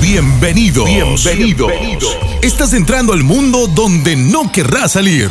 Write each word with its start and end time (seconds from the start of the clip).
Bienvenidos. 0.00 0.86
Bienvenidos. 0.86 2.18
Estás 2.42 2.72
entrando 2.72 3.12
al 3.12 3.22
mundo 3.22 3.66
donde 3.66 4.16
no 4.16 4.50
querrás 4.52 4.92
salir. 4.92 5.30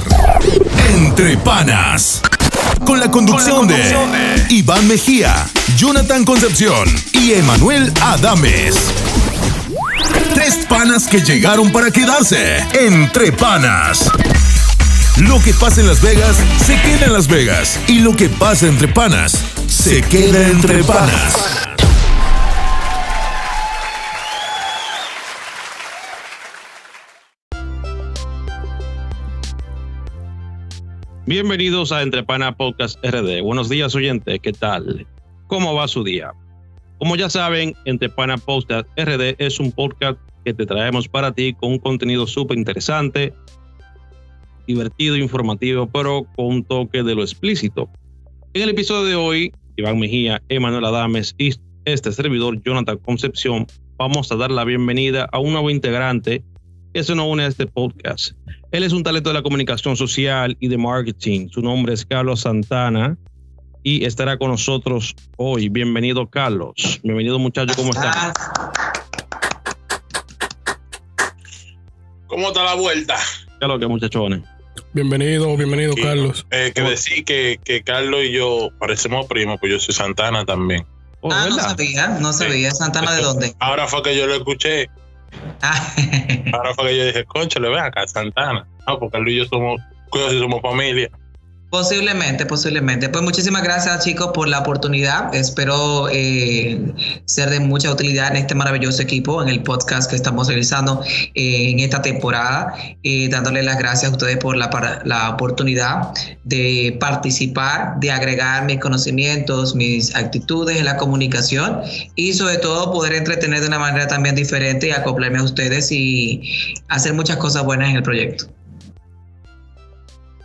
Entre 0.89 1.37
panas. 1.37 2.21
Con 2.85 2.99
la 2.99 3.09
conducción, 3.09 3.67
de, 3.67 4.45
Iván 4.49 4.87
Mejía, 4.87 5.45
Jonathan 5.77 6.25
Concepción 6.25 6.89
y 7.13 7.33
Emanuel 7.33 7.91
Adames. 8.01 8.75
Tres 10.33 10.65
panas 10.67 11.07
que 11.07 11.21
llegaron 11.21 11.71
para 11.71 11.91
quedarse. 11.91 12.57
Entre 12.73 13.31
panas. 13.31 14.09
Lo 15.17 15.39
que 15.41 15.53
pasa 15.53 15.81
en 15.81 15.87
Las 15.87 16.01
Vegas 16.01 16.35
se 16.65 16.75
queda 16.81 17.05
en 17.05 17.13
Las 17.13 17.27
Vegas. 17.27 17.79
Y 17.87 17.99
lo 17.99 18.15
que 18.15 18.29
pasa 18.29 18.67
entre 18.67 18.87
panas 18.87 19.37
se 19.67 20.01
queda 20.01 20.47
entre 20.47 20.83
panas. 20.83 21.72
Bienvenidos 31.25 31.93
a 31.93 32.01
Entrepana 32.01 32.53
Podcast 32.57 32.99
RD. 33.01 33.41
Buenos 33.43 33.69
días, 33.69 33.95
oyentes. 33.95 34.41
¿Qué 34.41 34.51
tal? 34.51 35.07
¿Cómo 35.47 35.73
va 35.73 35.87
su 35.87 36.03
día? 36.03 36.33
Como 36.99 37.15
ya 37.15 37.29
saben, 37.29 37.73
Entrepana 37.85 38.37
Podcast 38.37 38.89
RD 38.97 39.35
es 39.37 39.57
un 39.61 39.71
podcast 39.71 40.19
que 40.43 40.53
te 40.53 40.65
traemos 40.65 41.07
para 41.07 41.31
ti 41.31 41.53
con 41.53 41.71
un 41.71 41.79
contenido 41.79 42.27
súper 42.27 42.57
interesante, 42.57 43.33
divertido, 44.67 45.15
informativo, 45.15 45.87
pero 45.87 46.27
con 46.35 46.47
un 46.47 46.63
toque 46.65 47.03
de 47.03 47.15
lo 47.15 47.21
explícito. 47.21 47.89
En 48.53 48.63
el 48.63 48.69
episodio 48.71 49.05
de 49.05 49.15
hoy, 49.15 49.53
Iván 49.77 49.99
Mejía, 49.99 50.43
Emanuel 50.49 50.83
Adames 50.83 51.35
y 51.37 51.51
este 51.85 52.11
servidor, 52.11 52.61
Jonathan 52.65 52.97
Concepción, 52.97 53.65
vamos 53.95 54.29
a 54.29 54.35
dar 54.35 54.51
la 54.51 54.65
bienvenida 54.65 55.29
a 55.31 55.39
un 55.39 55.53
nuevo 55.53 55.69
integrante 55.69 56.43
que 56.93 57.03
se 57.03 57.15
nos 57.15 57.25
une 57.25 57.43
a 57.43 57.47
este 57.47 57.65
podcast. 57.65 58.33
Él 58.71 58.83
es 58.83 58.93
un 58.93 59.03
talento 59.03 59.31
de 59.31 59.33
la 59.33 59.41
comunicación 59.41 59.97
social 59.97 60.55
y 60.59 60.67
de 60.67 60.77
marketing. 60.77 61.49
Su 61.49 61.61
nombre 61.61 61.93
es 61.93 62.05
Carlos 62.05 62.41
Santana 62.41 63.17
y 63.81 64.05
estará 64.05 64.37
con 64.37 64.51
nosotros 64.51 65.15
hoy. 65.37 65.69
Bienvenido, 65.69 66.29
Carlos. 66.29 66.99
Bienvenido, 67.01 67.39
muchacho. 67.39 67.73
¿Cómo 67.75 67.91
estás? 67.91 68.33
¿Cómo 72.27 72.47
está 72.49 72.63
la 72.63 72.75
vuelta? 72.75 73.15
¿Qué 73.59 73.65
es 73.65 73.67
lo 73.67 73.79
que, 73.79 73.87
muchachones? 73.87 74.41
Bienvenido, 74.93 75.57
bienvenido, 75.57 75.95
Carlos. 75.95 76.45
Eh, 76.51 76.71
que 76.75 76.81
decir 76.81 77.25
que, 77.25 77.59
que, 77.63 77.81
Carlos 77.81 78.21
y 78.23 78.33
yo 78.33 78.69
parecemos 78.79 79.25
primos, 79.25 79.59
pues 79.59 79.71
yo 79.71 79.79
soy 79.79 79.95
Santana 79.95 80.45
también. 80.45 80.85
Oh, 81.21 81.29
ah, 81.31 81.47
no 81.49 81.55
sabía, 81.55 82.07
no 82.19 82.33
sabía. 82.33 82.69
¿Santana 82.71 83.13
de 83.13 83.21
dónde? 83.21 83.55
Ahora 83.59 83.87
fue 83.87 84.03
que 84.03 84.15
yo 84.15 84.27
lo 84.27 84.35
escuché. 84.35 84.89
Ahora 86.53 86.73
fue 86.73 86.89
que 86.89 86.97
yo 86.97 87.05
dije, 87.05 87.25
concha, 87.25 87.59
le 87.59 87.69
ve 87.69 87.79
acá, 87.79 88.07
Santana. 88.07 88.67
No, 88.87 88.99
porque 88.99 89.17
Luis 89.19 89.35
y 89.35 89.39
yo 89.39 89.45
somos, 89.45 89.81
somos 90.11 90.61
familia. 90.61 91.09
Posiblemente, 91.73 92.45
posiblemente. 92.45 93.09
Pues 93.09 93.23
muchísimas 93.23 93.63
gracias 93.63 94.05
chicos 94.05 94.29
por 94.31 94.47
la 94.47 94.59
oportunidad. 94.59 95.33
Espero 95.33 96.07
eh, 96.11 96.79
ser 97.25 97.49
de 97.49 97.59
mucha 97.61 97.91
utilidad 97.91 98.29
en 98.29 98.37
este 98.37 98.53
maravilloso 98.53 99.01
equipo, 99.01 99.41
en 99.41 99.49
el 99.49 99.63
podcast 99.63 100.07
que 100.07 100.15
estamos 100.15 100.47
realizando 100.49 101.01
eh, 101.33 101.71
en 101.71 101.79
esta 101.79 102.03
temporada. 102.03 102.75
Eh, 103.01 103.27
dándole 103.27 103.63
las 103.63 103.79
gracias 103.79 104.11
a 104.11 104.13
ustedes 104.13 104.37
por 104.37 104.55
la, 104.55 105.01
la 105.03 105.31
oportunidad 105.31 106.09
de 106.43 106.95
participar, 106.99 107.99
de 107.99 108.11
agregar 108.11 108.65
mis 108.65 108.79
conocimientos, 108.79 109.73
mis 109.73 110.15
actitudes 110.15 110.77
en 110.77 110.85
la 110.85 110.97
comunicación 110.97 111.81
y 112.13 112.33
sobre 112.33 112.57
todo 112.57 112.93
poder 112.93 113.13
entretener 113.13 113.61
de 113.61 113.67
una 113.69 113.79
manera 113.79 114.05
también 114.05 114.35
diferente 114.35 114.89
y 114.89 114.91
acoplarme 114.91 115.39
a 115.39 115.43
ustedes 115.43 115.91
y 115.91 116.53
hacer 116.89 117.15
muchas 117.15 117.37
cosas 117.37 117.63
buenas 117.63 117.89
en 117.89 117.95
el 117.95 118.03
proyecto. 118.03 118.45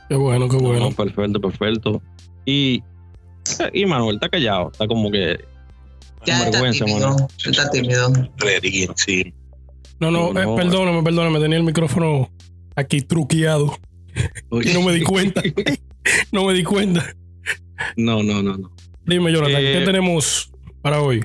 Qué 0.08 0.14
bueno, 0.14 0.48
qué 0.48 0.56
bueno. 0.56 0.90
perfecto, 0.90 1.40
perfecto. 1.40 2.02
Y, 2.46 2.82
y 3.72 3.86
Manuel 3.86 4.16
está 4.16 4.28
callado, 4.28 4.70
está 4.72 4.86
como 4.86 5.10
que. 5.10 5.38
Ya 6.24 6.38
está 6.38 6.50
vergüenza, 6.50 6.84
tímido, 6.84 7.16
Está 7.44 7.70
tímido. 7.70 8.94
Sí. 8.96 9.34
No, 10.00 10.10
no, 10.10 10.30
eh, 10.30 10.56
perdóname, 10.56 11.02
perdóname, 11.02 11.40
tenía 11.40 11.58
el 11.58 11.64
micrófono 11.64 12.30
aquí 12.76 13.02
truqueado. 13.02 13.76
Y 14.50 14.72
no 14.72 14.82
me 14.82 14.92
di 14.92 15.02
cuenta. 15.02 15.42
no 16.32 16.44
me 16.44 16.54
di 16.54 16.64
cuenta. 16.64 17.04
No, 17.96 18.22
no, 18.22 18.42
no, 18.42 18.56
no. 18.56 18.72
Dime, 19.04 19.32
Jonathan, 19.32 19.60
¿qué 19.60 19.82
eh, 19.82 19.84
tenemos 19.84 20.50
para 20.82 21.00
hoy? 21.00 21.24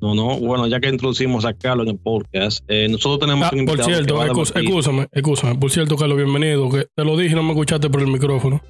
No, 0.00 0.14
no, 0.14 0.38
bueno, 0.38 0.66
ya 0.66 0.80
que 0.80 0.88
introducimos 0.88 1.44
a 1.44 1.52
Carlos 1.52 1.86
en 1.86 1.92
el 1.92 1.98
podcast, 1.98 2.64
eh, 2.68 2.88
nosotros 2.88 3.18
tenemos 3.18 3.46
ah, 3.46 3.50
un 3.52 3.58
invitado. 3.58 3.84
Por 3.84 3.94
cierto, 3.94 4.58
escúchame, 4.58 5.08
escúchame, 5.12 5.54
por 5.56 5.70
cierto, 5.70 5.96
Carlos, 5.96 6.16
bienvenido, 6.16 6.70
que 6.70 6.86
te 6.94 7.04
lo 7.04 7.18
dije 7.18 7.34
no 7.34 7.42
me 7.42 7.50
escuchaste 7.50 7.90
por 7.90 8.00
el 8.00 8.06
micrófono. 8.06 8.62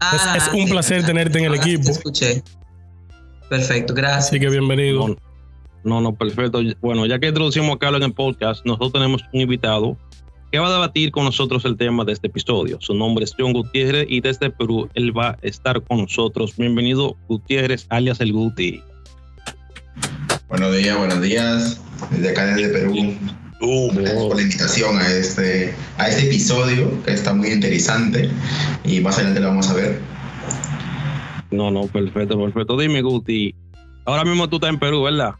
Ah, 0.00 0.36
es, 0.36 0.48
un 0.54 0.68
placer 0.68 1.04
tenerte 1.04 1.38
en 1.38 1.44
el 1.44 1.54
equipo. 1.54 1.84
Te 1.84 1.90
escuché. 1.90 2.42
Perfecto, 3.48 3.92
gracias. 3.92 4.28
Así 4.28 4.40
que 4.40 4.48
bienvenido. 4.48 5.16
No, 5.82 6.00
no, 6.00 6.14
perfecto. 6.14 6.60
Bueno, 6.80 7.04
ya 7.04 7.18
que 7.18 7.28
introducimos 7.28 7.76
a 7.76 7.78
Carlos 7.78 8.00
en 8.00 8.06
el 8.06 8.14
podcast, 8.14 8.64
nosotros 8.64 8.92
tenemos 8.92 9.22
un 9.32 9.42
invitado 9.42 9.98
que 10.50 10.58
va 10.58 10.68
a 10.68 10.72
debatir 10.72 11.10
con 11.10 11.24
nosotros 11.24 11.64
el 11.66 11.76
tema 11.76 12.04
de 12.04 12.12
este 12.12 12.28
episodio. 12.28 12.78
Su 12.80 12.94
nombre 12.94 13.24
es 13.24 13.34
John 13.38 13.52
Gutiérrez 13.52 14.06
y 14.08 14.20
desde 14.20 14.50
Perú 14.50 14.88
él 14.94 15.16
va 15.16 15.30
a 15.30 15.38
estar 15.42 15.82
con 15.82 15.98
nosotros. 15.98 16.56
Bienvenido, 16.56 17.16
Gutiérrez, 17.28 17.86
alias 17.90 18.20
el 18.20 18.32
Guti. 18.32 18.80
Buenos 20.56 20.76
días, 20.76 20.96
buenos 20.96 21.20
días. 21.20 21.80
Desde 22.12 22.30
acá, 22.30 22.46
desde 22.46 22.68
Perú. 22.68 22.94
Uh, 23.60 23.92
Gracias 23.92 24.22
por 24.22 24.36
la 24.36 24.42
invitación 24.42 24.98
a 24.98 25.08
este, 25.08 25.74
a 25.98 26.08
este 26.08 26.26
episodio 26.26 27.02
que 27.02 27.10
está 27.10 27.34
muy 27.34 27.48
interesante 27.48 28.30
y 28.84 29.00
más 29.00 29.16
adelante 29.16 29.40
lo 29.40 29.48
vamos 29.48 29.68
a 29.68 29.74
ver. 29.74 29.98
No, 31.50 31.72
no, 31.72 31.88
perfecto, 31.88 32.38
perfecto. 32.38 32.78
Dime, 32.78 33.02
Guti, 33.02 33.52
ahora 34.04 34.24
mismo 34.24 34.48
tú 34.48 34.56
estás 34.56 34.70
en 34.70 34.78
Perú, 34.78 35.02
¿verdad? 35.02 35.34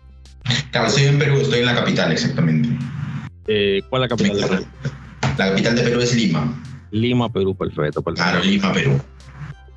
Claro, 0.72 0.88
estoy 0.88 1.04
en 1.04 1.20
Perú, 1.20 1.36
estoy 1.42 1.60
en 1.60 1.66
la 1.66 1.76
capital 1.76 2.10
exactamente. 2.10 2.70
Eh, 3.46 3.82
¿Cuál 3.88 4.02
es 4.02 4.10
la 4.10 4.16
capital 4.16 4.40
de 4.40 4.46
Perú? 4.48 4.66
La 5.38 5.50
capital 5.50 5.76
de 5.76 5.82
Perú 5.84 6.00
es 6.00 6.16
Lima. 6.16 6.60
Lima, 6.90 7.32
Perú, 7.32 7.54
perfecto, 7.54 8.02
perfecto. 8.02 8.32
Claro, 8.32 8.44
Lima, 8.44 8.72
Perú. 8.72 9.00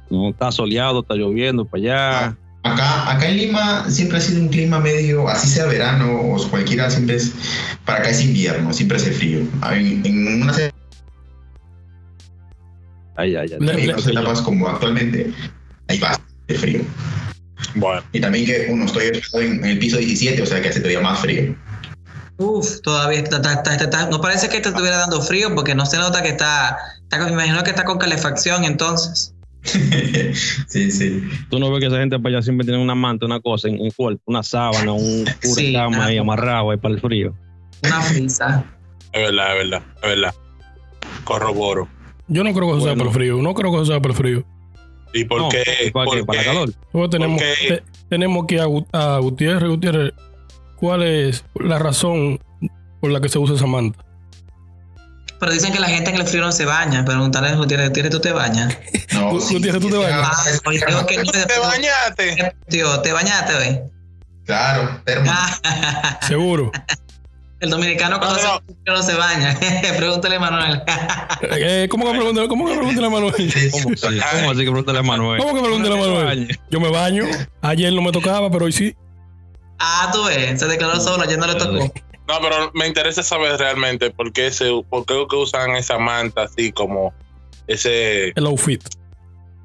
No, 0.09 0.31
está 0.31 0.51
soleado, 0.51 1.01
está 1.01 1.13
lloviendo 1.13 1.63
para 1.63 1.83
allá. 1.83 2.25
Ah, 2.25 2.37
Acá, 2.73 3.11
acá 3.11 3.29
en 3.29 3.37
Lima 3.37 3.89
siempre 3.89 4.17
ha 4.17 4.21
sido 4.21 4.41
un 4.41 4.49
clima 4.49 4.79
medio, 4.79 5.27
así 5.27 5.47
sea 5.47 5.65
verano 5.65 6.21
o 6.21 6.49
cualquiera, 6.49 6.89
siempre 6.89 7.15
es, 7.15 7.31
para 7.85 7.99
acá 7.99 8.09
es 8.09 8.21
invierno, 8.21 8.73
siempre 8.73 8.97
hace 8.97 9.11
frío. 9.11 9.39
En, 9.71 10.05
en 10.05 10.41
unas 10.41 10.57
ay, 13.15 13.35
ay, 13.35 13.49
ay, 13.59 13.89
etapas 13.89 14.41
como 14.41 14.67
actualmente, 14.67 15.33
hay 15.87 15.99
bastante 15.99 16.53
frío. 16.55 16.81
Bueno. 17.75 18.03
Y 18.11 18.19
también 18.19 18.45
que 18.45 18.67
uno 18.69 18.85
estoy 18.85 19.11
en, 19.33 19.65
el 19.65 19.79
piso 19.79 19.97
17, 19.97 20.41
o 20.41 20.45
sea 20.45 20.61
que 20.61 20.69
hace 20.69 20.79
todavía 20.79 21.01
más 21.01 21.19
frío. 21.19 21.55
Uf, 22.37 22.81
todavía 22.81 23.19
está, 23.19 23.37
está, 23.37 23.75
está, 23.75 24.09
no 24.09 24.21
parece 24.21 24.47
que 24.49 24.59
te 24.59 24.69
estuviera 24.69 24.97
dando 24.97 25.21
frío 25.21 25.53
porque 25.55 25.73
no 25.73 25.85
se 25.85 25.97
nota 25.97 26.21
que 26.21 26.29
está, 26.29 26.77
está 27.03 27.25
me 27.25 27.31
imagino 27.31 27.63
que 27.63 27.71
está 27.71 27.83
con 27.83 27.97
calefacción 27.97 28.63
entonces. 28.63 29.33
sí, 30.67 30.91
sí. 30.91 31.23
Tú 31.49 31.59
no 31.59 31.69
ves 31.71 31.81
que 31.81 31.87
esa 31.87 31.97
gente 31.97 32.17
para 32.19 32.35
allá 32.35 32.41
siempre 32.41 32.65
tiene 32.65 32.81
una 32.81 32.95
manta, 32.95 33.25
una 33.25 33.39
cosa 33.39 33.67
en 33.67 33.79
un 33.79 33.91
cuerpo, 33.91 34.21
una 34.25 34.43
sábana, 34.43 34.91
un 34.93 35.25
sí, 35.41 35.73
cama 35.73 36.05
ahí 36.05 36.17
amarrado 36.17 36.71
ahí 36.71 36.77
para 36.77 36.95
el 36.95 37.01
frío. 37.01 37.33
Una 37.83 38.01
frisa. 38.01 38.65
Es 39.11 39.21
verdad, 39.21 39.51
es 39.51 39.57
verdad, 39.57 39.83
es 39.95 40.09
verdad. 40.09 40.35
Corroboro. 41.23 41.87
Yo 42.27 42.43
no 42.43 42.53
creo 42.53 42.67
que 42.67 42.77
eso 42.77 42.85
sea 42.85 42.95
por 42.95 43.07
el 43.07 43.13
frío, 43.13 43.41
no 43.41 43.53
creo 43.53 43.71
que 43.71 43.77
eso 43.77 43.85
sea 43.85 44.01
por 44.01 44.11
el 44.11 44.17
frío. 44.17 44.45
¿Y 45.13 45.23
por 45.25 45.49
qué? 45.49 45.91
¿Para, 45.93 46.11
qué? 46.11 46.25
¿Para 46.25 46.39
el 46.41 46.45
calor? 46.45 47.09
tenemos, 47.09 47.41
tenemos 48.09 48.45
que 48.45 48.59
a, 48.59 48.65
a 48.91 49.19
Gutiérrez, 49.19 49.69
Gutiérrez, 49.69 50.13
¿cuál 50.75 51.03
es 51.03 51.45
la 51.55 51.79
razón 51.79 52.39
por 52.99 53.11
la 53.11 53.21
que 53.21 53.29
se 53.29 53.39
usa 53.39 53.55
esa 53.55 53.65
manta? 53.65 54.06
Pero 55.39 55.51
dicen 55.51 55.71
que 55.71 55.79
la 55.79 55.87
gente 55.87 56.09
en 56.09 56.15
el 56.15 56.25
frío 56.27 56.41
no 56.41 56.51
se 56.51 56.65
baña. 56.65 57.05
Preguntarle 57.05 57.49
a 57.49 57.55
Gutiérrez, 57.55 57.91
¿tú 58.09 58.19
te 58.19 58.31
bañas? 58.31 58.75
No, 59.13 59.31
Gutiérrez, 59.31 59.81
¿tú 59.81 59.89
te 59.89 59.97
bañas? 59.97 60.27
Ah, 60.31 60.43
pues 60.63 60.85
digo 60.85 61.05
que 61.05 61.17
no, 61.17 61.31
¿Te 61.31 61.59
bañaste? 61.59 62.55
Tío, 62.69 62.99
¿te 63.01 63.11
bañaste 63.11 63.53
hoy? 63.55 63.79
Claro, 64.45 65.01
termo. 65.05 65.31
Seguro. 66.27 66.71
El 67.59 67.71
dominicano 67.71 68.19
cuando 68.19 68.37
no, 68.41 68.61
no. 68.85 68.93
no 68.95 69.03
se 69.03 69.15
baña. 69.15 69.57
pregúntale 69.97 70.35
a 70.35 70.39
Manuel. 70.39 70.83
eh, 71.51 71.87
¿Cómo 71.89 72.05
que 72.05 72.11
pregúntale, 72.17 72.47
cómo 72.47 72.67
que 72.67 72.75
pregúntale 72.75 73.07
a 73.07 73.09
Manuel? 73.09 73.53
¿Cómo, 73.71 73.83
¿Cómo 73.83 74.51
así 74.51 74.59
que 74.59 74.71
pregúntale 74.71 74.99
a 74.99 75.03
Manuel? 75.03 75.39
¿Cómo 75.41 75.55
que 75.55 75.61
pregúntale 75.61 75.95
a 75.95 75.97
Manuel? 75.97 76.59
Yo 76.69 76.79
me 76.79 76.89
baño. 76.89 77.25
Ayer 77.61 77.91
no 77.93 78.01
me 78.01 78.11
tocaba, 78.11 78.49
pero 78.51 78.65
hoy 78.65 78.71
sí. 78.71 78.95
Ah, 79.79 80.09
tú 80.13 80.23
ves. 80.25 80.59
Se 80.59 80.67
declaró 80.67 80.99
solo, 80.99 81.23
ayer 81.23 81.37
no 81.37 81.47
le 81.47 81.55
tocó. 81.55 81.91
No, 82.27 82.39
pero 82.41 82.71
me 82.73 82.87
interesa 82.87 83.23
saber 83.23 83.57
realmente 83.57 84.11
por 84.11 84.33
qué, 84.33 84.51
se, 84.51 84.69
por 84.89 85.05
qué 85.05 85.13
usan 85.35 85.75
esa 85.75 85.97
manta 85.97 86.43
así 86.43 86.71
como 86.71 87.13
ese... 87.67 88.33
El 88.35 88.45
outfit. 88.45 88.83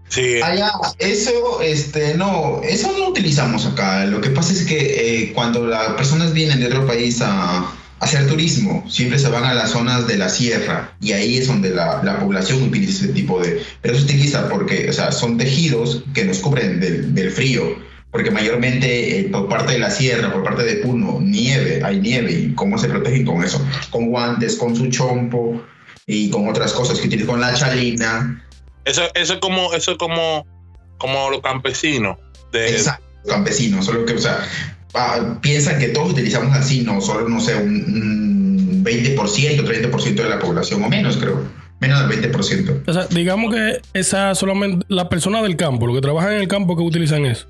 Sí. 0.08 0.40
Allá, 0.42 0.70
eso, 0.98 1.60
este, 1.62 2.14
no, 2.14 2.60
eso 2.62 2.92
no 2.96 3.08
utilizamos 3.08 3.66
acá. 3.66 4.04
Lo 4.04 4.20
que 4.20 4.30
pasa 4.30 4.52
es 4.52 4.64
que 4.64 5.22
eh, 5.22 5.32
cuando 5.32 5.66
las 5.66 5.94
personas 5.94 6.32
vienen 6.32 6.60
de 6.60 6.66
otro 6.66 6.86
país 6.86 7.20
a, 7.22 7.74
hacer 7.98 8.26
turismo, 8.26 8.84
siempre 8.90 9.16
se 9.16 9.28
van 9.28 9.44
a 9.44 9.54
las 9.54 9.70
zonas 9.70 10.08
de 10.08 10.18
la 10.18 10.28
sierra 10.28 10.92
y 11.00 11.12
ahí 11.12 11.38
es 11.38 11.46
donde 11.46 11.70
la, 11.70 12.02
la 12.02 12.18
población 12.18 12.60
utiliza 12.64 13.04
ese 13.04 13.12
tipo 13.12 13.40
de... 13.40 13.62
Pero 13.80 13.96
se 13.96 14.02
utiliza 14.02 14.48
porque, 14.48 14.90
o 14.90 14.92
sea, 14.92 15.12
son 15.12 15.38
tejidos 15.38 16.02
que 16.12 16.24
nos 16.24 16.38
cubren 16.40 16.80
del, 16.80 17.14
del 17.14 17.30
frío, 17.30 17.76
porque 18.12 18.30
mayormente 18.30 19.18
eh, 19.18 19.24
por 19.24 19.48
parte 19.48 19.72
de 19.72 19.80
la 19.80 19.90
sierra, 19.90 20.32
por 20.32 20.44
parte 20.44 20.62
de 20.62 20.76
Puno, 20.76 21.18
nieve, 21.20 21.80
hay 21.82 21.98
nieve 21.98 22.30
y 22.30 22.54
cómo 22.54 22.78
se 22.78 22.88
protegen 22.88 23.26
con 23.26 23.42
eso, 23.42 23.60
con 23.90 24.10
guantes, 24.10 24.54
con 24.54 24.76
su 24.76 24.88
chompo 24.88 25.60
y 26.06 26.30
con 26.30 26.48
otras 26.48 26.72
cosas 26.72 27.00
que 27.00 27.08
tienen 27.08 27.26
con 27.26 27.40
la 27.40 27.54
chalina. 27.54 28.44
Eso, 28.84 29.02
eso 29.14 29.34
es 29.34 29.40
como, 29.40 29.72
eso 29.72 29.92
es 29.92 29.98
como, 29.98 30.46
como 30.98 31.30
los 31.30 31.40
campesinos. 31.40 32.18
De... 32.52 32.70
Exacto, 32.70 33.04
campesinos, 33.26 33.86
solo 33.86 34.04
que, 34.04 34.12
o 34.12 34.18
sea, 34.18 34.46
Ah, 34.94 35.38
piensan 35.40 35.78
que 35.78 35.88
todos 35.88 36.12
utilizamos 36.12 36.54
así, 36.54 36.82
no 36.82 37.00
solo, 37.00 37.28
no 37.28 37.40
sé, 37.40 37.56
un, 37.56 38.84
20%, 38.84 39.16
30% 39.16 40.14
de 40.14 40.28
la 40.28 40.38
población 40.38 40.82
o 40.82 40.88
menos, 40.88 41.16
creo. 41.16 41.42
Menos 41.80 42.08
del 42.08 42.32
20%. 42.32 42.82
O 42.86 42.92
sea, 42.92 43.06
digamos 43.06 43.54
que 43.54 43.80
esa 43.94 44.34
solamente 44.34 44.84
la 44.88 45.08
persona 45.08 45.42
del 45.42 45.56
campo, 45.56 45.86
los 45.86 45.96
que 45.96 46.02
trabajan 46.02 46.34
en 46.34 46.40
el 46.42 46.48
campo 46.48 46.76
que 46.76 46.82
utilizan 46.82 47.24
eso. 47.24 47.46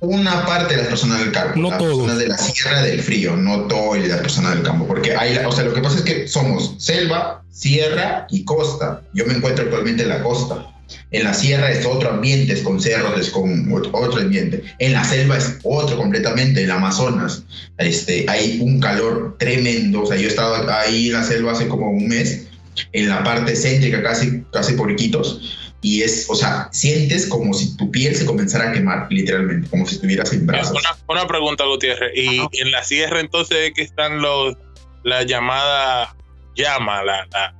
Una 0.00 0.44
parte 0.44 0.74
de 0.74 0.82
las 0.82 0.88
personas 0.88 1.20
del 1.20 1.32
campo, 1.32 1.58
no 1.58 1.70
las 1.70 1.82
personas 1.82 2.18
de 2.18 2.28
la 2.28 2.38
sierra 2.38 2.82
del 2.82 3.00
frío, 3.00 3.36
no 3.36 3.62
todas 3.62 4.06
las 4.06 4.20
personas 4.20 4.54
del 4.54 4.62
campo, 4.62 4.86
porque 4.86 5.16
hay, 5.16 5.38
o 5.44 5.52
sea, 5.52 5.64
lo 5.64 5.72
que 5.72 5.80
pasa 5.80 5.96
es 5.96 6.02
que 6.02 6.28
somos 6.28 6.74
selva, 6.78 7.42
sierra 7.50 8.26
y 8.30 8.44
costa. 8.44 9.02
Yo 9.14 9.24
me 9.24 9.34
encuentro 9.34 9.64
actualmente 9.64 10.02
en 10.02 10.10
la 10.10 10.22
costa. 10.22 10.66
En 11.10 11.24
la 11.24 11.34
sierra 11.34 11.70
es 11.70 11.84
otro 11.86 12.10
ambiente, 12.10 12.52
es 12.52 12.60
con 12.60 12.80
cerros, 12.80 13.18
es 13.18 13.30
con 13.30 13.72
otro 13.72 14.20
ambiente. 14.20 14.62
En 14.78 14.92
la 14.92 15.04
selva 15.04 15.38
es 15.38 15.58
otro 15.62 15.96
completamente, 15.96 16.60
en 16.60 16.66
el 16.66 16.70
Amazonas. 16.72 17.42
Este, 17.78 18.26
hay 18.28 18.60
un 18.60 18.80
calor 18.80 19.36
tremendo. 19.38 20.02
O 20.02 20.06
sea, 20.06 20.16
yo 20.16 20.28
estaba 20.28 20.80
ahí 20.80 21.08
en 21.08 21.14
la 21.14 21.24
selva 21.24 21.52
hace 21.52 21.68
como 21.68 21.90
un 21.90 22.06
mes, 22.06 22.46
en 22.92 23.08
la 23.08 23.24
parte 23.24 23.56
céntrica, 23.56 24.02
casi, 24.02 24.44
casi 24.52 24.74
por 24.74 24.90
Iquitos. 24.90 25.65
Y 25.86 26.02
es, 26.02 26.26
o 26.28 26.34
sea, 26.34 26.68
sientes 26.72 27.28
como 27.28 27.54
si 27.54 27.76
tu 27.76 27.88
piel 27.92 28.16
se 28.16 28.26
comenzara 28.26 28.70
a 28.70 28.72
quemar, 28.72 29.06
literalmente, 29.08 29.70
como 29.70 29.86
si 29.86 29.94
estuvieras 29.94 30.30
sin 30.30 30.44
brazos. 30.44 30.76
Una, 31.08 31.28
pregunta, 31.28 31.64
Gutiérrez. 31.64 32.10
¿Y 32.12 32.40
en 32.60 32.72
la 32.72 32.82
sierra 32.82 33.20
entonces 33.20 33.70
que 33.72 33.82
están 33.82 34.20
los, 34.20 34.56
la 35.04 35.22
llamada 35.22 36.16
llama, 36.56 37.04
la, 37.04 37.54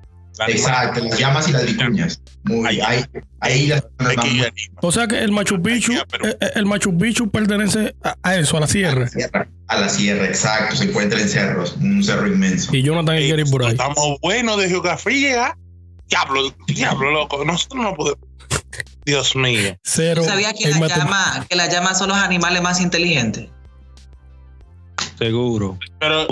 Exacto, 0.48 1.04
las 1.04 1.16
llamas 1.16 1.48
y 1.48 1.52
las 1.52 1.66
vicuñas. 1.66 2.20
Muy, 2.42 2.80
ahí, 2.80 3.04
ahí 3.38 3.68
las, 3.68 3.84
O 4.82 4.90
sea 4.90 5.06
que 5.06 5.20
el 5.20 5.30
Machu 5.30 5.62
Picchu, 5.62 5.92
eh, 5.92 6.02
eh, 6.40 6.50
el 6.56 6.66
Machu 6.66 6.98
Picchu 6.98 7.30
pertenece 7.30 7.94
a, 8.24 8.34
eso, 8.34 8.56
a 8.56 8.60
la 8.60 8.66
sierra. 8.66 9.08
A 9.68 9.80
la 9.80 9.88
sierra, 9.88 10.26
exacto. 10.26 10.74
Se 10.74 10.84
encuentra 10.86 11.20
en 11.20 11.28
cerros, 11.28 11.76
un 11.80 12.02
cerro 12.02 12.26
inmenso. 12.26 12.74
Y 12.74 12.82
Jonathan 12.82 13.18
quiere 13.18 13.42
ir 13.42 13.50
por 13.50 13.64
ahí. 13.64 13.70
Estamos 13.70 14.18
buenos 14.20 14.58
de 14.58 14.68
geografía. 14.68 15.56
Diablo, 16.08 16.54
diablo, 16.66 17.10
loco. 17.10 17.44
Nosotros 17.44 17.82
no 17.82 17.94
podemos. 17.94 18.26
Dios 19.04 19.36
mío. 19.36 19.76
Cero. 19.84 20.22
¿Sabía 20.24 20.52
que 20.52 20.68
la, 20.68 20.86
llama, 20.86 21.46
que 21.48 21.56
la 21.56 21.68
llama 21.68 21.94
son 21.94 22.08
los 22.08 22.18
animales 22.18 22.62
más 22.62 22.80
inteligentes? 22.80 23.48
Seguro. 25.18 25.78
Pero, 25.98 26.26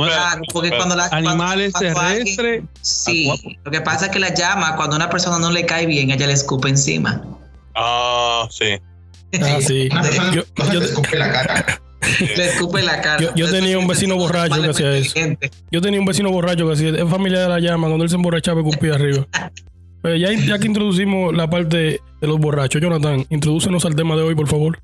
porque 0.53 0.71
cuando 0.71 0.95
la, 0.95 1.07
animales 1.07 1.73
terrestres. 1.73 2.65
sí, 2.83 3.31
lo 3.65 3.71
que 3.71 3.81
pasa 3.81 4.07
es 4.07 4.13
que 4.13 4.19
la 4.19 4.35
llama, 4.35 4.77
cuando 4.77 4.97
a 4.97 4.99
una 4.99 5.11
persona 5.11 5.39
no 5.39 5.51
le 5.51 5.65
cae 5.65 5.87
bien, 5.87 6.11
ella 6.11 6.27
le 6.27 6.35
escupe 6.35 6.69
encima. 6.69 7.23
Ah, 7.75 8.47
sí. 8.51 8.79
Ah, 9.41 9.59
sí. 9.61 9.89
yo, 10.33 10.45
le 10.73 10.85
escupe 10.85 11.17
la 11.17 11.33
cara. 11.33 11.81
Le 12.37 12.45
escupe 12.47 12.83
la 12.83 13.01
cara. 13.01 13.35
Yo, 13.35 13.51
tenía 13.51 13.79
un 13.79 13.87
vecino 13.87 14.17
borracho 14.17 14.61
que 14.61 14.69
hacía 14.69 14.97
eso. 14.97 15.15
Yo 15.71 15.81
tenía 15.81 16.01
un 16.01 16.07
vecino 16.07 16.31
borracho 16.31 16.67
que 16.67 16.73
hacía, 16.75 16.91
es 16.91 17.09
familia 17.09 17.41
de 17.41 17.49
la 17.49 17.61
llama, 17.61 17.89
cuando 17.89 18.05
él 18.05 18.11
se 18.11 18.17
emborrachaba 18.17 18.61
y 18.61 18.69
escupía 18.69 18.95
arriba. 18.95 19.27
Pues 20.03 20.21
ya, 20.21 20.33
ya 20.33 20.59
que 20.59 20.67
introducimos 20.67 21.35
la 21.35 21.49
parte 21.49 22.01
de 22.21 22.27
los 22.27 22.39
borrachos, 22.39 22.81
Jonathan, 22.81 23.25
introdúcenos 23.31 23.85
al 23.87 23.95
tema 23.95 24.17
de 24.17 24.23
hoy, 24.23 24.35
por 24.35 24.49
favor. 24.49 24.79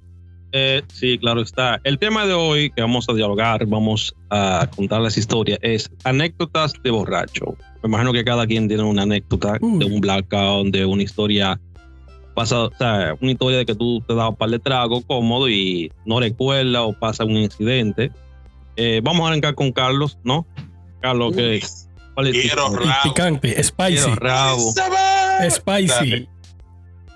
Eh, 0.53 0.83
sí, 0.93 1.19
claro 1.19 1.43
está. 1.43 1.81
El 1.85 1.99
tema 1.99 2.27
de 2.27 2.33
hoy 2.33 2.71
que 2.71 2.83
vamos 2.83 3.07
a 3.09 3.13
dialogar, 3.13 3.65
vamos 3.67 4.15
a 4.31 4.69
contar 4.75 5.01
las 5.01 5.17
historias, 5.17 5.59
es 5.63 5.91
anécdotas 6.05 6.73
de 6.83 6.91
borracho. 6.91 7.57
Me 7.83 7.89
imagino 7.89 8.13
que 8.13 8.25
cada 8.25 8.47
quien 8.47 8.67
tiene 8.67 8.83
una 8.83 9.03
anécdota 9.03 9.59
de 9.61 9.85
un 9.85 10.01
blackout, 10.01 10.73
de 10.73 10.85
una 10.85 11.03
historia 11.03 11.61
pasada, 12.41 12.65
o 12.69 12.73
sea, 12.77 13.17
una 13.21 13.33
historia 13.33 13.59
de 13.59 13.67
que 13.67 13.75
tú 13.75 14.03
te 14.07 14.15
das 14.15 14.31
un 14.31 14.37
par 14.37 14.49
de 14.49 14.59
tragos 14.59 15.05
cómodo 15.07 15.49
y 15.49 15.93
no 16.07 16.21
recuerdas 16.21 16.83
o 16.83 16.93
pasa 16.95 17.25
un 17.25 17.37
incidente. 17.37 18.11
Eh, 18.77 19.01
vamos 19.05 19.27
a 19.27 19.29
arrancar 19.29 19.55
con 19.55 19.73
Carlos, 19.73 20.19
¿no? 20.25 20.47
Carlos, 21.01 21.37
que 21.37 21.63
¿cuál 22.15 22.29
es 22.29 22.51
Picante, 23.03 23.63
spicy. 23.63 24.11
Spicy. 25.51 26.29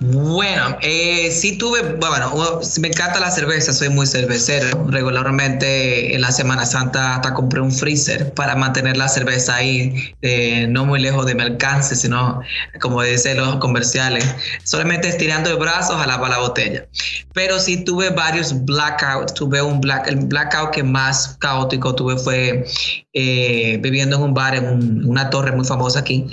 Bueno, 0.01 0.77
eh, 0.83 1.31
sí 1.31 1.57
tuve, 1.57 1.95
bueno, 1.95 2.61
me 2.81 2.89
encanta 2.89 3.21
la 3.21 3.31
cerveza, 3.31 3.73
soy 3.73 3.89
muy 3.89 4.07
cervecero. 4.07 4.87
Regularmente 4.89 6.15
en 6.15 6.21
la 6.21 6.33
Semana 6.33 6.67
Santa 6.67 7.15
hasta 7.15 7.33
compré 7.33 7.61
un 7.61 7.73
freezer 7.73 8.35
para 8.35 8.57
mantener 8.57 8.97
la 8.97 9.09
cerveza 9.09 9.55
ahí, 9.55 10.15
eh, 10.21 10.67
no 10.69 10.85
muy 10.85 11.01
lejos 11.01 11.25
de 11.27 11.35
mi 11.35 11.43
alcance, 11.43 11.95
sino, 11.95 12.41
como 12.81 13.03
dicen 13.03 13.39
los 13.39 13.57
comerciales, 13.57 14.27
solamente 14.65 15.09
estirando 15.09 15.51
el 15.51 15.57
brazo 15.57 15.97
a 15.97 16.07
la 16.07 16.39
botella. 16.39 16.87
Pero 17.33 17.59
sí 17.59 17.85
tuve 17.85 18.11
varios 18.11 18.65
blackouts, 18.65 19.33
tuve 19.33 19.63
un 19.63 19.81
black, 19.81 20.09
el 20.09 20.17
blackout 20.17 20.73
que 20.73 20.83
más 20.83 21.37
caótico 21.41 21.95
tuve 21.95 22.19
fue 22.19 22.67
eh, 23.15 23.79
viviendo 23.81 24.17
en 24.17 24.23
un 24.23 24.35
bar 24.35 24.55
en 24.57 25.09
una 25.09 25.31
torre 25.31 25.53
muy 25.53 25.65
famosa 25.65 26.01
aquí 26.01 26.27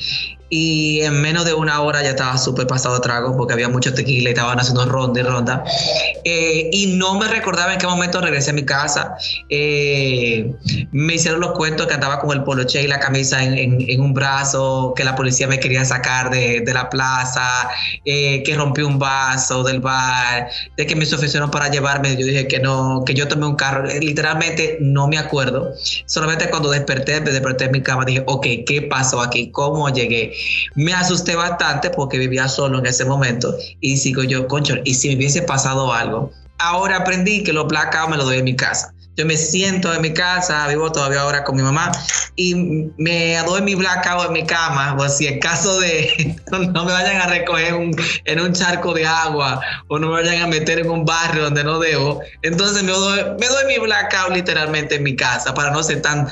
y 0.53 1.00
en 1.00 1.21
menos 1.21 1.45
de 1.45 1.53
una 1.53 1.80
hora 1.80 2.03
ya 2.03 2.09
estaba 2.09 2.38
súper 2.38 2.68
pasado 2.68 3.00
trago 3.00 3.38
porque 3.38 3.53
había 3.53 3.69
mucho 3.69 3.94
tequila 3.94 4.30
y 4.30 4.33
estaban 4.33 4.59
haciendo 4.59 4.86
ronda 4.86 5.21
y 5.21 5.24
ronda. 5.24 5.63
Eh, 6.25 6.69
y 6.74 6.88
no 6.88 7.18
me 7.18 7.30
recordaba 7.30 7.71
en 7.71 7.80
qué 7.80 7.88
momento 7.88 8.19
regresé 8.19 8.50
a 8.50 8.53
mi 8.53 8.65
casa. 8.65 9.15
Eh, 9.48 10.53
me 10.92 11.13
hicieron 11.13 11.39
los 11.39 11.53
cuentos 11.53 11.88
que 11.88 11.94
andaba 11.94 12.19
con 12.19 12.31
el 12.38 12.44
poloche 12.44 12.83
y 12.83 12.88
la 12.88 13.00
camisa 13.00 13.42
en, 13.42 14.01
un 14.01 14.13
brazo, 14.13 14.94
que 14.94 15.06
la 15.06 15.15
policía 15.15 15.48
me 15.48 15.57
quería 15.57 15.86
sacar 15.86 16.30
de, 16.30 16.69
la 16.74 16.89
plaza, 16.89 17.69
eh, 18.03 18.44
que 18.44 18.53
rompí 18.56 18.81
un 18.81 19.00
vaso 19.00 19.63
del 19.63 19.80
bar, 19.80 20.50
de 20.75 20.86
que 20.86 20.98
me 20.98 21.06
ofrecieron 21.06 21.50
para 21.50 21.69
llevarme. 21.69 22.18
Yo 22.18 22.25
dije 22.25 22.48
que 22.48 22.59
no, 22.59 23.03
que 23.06 23.13
yo 23.13 23.30
tomé 23.30 23.45
un 23.45 23.56
carro. 23.56 23.86
Literalmente 23.86 24.80
no 24.81 25.07
me 25.07 25.18
acuerdo. 25.18 25.71
Solamente 26.07 26.50
cuando 26.50 26.69
desperté, 26.71 27.21
me 27.21 27.31
desperté 27.31 27.65
en 27.65 27.71
mi 27.71 27.81
cama, 27.81 28.03
dije, 28.03 28.25
ok, 28.27 28.46
¿qué 28.67 28.88
pasó 28.89 29.22
aquí? 29.22 29.50
¿Cómo 29.51 29.88
llegué? 29.88 30.40
Me 30.75 30.93
asusté 30.93 31.36
bastante 31.36 31.89
porque 31.89 32.17
vivía 32.17 32.48
solo 32.48 32.79
en 32.79 32.86
ese 32.86 33.05
momento 33.05 33.55
y 33.79 33.98
sigo 33.98 34.24
yo, 34.24 34.48
concho, 34.48 34.75
y 34.83 34.93
si 34.93 35.10
me 35.10 35.15
hubiese 35.15 35.41
pasado 35.41 35.93
algo. 35.93 36.31
Ahora 36.60 36.98
aprendí 36.98 37.43
que 37.43 37.53
los 37.53 37.67
blackouts 37.67 38.10
me 38.10 38.17
los 38.17 38.25
doy 38.25 38.38
en 38.38 38.45
mi 38.45 38.55
casa. 38.55 38.93
Yo 39.17 39.25
me 39.25 39.36
siento 39.36 39.93
en 39.93 40.01
mi 40.01 40.13
casa, 40.13 40.67
vivo 40.67 40.91
todavía 40.91 41.21
ahora 41.21 41.43
con 41.43 41.57
mi 41.57 41.62
mamá 41.62 41.91
y 42.38 42.55
me 42.98 43.38
doy 43.45 43.62
mi 43.62 43.75
blackout 43.75 44.27
en 44.27 44.33
mi 44.33 44.45
cama, 44.45 44.95
o 44.98 45.10
si 45.10 45.27
en 45.27 45.39
caso 45.39 45.79
de 45.81 46.36
no 46.51 46.86
me 46.86 46.93
vayan 46.93 47.21
a 47.21 47.27
recoger 47.27 47.75
en 48.25 48.39
un 48.39 48.53
charco 48.53 48.93
de 48.93 49.05
agua 49.05 49.62
o 49.89 50.00
no 50.00 50.07
me 50.07 50.13
vayan 50.13 50.43
a 50.43 50.48
meter 50.48 50.79
en 50.79 50.89
un 50.89 51.03
barrio 51.03 51.43
donde 51.43 51.63
no 51.63 51.79
debo, 51.79 52.21
entonces 52.41 52.83
me 52.83 52.91
doy, 52.91 53.19
me 53.38 53.48
doy 53.48 53.65
mi 53.67 53.79
blackout 53.79 54.31
literalmente 54.33 54.95
en 54.95 55.03
mi 55.03 55.15
casa 55.15 55.53
para 55.53 55.71
no 55.71 55.83
ser 55.83 56.01
tan 56.01 56.27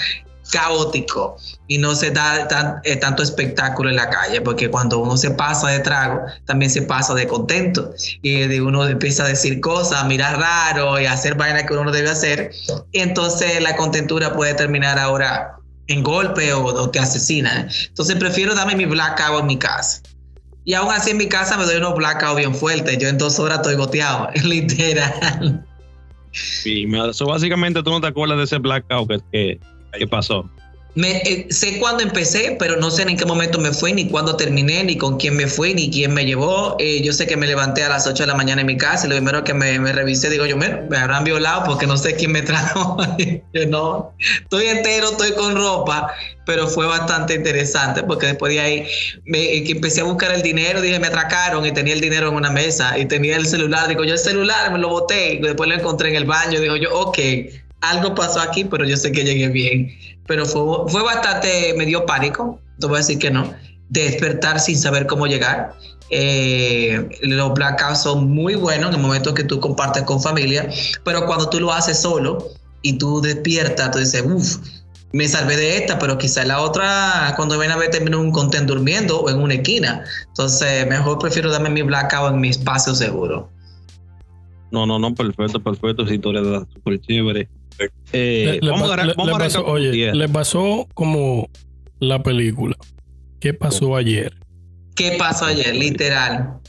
caótico 0.52 1.38
y 1.68 1.78
no 1.78 1.96
se 1.96 2.12
da 2.12 2.82
eh, 2.84 2.96
tanto 2.96 3.24
espectáculo 3.24 3.90
en 3.90 3.96
la 3.96 4.10
calle, 4.10 4.42
porque 4.42 4.70
cuando 4.70 5.00
uno 5.00 5.18
se 5.18 5.32
pasa 5.32 5.68
de 5.70 5.80
trago, 5.80 6.22
también 6.46 6.72
se 6.72 6.82
pasa 6.82 7.14
de 7.14 7.28
contento 7.28 7.94
y 8.22 8.48
de 8.48 8.62
uno 8.62 8.88
empieza 8.88 9.24
a 9.24 9.28
decir 9.28 9.62
cosas, 9.62 10.06
mirar 10.06 10.40
raro 10.40 11.00
y 11.00 11.06
hacer 11.06 11.36
vainas 11.36 11.64
que 11.64 11.74
uno 11.74 11.86
no 11.86 11.92
debe 11.92 12.10
hacer, 12.10 12.52
entonces 12.94 13.62
la 13.62 13.76
contentura 13.76 14.34
puede 14.34 14.54
terminar 14.54 14.98
ahora 14.98 15.56
en 15.88 16.04
golpe 16.04 16.54
o, 16.54 16.90
te 16.90 17.00
asesina. 17.00 17.68
Entonces 17.88 18.16
prefiero 18.16 18.56
darme 18.56 18.76
mi 18.76 18.86
blackout 18.86 19.42
en 19.42 19.48
mi 19.48 19.58
casa. 19.58 20.02
Y 20.64 20.76
aún 20.76 20.92
así 20.92 21.12
en 21.12 21.18
mi 21.18 21.28
casa 21.28 21.58
me 21.58 21.66
doy 21.66 21.78
unos 21.78 21.96
blackout 21.96 22.38
bien 22.38 22.54
fuertes. 22.54 22.98
Yo 23.00 23.10
en 23.10 23.18
dos 23.18 23.40
horas 23.40 23.58
estoy 23.58 23.76
goteado, 23.76 24.30
literal. 24.44 25.66
Sí, 26.32 26.86
básicamente 26.86 27.82
tú 27.82 27.90
no 27.90 28.02
te 28.02 28.08
acuerdas 28.08 28.38
de 28.38 28.44
ese 28.44 28.58
blackout 28.60 29.24
que, 29.32 29.60
¿Qué 29.98 30.08
pasó? 30.08 30.50
Me, 30.96 31.18
eh, 31.18 31.48
sé 31.52 31.78
cuándo 31.78 32.02
empecé, 32.02 32.58
pero 32.60 32.76
no 32.76 32.90
sé 32.90 33.04
en 33.04 33.16
qué 33.16 33.24
momento 33.24 33.60
me 33.60 33.72
fui, 33.72 33.94
ni 33.94 34.10
cuándo 34.10 34.36
terminé, 34.36 34.84
ni 34.84 34.98
con 34.98 35.18
quién 35.18 35.36
me 35.36 35.46
fui, 35.46 35.76
ni 35.76 35.92
quién 35.92 36.14
me 36.14 36.26
llevó. 36.26 36.76
Eh, 36.80 37.02
yo 37.04 37.14
sé 37.14 37.28
que 37.28 37.38
me 37.38 37.46
levanté 37.46 37.84
a 37.84 37.90
las 37.90 38.08
8 38.08 38.24
de 38.24 38.28
la 38.28 38.34
mañana 38.34 38.62
en 38.62 38.68
mi 38.68 38.76
casa 38.76 39.06
y 39.06 39.10
lo 39.10 39.16
primero 39.16 39.44
que 39.44 39.54
me, 39.54 39.80
me 39.80 39.94
revisé, 39.94 40.30
digo 40.32 40.48
yo, 40.48 40.58
me, 40.58 40.66
habrán 40.98 41.24
violado 41.24 41.64
porque 41.66 41.86
no 41.86 41.96
sé 41.96 42.16
quién 42.16 42.32
me 42.32 42.42
trajo. 42.42 42.98
yo 43.54 43.66
no, 43.68 44.16
estoy 44.42 44.66
entero, 44.66 45.12
estoy 45.12 45.34
con 45.34 45.56
ropa, 45.56 46.12
pero 46.46 46.68
fue 46.68 46.88
bastante 46.88 47.36
interesante 47.36 48.02
porque 48.02 48.26
después 48.26 48.52
de 48.52 48.60
ahí 48.60 48.88
me, 49.26 49.44
eh, 49.58 49.64
que 49.64 49.74
empecé 49.74 50.02
a 50.02 50.06
buscar 50.06 50.32
el 50.32 50.42
dinero, 50.42 50.82
dije, 50.82 51.00
me 51.00 51.08
atracaron 51.08 51.66
y 51.68 51.72
tenía 51.72 51.94
el 51.94 52.02
dinero 52.02 52.30
en 52.30 52.36
una 52.36 52.50
mesa 52.50 52.98
y 52.98 53.06
tenía 53.06 53.38
el 53.38 53.46
celular. 53.46 53.88
Digo, 53.88 54.04
yo 54.06 54.14
el 54.14 54.20
celular 54.20 54.72
me 54.74 54.80
lo 54.80 54.90
boté 54.90 55.36
y 55.36 55.38
después 55.38 55.70
lo 55.70 55.76
encontré 55.76 56.10
en 56.10 56.16
el 56.16 56.26
baño. 56.26 56.60
Digo 56.60 56.76
yo, 56.78 56.94
ok 56.94 57.20
algo 57.82 58.16
pasó 58.16 58.42
aquí, 58.42 58.66
pero 58.66 58.86
yo 58.86 58.98
sé 58.98 59.12
que 59.12 59.24
llegué 59.24 59.50
bien. 59.50 59.92
Pero 60.28 60.46
fue, 60.46 60.90
fue 60.90 61.04
bastante, 61.04 61.74
me 61.78 61.86
dio 61.86 62.06
pánico, 62.06 62.60
te 62.80 62.88
voy 62.88 62.96
a 62.96 63.00
decir 63.00 63.20
que 63.20 63.32
no, 63.32 63.54
despertar 63.90 64.60
sin 64.60 64.78
saber 64.78 65.08
cómo 65.08 65.28
llegar. 65.28 65.74
Eh, 66.12 67.08
los 67.22 67.54
blackouts 67.54 68.04
son 68.04 68.30
muy 68.32 68.56
buenos 68.56 68.90
en 68.90 68.96
el 68.96 69.02
momento 69.02 69.34
que 69.34 69.44
tú 69.44 69.60
compartes 69.60 70.04
con 70.04 70.22
familia, 70.22 70.70
pero 71.04 71.26
cuando 71.26 71.50
tú 71.50 71.60
lo 71.60 71.72
haces 71.72 72.00
solo 72.00 72.48
y 72.82 72.94
tú 72.98 73.22
despiertas, 73.22 73.92
tú 73.92 74.00
dices, 74.00 74.24
uff, 74.26 74.58
me 75.12 75.28
salvé 75.28 75.58
de 75.58 75.78
esta, 75.78 75.98
pero 76.00 76.18
quizá 76.18 76.46
la 76.46 76.62
otra, 76.62 77.34
cuando 77.36 77.58
ven 77.58 77.72
a 77.72 77.78
ver, 77.78 77.90
termino 77.90 78.20
un 78.20 78.32
content 78.32 78.68
durmiendo 78.68 79.22
o 79.22 79.30
en 79.30 79.40
una 79.40 79.56
esquina. 79.56 80.04
Entonces, 80.28 80.88
mejor 80.88 81.18
prefiero 81.20 81.52
darme 81.52 81.70
mi 81.70 81.82
blackout 81.82 82.34
en 82.34 82.40
mi 82.40 82.50
espacio 82.50 82.94
seguro. 82.94 83.50
No, 84.72 84.86
no, 84.86 85.00
no, 85.00 85.14
perfecto, 85.16 85.60
perfecto. 85.60 86.04
Esa 86.04 86.14
historia 86.14 86.42
está 86.42 86.72
súper 86.74 87.02
chévere. 87.02 87.50
Eh, 88.12 88.60
le, 88.62 88.72
vamos, 88.72 88.92
a, 88.92 89.38
pasó, 89.38 89.66
Oye, 89.66 90.14
le 90.14 90.30
pasó 90.30 90.88
como 90.94 91.50
la 92.00 92.22
película. 92.24 92.76
¿Qué 93.40 93.54
pasó 93.54 93.96
ayer? 93.96 94.36
¿Qué 94.96 95.16
pasó 95.18 95.46
ayer? 95.46 95.76
Literal. 95.76 96.60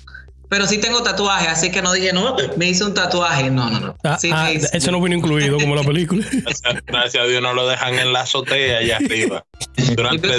Pero 0.51 0.67
sí 0.67 0.79
tengo 0.79 1.01
tatuaje, 1.05 1.47
así 1.47 1.71
que 1.71 1.81
no 1.81 1.93
dije, 1.93 2.13
no, 2.13 2.37
me 2.57 2.69
hice 2.69 2.85
un 2.85 2.93
tatuaje. 2.93 3.51
No, 3.51 3.71
no, 3.71 3.79
no. 3.79 3.97
Ah, 4.03 4.19
ah, 4.33 4.51
eso 4.51 4.91
no 4.91 5.01
vino 5.01 5.17
incluido 5.17 5.59
como 5.59 5.77
la 5.77 5.85
película. 5.85 6.27
Gracias, 6.87 7.23
a 7.23 7.27
Dios 7.29 7.41
no 7.41 7.55
lo 7.55 7.69
dejan 7.69 7.95
en 7.95 8.13
la 8.13 8.23
azotea 8.23 8.79
allá 8.79 8.97
arriba. 8.97 9.45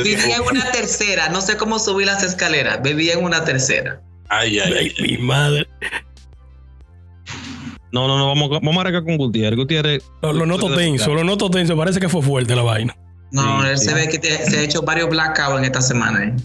Vivía 0.04 0.36
en 0.36 0.42
una 0.42 0.70
tercera, 0.72 1.30
no 1.30 1.40
sé 1.40 1.56
cómo 1.56 1.80
subí 1.80 2.04
las 2.04 2.24
escaleras, 2.24 2.82
vivía 2.84 3.13
en 3.13 3.24
una 3.24 3.46
tercera. 3.46 4.01
Ay, 4.28 4.60
ay, 4.60 4.74
ay. 4.74 4.94
Mi 5.01 5.18
madre. 5.18 5.66
No, 7.92 8.08
no, 8.08 8.18
no, 8.18 8.28
vamos, 8.28 8.50
vamos 8.50 8.78
a 8.78 8.82
arrancar 8.82 9.04
con 9.04 9.18
Gutiérrez. 9.18 9.58
Gutiérrez. 9.58 10.04
Lo, 10.22 10.46
noto 10.46 10.74
tenso, 10.74 11.14
lo 11.14 11.24
noto 11.24 11.50
tenso. 11.50 11.76
Parece 11.76 12.00
que 12.00 12.10
fue 12.10 12.22
fuerte 12.22 12.56
la 12.56 12.64
vaina. 12.64 12.96
No, 13.32 13.66
él 13.66 13.78
se 13.78 13.94
ve 13.94 14.08
que 14.10 14.20
se 14.22 14.58
ha 14.60 14.62
hecho 14.62 14.82
varios 14.82 15.10
blackouts 15.10 15.58
en 15.60 15.66
esta 15.66 15.82
semana. 15.82 16.24
¿eh? 16.24 16.36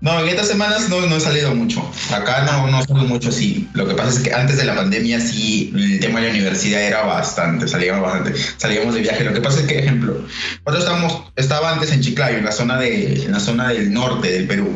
No, 0.00 0.18
en 0.18 0.28
estas 0.28 0.48
semanas 0.48 0.88
no, 0.88 1.02
no 1.02 1.16
he 1.16 1.20
salido 1.20 1.54
mucho. 1.54 1.86
Acá 2.10 2.46
no, 2.46 2.66
no 2.68 2.82
salgo 2.82 3.04
mucho, 3.04 3.30
sí. 3.30 3.68
Lo 3.74 3.86
que 3.86 3.94
pasa 3.94 4.10
es 4.10 4.20
que 4.20 4.32
antes 4.32 4.56
de 4.56 4.64
la 4.64 4.74
pandemia 4.74 5.20
sí, 5.20 5.70
el 5.76 6.00
tema 6.00 6.20
de 6.20 6.28
la 6.28 6.32
universidad 6.32 6.80
era 6.80 7.02
bastante, 7.02 7.68
salíamos 7.68 8.02
bastante, 8.02 8.32
salíamos 8.56 8.94
de 8.94 9.02
viaje. 9.02 9.24
Lo 9.24 9.34
que 9.34 9.42
pasa 9.42 9.60
es 9.60 9.66
que, 9.66 9.78
ejemplo, 9.78 10.24
nosotros 10.64 10.78
estábamos, 10.78 11.22
estaba 11.36 11.72
antes 11.72 11.92
en 11.92 12.00
Chiclayo, 12.00 12.38
en 12.38 12.46
la 12.46 12.52
zona 12.52 12.78
de, 12.78 13.24
en 13.24 13.32
la 13.32 13.40
zona 13.40 13.68
del 13.68 13.92
norte 13.92 14.32
del 14.32 14.46
Perú, 14.46 14.70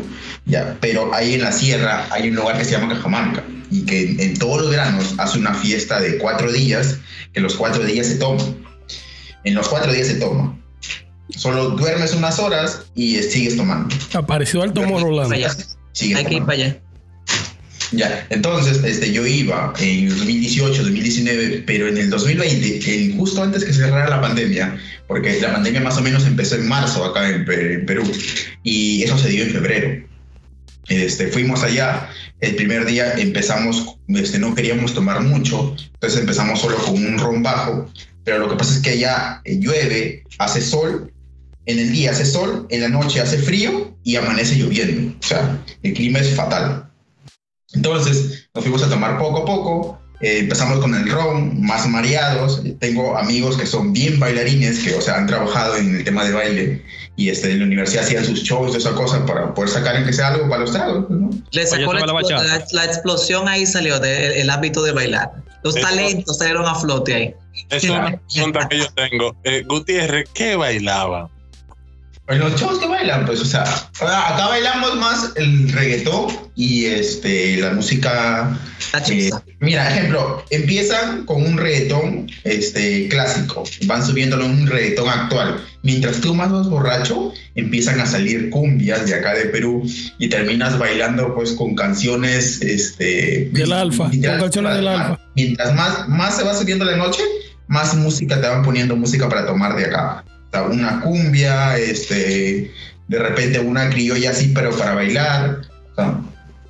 ya, 0.45 0.76
pero 0.81 1.14
ahí 1.14 1.35
en 1.35 1.43
la 1.43 1.52
sierra 1.52 2.07
hay 2.11 2.28
un 2.28 2.37
lugar 2.37 2.59
que 2.59 2.66
se 2.66 2.73
llama 2.73 2.93
Cajamarca 2.93 3.43
y 3.71 3.87
que 3.87 4.16
en, 4.23 4.38
todos 4.38 4.61
los 4.61 4.71
veranos 4.71 5.14
hace 5.16 5.38
una 5.38 5.54
fiesta 5.54 6.00
de 6.00 6.19
cuatro 6.19 6.52
días, 6.52 6.99
que 7.33 7.40
los 7.40 7.54
cuatro 7.54 7.83
días 7.83 8.07
se 8.07 8.16
toma. 8.16 8.45
En 9.43 9.54
los 9.54 9.69
cuatro 9.69 9.90
días 9.90 10.07
se 10.07 10.16
toma. 10.16 10.54
Solo 11.31 11.71
duermes 11.71 12.14
unas 12.14 12.38
horas 12.38 12.83
y 12.95 13.16
sigues 13.23 13.57
tomando. 13.57 13.95
Apareció 14.12 14.62
Alto 14.62 14.83
Moro 14.83 15.23
Hay 15.23 15.45
que 16.00 16.35
ir 16.35 16.40
para 16.40 16.52
allá. 16.52 16.81
Ya, 17.93 18.26
entonces 18.31 18.83
este, 18.83 19.12
yo 19.12 19.26
iba 19.26 19.73
en 19.78 20.09
2018, 20.09 20.83
2019, 20.83 21.64
pero 21.66 21.88
en 21.88 21.99
el 21.99 22.11
2020, 22.11 23.14
justo 23.16 23.43
antes 23.43 23.64
que 23.64 23.73
cerrara 23.73 24.09
la 24.09 24.21
pandemia, 24.21 24.78
porque 25.07 25.40
la 25.40 25.52
pandemia 25.52 25.81
más 25.81 25.97
o 25.99 26.02
menos 26.02 26.26
empezó 26.26 26.57
en 26.57 26.66
marzo 26.66 27.04
acá 27.04 27.28
en, 27.28 27.49
en 27.49 27.87
Perú, 27.87 28.11
y 28.62 29.02
eso 29.02 29.16
se 29.19 29.28
dio 29.28 29.45
en 29.45 29.50
febrero. 29.50 30.07
Este, 30.88 31.28
fuimos 31.28 31.62
allá, 31.62 32.09
el 32.40 32.57
primer 32.57 32.85
día 32.85 33.14
empezamos, 33.14 33.97
este, 34.09 34.38
no 34.38 34.54
queríamos 34.54 34.95
tomar 34.95 35.21
mucho, 35.23 35.76
entonces 35.95 36.21
empezamos 36.21 36.61
solo 36.61 36.76
con 36.78 36.95
un 36.95 37.19
ron 37.19 37.43
bajo, 37.43 37.88
pero 38.25 38.38
lo 38.38 38.49
que 38.49 38.57
pasa 38.57 38.75
es 38.75 38.81
que 38.81 38.90
allá 38.90 39.40
eh, 39.45 39.59
llueve, 39.61 40.25
hace 40.38 40.61
sol, 40.61 41.12
en 41.66 41.78
el 41.78 41.92
día 41.92 42.11
hace 42.11 42.25
sol, 42.25 42.66
en 42.71 42.80
la 42.80 42.88
noche 42.88 43.21
hace 43.21 43.38
frío 43.38 43.97
y 44.02 44.16
amanece 44.16 44.56
lloviendo, 44.56 45.16
o 45.18 45.26
sea, 45.26 45.62
el 45.83 45.94
clima 45.94 46.18
es 46.18 46.35
fatal. 46.35 46.90
Entonces 47.73 48.49
nos 48.54 48.64
fuimos 48.64 48.83
a 48.83 48.88
tomar 48.88 49.18
poco 49.18 49.38
a 49.38 49.44
poco, 49.44 49.99
eh, 50.21 50.38
empezamos 50.38 50.78
con 50.78 50.94
el 50.94 51.11
ron, 51.11 51.61
más 51.61 51.88
mareados. 51.88 52.62
Tengo 52.78 53.16
amigos 53.16 53.56
que 53.56 53.66
son 53.66 53.92
bien 53.92 54.18
bailarines, 54.21 54.83
que, 54.83 54.94
o 54.94 55.00
sea, 55.00 55.16
han 55.16 55.26
trabajado 55.26 55.76
en 55.76 55.97
el 55.97 56.04
tema 56.04 56.25
de 56.25 56.33
baile 56.33 56.83
y 57.16 57.28
este, 57.28 57.52
en 57.52 57.61
la 57.61 57.66
universidad 57.66 58.04
hacían 58.04 58.25
sus 58.25 58.42
shows 58.42 58.73
de 58.73 58.78
esa 58.78 58.92
cosa 58.94 59.25
para 59.26 59.52
poder 59.52 59.71
sacar 59.71 59.97
en 59.97 60.06
que 60.06 60.12
sea 60.12 60.28
algo 60.28 60.49
para 60.49 60.62
los 60.62 60.73
tragos. 60.73 61.11
¿no? 61.11 61.30
Le 61.50 61.66
sacó 61.66 61.92
la, 61.92 62.06
la, 62.73 62.85
explosión 62.85 63.49
ahí 63.49 63.66
salió 63.66 63.99
del 63.99 64.49
ámbito 64.50 64.83
de 64.83 64.92
bailar. 64.92 65.30
Los 65.62 65.75
talentos 65.75 66.38
salieron 66.38 66.66
a 66.66 66.75
flote 66.75 67.14
ahí. 67.14 67.35
Esa 67.71 67.76
es 67.76 67.90
una 67.90 68.21
pregunta 68.33 68.68
que 68.68 68.78
yo 68.78 68.87
tengo. 68.94 69.37
Eh, 69.44 69.62
Gutiérrez, 69.66 70.28
¿qué 70.33 70.56
bailaba? 70.56 71.30
Pues 72.26 72.38
los 72.38 72.54
chavos 72.57 72.78
que 72.78 72.87
bailan, 72.87 73.26
pues, 73.26 73.40
o 73.40 73.45
sea, 73.45 73.64
acá 73.64 74.49
bailamos 74.49 74.97
más 74.97 75.33
el 75.37 75.71
reggaetón 75.71 76.28
y 76.54 76.87
este, 76.87 77.59
la 77.59 77.73
música. 77.73 78.59
Eh, 79.11 79.31
mira, 79.61 79.90
ejemplo, 79.90 80.43
empiezan 80.49 81.26
con 81.26 81.43
un 81.43 81.59
reggaetón 81.59 82.31
este, 82.45 83.09
clásico, 83.09 83.64
van 83.85 84.07
subiéndolo 84.07 84.45
a 84.45 84.47
un 84.47 84.66
reggaetón 84.66 85.11
actual. 85.11 85.62
Mientras 85.83 86.23
tú 86.23 86.35
más 86.35 86.50
vas 86.50 86.66
borracho, 86.71 87.35
empiezan 87.57 88.00
a 88.00 88.07
salir 88.07 88.49
cumbias 88.49 89.04
de 89.04 89.16
acá 89.16 89.35
de 89.35 89.45
Perú 89.47 89.87
y 90.19 90.28
terminas 90.28 90.78
bailando 90.78 91.35
pues 91.35 91.52
con 91.52 91.75
canciones 91.75 92.62
este, 92.62 93.50
del 93.52 93.71
alfa, 93.71 94.04
con 94.04 94.21
canciones 94.23 94.76
del 94.76 94.88
alfa. 94.88 95.21
Mientras 95.37 95.75
más, 95.75 96.09
más 96.09 96.38
se 96.38 96.45
va 96.45 96.54
subiendo 96.54 96.87
la 96.87 96.97
noche, 96.97 97.23
más 97.66 97.95
música 97.95 98.40
te 98.40 98.49
van 98.49 98.62
poniendo 98.62 98.97
música 98.97 99.28
para 99.28 99.45
tomar 99.45 99.76
de 99.76 99.85
acá 99.85 100.25
una 100.62 101.00
cumbia, 101.00 101.76
este, 101.78 102.73
de 103.08 103.18
repente 103.18 103.58
una 103.58 103.90
criolla 103.90 104.30
así, 104.30 104.52
pero 104.54 104.76
para 104.76 104.94
bailar. 104.94 105.62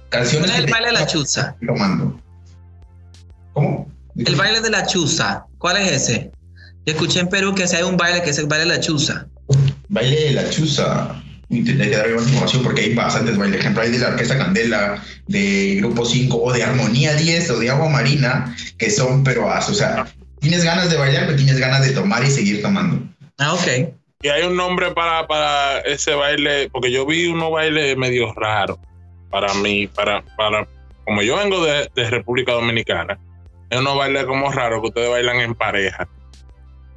canciones. 0.08 0.58
el 0.58 0.66
baile 0.70 0.88
de 0.88 0.92
la 0.92 1.06
chuza? 1.06 1.56
Tomando. 1.66 2.20
¿Cómo? 3.52 3.90
El 4.16 4.36
baile 4.36 4.60
de 4.60 4.70
la 4.70 4.86
chuza. 4.86 5.44
¿Cuál 5.58 5.76
es 5.78 5.92
ese? 5.92 6.30
Yo 6.86 6.92
escuché 6.92 7.20
en 7.20 7.28
Perú 7.28 7.54
que 7.54 7.64
hay 7.64 7.82
un 7.82 7.96
baile 7.96 8.22
que 8.22 8.30
es 8.30 8.38
el 8.38 8.46
baile 8.46 8.66
de 8.66 8.76
la 8.76 8.80
chuza. 8.80 9.26
Baile 9.88 10.20
de 10.26 10.32
la 10.32 10.50
chuza. 10.50 11.22
Tendré 11.48 11.90
que 11.90 11.96
dar 11.96 12.08
más 12.10 12.24
información 12.24 12.62
porque 12.62 12.82
hay 12.82 12.94
bastantes 12.94 13.36
bailes. 13.36 13.60
Ejemplo, 13.60 13.82
hay 13.82 13.90
de 13.90 13.98
la 13.98 14.08
Orquesta 14.08 14.38
Candela, 14.38 15.02
de 15.28 15.76
Grupo 15.78 16.04
5 16.04 16.36
o 16.36 16.52
de 16.52 16.64
Armonía 16.64 17.14
10 17.14 17.50
o 17.50 17.58
de 17.58 17.70
Agua 17.70 17.88
Marina, 17.88 18.54
que 18.76 18.90
son, 18.90 19.22
pero, 19.22 19.46
o 19.46 19.74
sea, 19.74 20.06
tienes 20.40 20.64
ganas 20.64 20.90
de 20.90 20.96
bailar, 20.96 21.26
pero 21.26 21.36
tienes 21.36 21.58
ganas 21.58 21.84
de 21.84 21.92
tomar 21.92 22.24
y 22.24 22.30
seguir 22.30 22.60
tomando. 22.60 23.02
Ah, 23.38 23.54
ok. 23.54 23.94
Y 24.22 24.28
hay 24.28 24.42
un 24.44 24.56
nombre 24.56 24.90
para, 24.92 25.26
para 25.26 25.80
ese 25.80 26.14
baile, 26.14 26.70
porque 26.70 26.90
yo 26.90 27.04
vi 27.04 27.26
unos 27.26 27.50
bailes 27.50 27.96
medio 27.96 28.32
raros 28.32 28.78
para 29.30 29.52
mí, 29.54 29.86
para, 29.88 30.24
para, 30.36 30.66
como 31.04 31.20
yo 31.22 31.36
vengo 31.36 31.64
de, 31.64 31.90
de 31.94 32.10
República 32.10 32.52
Dominicana, 32.52 33.18
es 33.68 33.78
unos 33.78 33.96
bailes 33.98 34.24
como 34.24 34.50
raros 34.50 34.80
que 34.80 34.88
ustedes 34.88 35.10
bailan 35.10 35.40
en 35.40 35.54
pareja. 35.54 36.08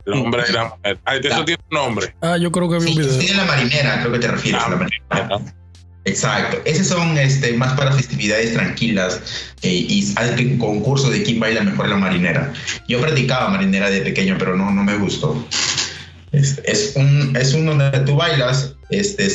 El 0.05 0.13
hombre 0.13 0.43
y 0.47 0.53
la 0.53 0.65
mujer. 0.65 0.99
Ah, 1.03 1.15
eso 1.17 1.43
tiene 1.43 1.61
un 1.69 1.77
nombre. 1.77 2.15
Ah, 2.21 2.37
yo 2.37 2.49
creo 2.49 2.69
que 2.69 2.79
vi 2.79 2.91
un 2.91 2.97
video. 2.97 3.17
Tiene 3.17 3.37
la 3.37 3.45
marinera, 3.45 3.99
creo 3.99 4.13
que 4.13 4.19
te 4.19 4.27
refieres 4.29 4.63
a 4.63 4.69
la 4.69 4.75
marinera. 4.77 5.41
Exacto. 6.05 6.61
Esos 6.63 6.87
son 6.87 7.17
este, 7.17 7.51
más 7.53 7.73
para 7.73 7.91
festividades 7.91 8.53
tranquilas 8.53 9.53
eh, 9.63 9.73
y 9.73 10.13
hay 10.15 10.57
concurso 10.57 11.09
de 11.09 11.23
quién 11.23 11.41
baila 11.41 11.61
mejor 11.61 11.89
la 11.89 11.97
marinera. 11.97 12.53
Yo 12.87 13.01
practicaba 13.01 13.49
marinera 13.49 13.89
de 13.89 13.99
pequeño, 14.01 14.37
pero 14.39 14.55
no, 14.55 14.71
no 14.71 14.83
me 14.85 14.95
gustó. 14.95 15.45
Es, 16.31 16.93
un, 16.95 17.35
es 17.35 17.53
un 17.53 17.65
donde 17.65 17.91
tú 18.05 18.15
bailas, 18.15 18.75
este, 18.89 19.27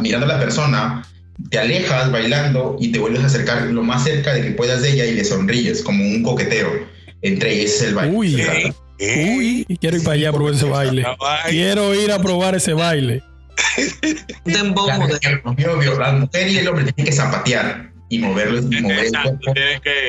mirando 0.00 0.26
a 0.26 0.30
la 0.30 0.40
persona, 0.40 1.06
te 1.50 1.58
alejas 1.58 2.10
bailando 2.10 2.76
y 2.80 2.92
te 2.92 2.98
vuelves 2.98 3.22
a 3.22 3.26
acercar 3.26 3.62
lo 3.62 3.82
más 3.82 4.04
cerca 4.04 4.32
de 4.34 4.42
que 4.42 4.50
puedas 4.52 4.82
de 4.82 4.92
ella 4.92 5.04
y 5.06 5.14
le 5.14 5.24
sonríes, 5.24 5.82
como 5.82 6.04
un 6.04 6.22
coqueteo. 6.22 6.70
Entre 7.22 7.54
ellos 7.54 7.72
es 7.72 7.82
el 7.82 7.94
baile. 7.94 8.16
Uy, 8.16 8.42
uy, 9.00 9.78
quiero 9.80 9.96
ir 9.96 10.02
para 10.02 10.14
allá 10.14 10.28
a 10.30 10.32
probar 10.32 10.54
ese 10.54 10.66
baile. 10.66 11.06
Quiero 11.48 11.94
ir 11.94 12.12
a 12.12 12.18
probar 12.18 12.54
ese 12.54 12.72
baile. 12.72 13.22
la, 14.44 14.64
mujer 14.64 16.48
y 16.48 16.58
el 16.58 16.68
hombre 16.68 16.84
tienen 16.92 17.06
que 17.06 17.12
zapatear 17.12 17.93
y 18.08 18.18
moverlo 18.18 18.60
y 18.60 18.80
mover 18.80 19.06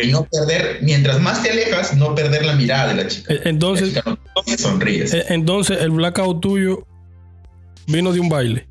y 0.03 0.11
no 0.11 0.25
perder, 0.25 0.79
mientras 0.81 1.19
más 1.21 1.41
te 1.41 1.51
alejas, 1.51 1.95
no 1.95 2.13
perder 2.13 2.45
la 2.45 2.55
mirada 2.55 2.93
de 2.93 3.03
la 3.03 3.07
chica. 3.07 3.33
Eh, 3.33 3.41
entonces, 3.45 3.99
sonríes. 4.57 5.13
Eh, 5.13 5.25
entonces 5.29 5.79
el 5.81 5.91
blackout 5.91 6.41
tuyo 6.41 6.85
vino 7.87 8.11
de 8.11 8.19
un 8.19 8.29
baile. 8.29 8.67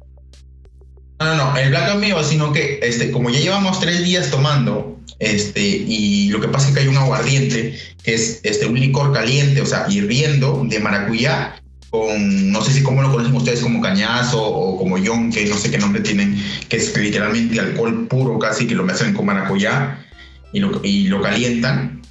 No, 1.21 1.37
no, 1.37 1.53
no, 1.53 1.57
el 1.57 1.71
blackout 1.71 2.01
mío, 2.01 2.23
sino 2.23 2.53
que 2.53 2.81
este, 2.83 3.11
como 3.11 3.31
ya 3.31 3.41
llevamos 3.41 3.81
tres 3.81 4.05
días 4.05 4.31
tomando, 4.31 4.99
este, 5.19 5.61
y 5.61 6.29
lo 6.29 6.41
que 6.41 6.49
pasa 6.49 6.69
es 6.69 6.75
que 6.75 6.81
hay 6.81 6.89
un 6.89 6.97
aguardiente, 6.97 7.79
que 8.03 8.15
es 8.15 8.41
este, 8.43 8.67
un 8.67 8.79
licor 8.79 9.13
caliente, 9.13 9.61
o 9.61 9.67
sea, 9.67 9.87
hirviendo 9.89 10.63
de 10.65 10.81
maracuyá, 10.81 11.63
con, 11.95 12.51
no 12.51 12.61
sé 12.61 12.73
si 12.73 12.83
cómo 12.83 13.03
lo 13.03 13.13
conocen 13.13 13.37
ustedes, 13.37 13.61
como 13.61 13.81
cañazo 13.81 14.43
o 14.43 14.77
como 14.77 14.99
yonque, 14.99 15.47
no 15.47 15.57
sé 15.57 15.71
qué 15.71 15.79
nombre 15.79 16.03
tienen, 16.03 16.37
que 16.69 16.79
es 16.79 16.97
literalmente 16.97 17.61
alcohol 17.61 18.09
puro 18.09 18.37
casi, 18.37 18.67
que 18.67 18.75
lo 18.75 18.83
mezclan 18.83 19.15
con 19.15 19.27
maracuyá 19.27 20.05
y 20.53 20.59
lo, 20.59 20.81
y 20.83 21.07
lo 21.07 21.23
calientan. 21.23 22.03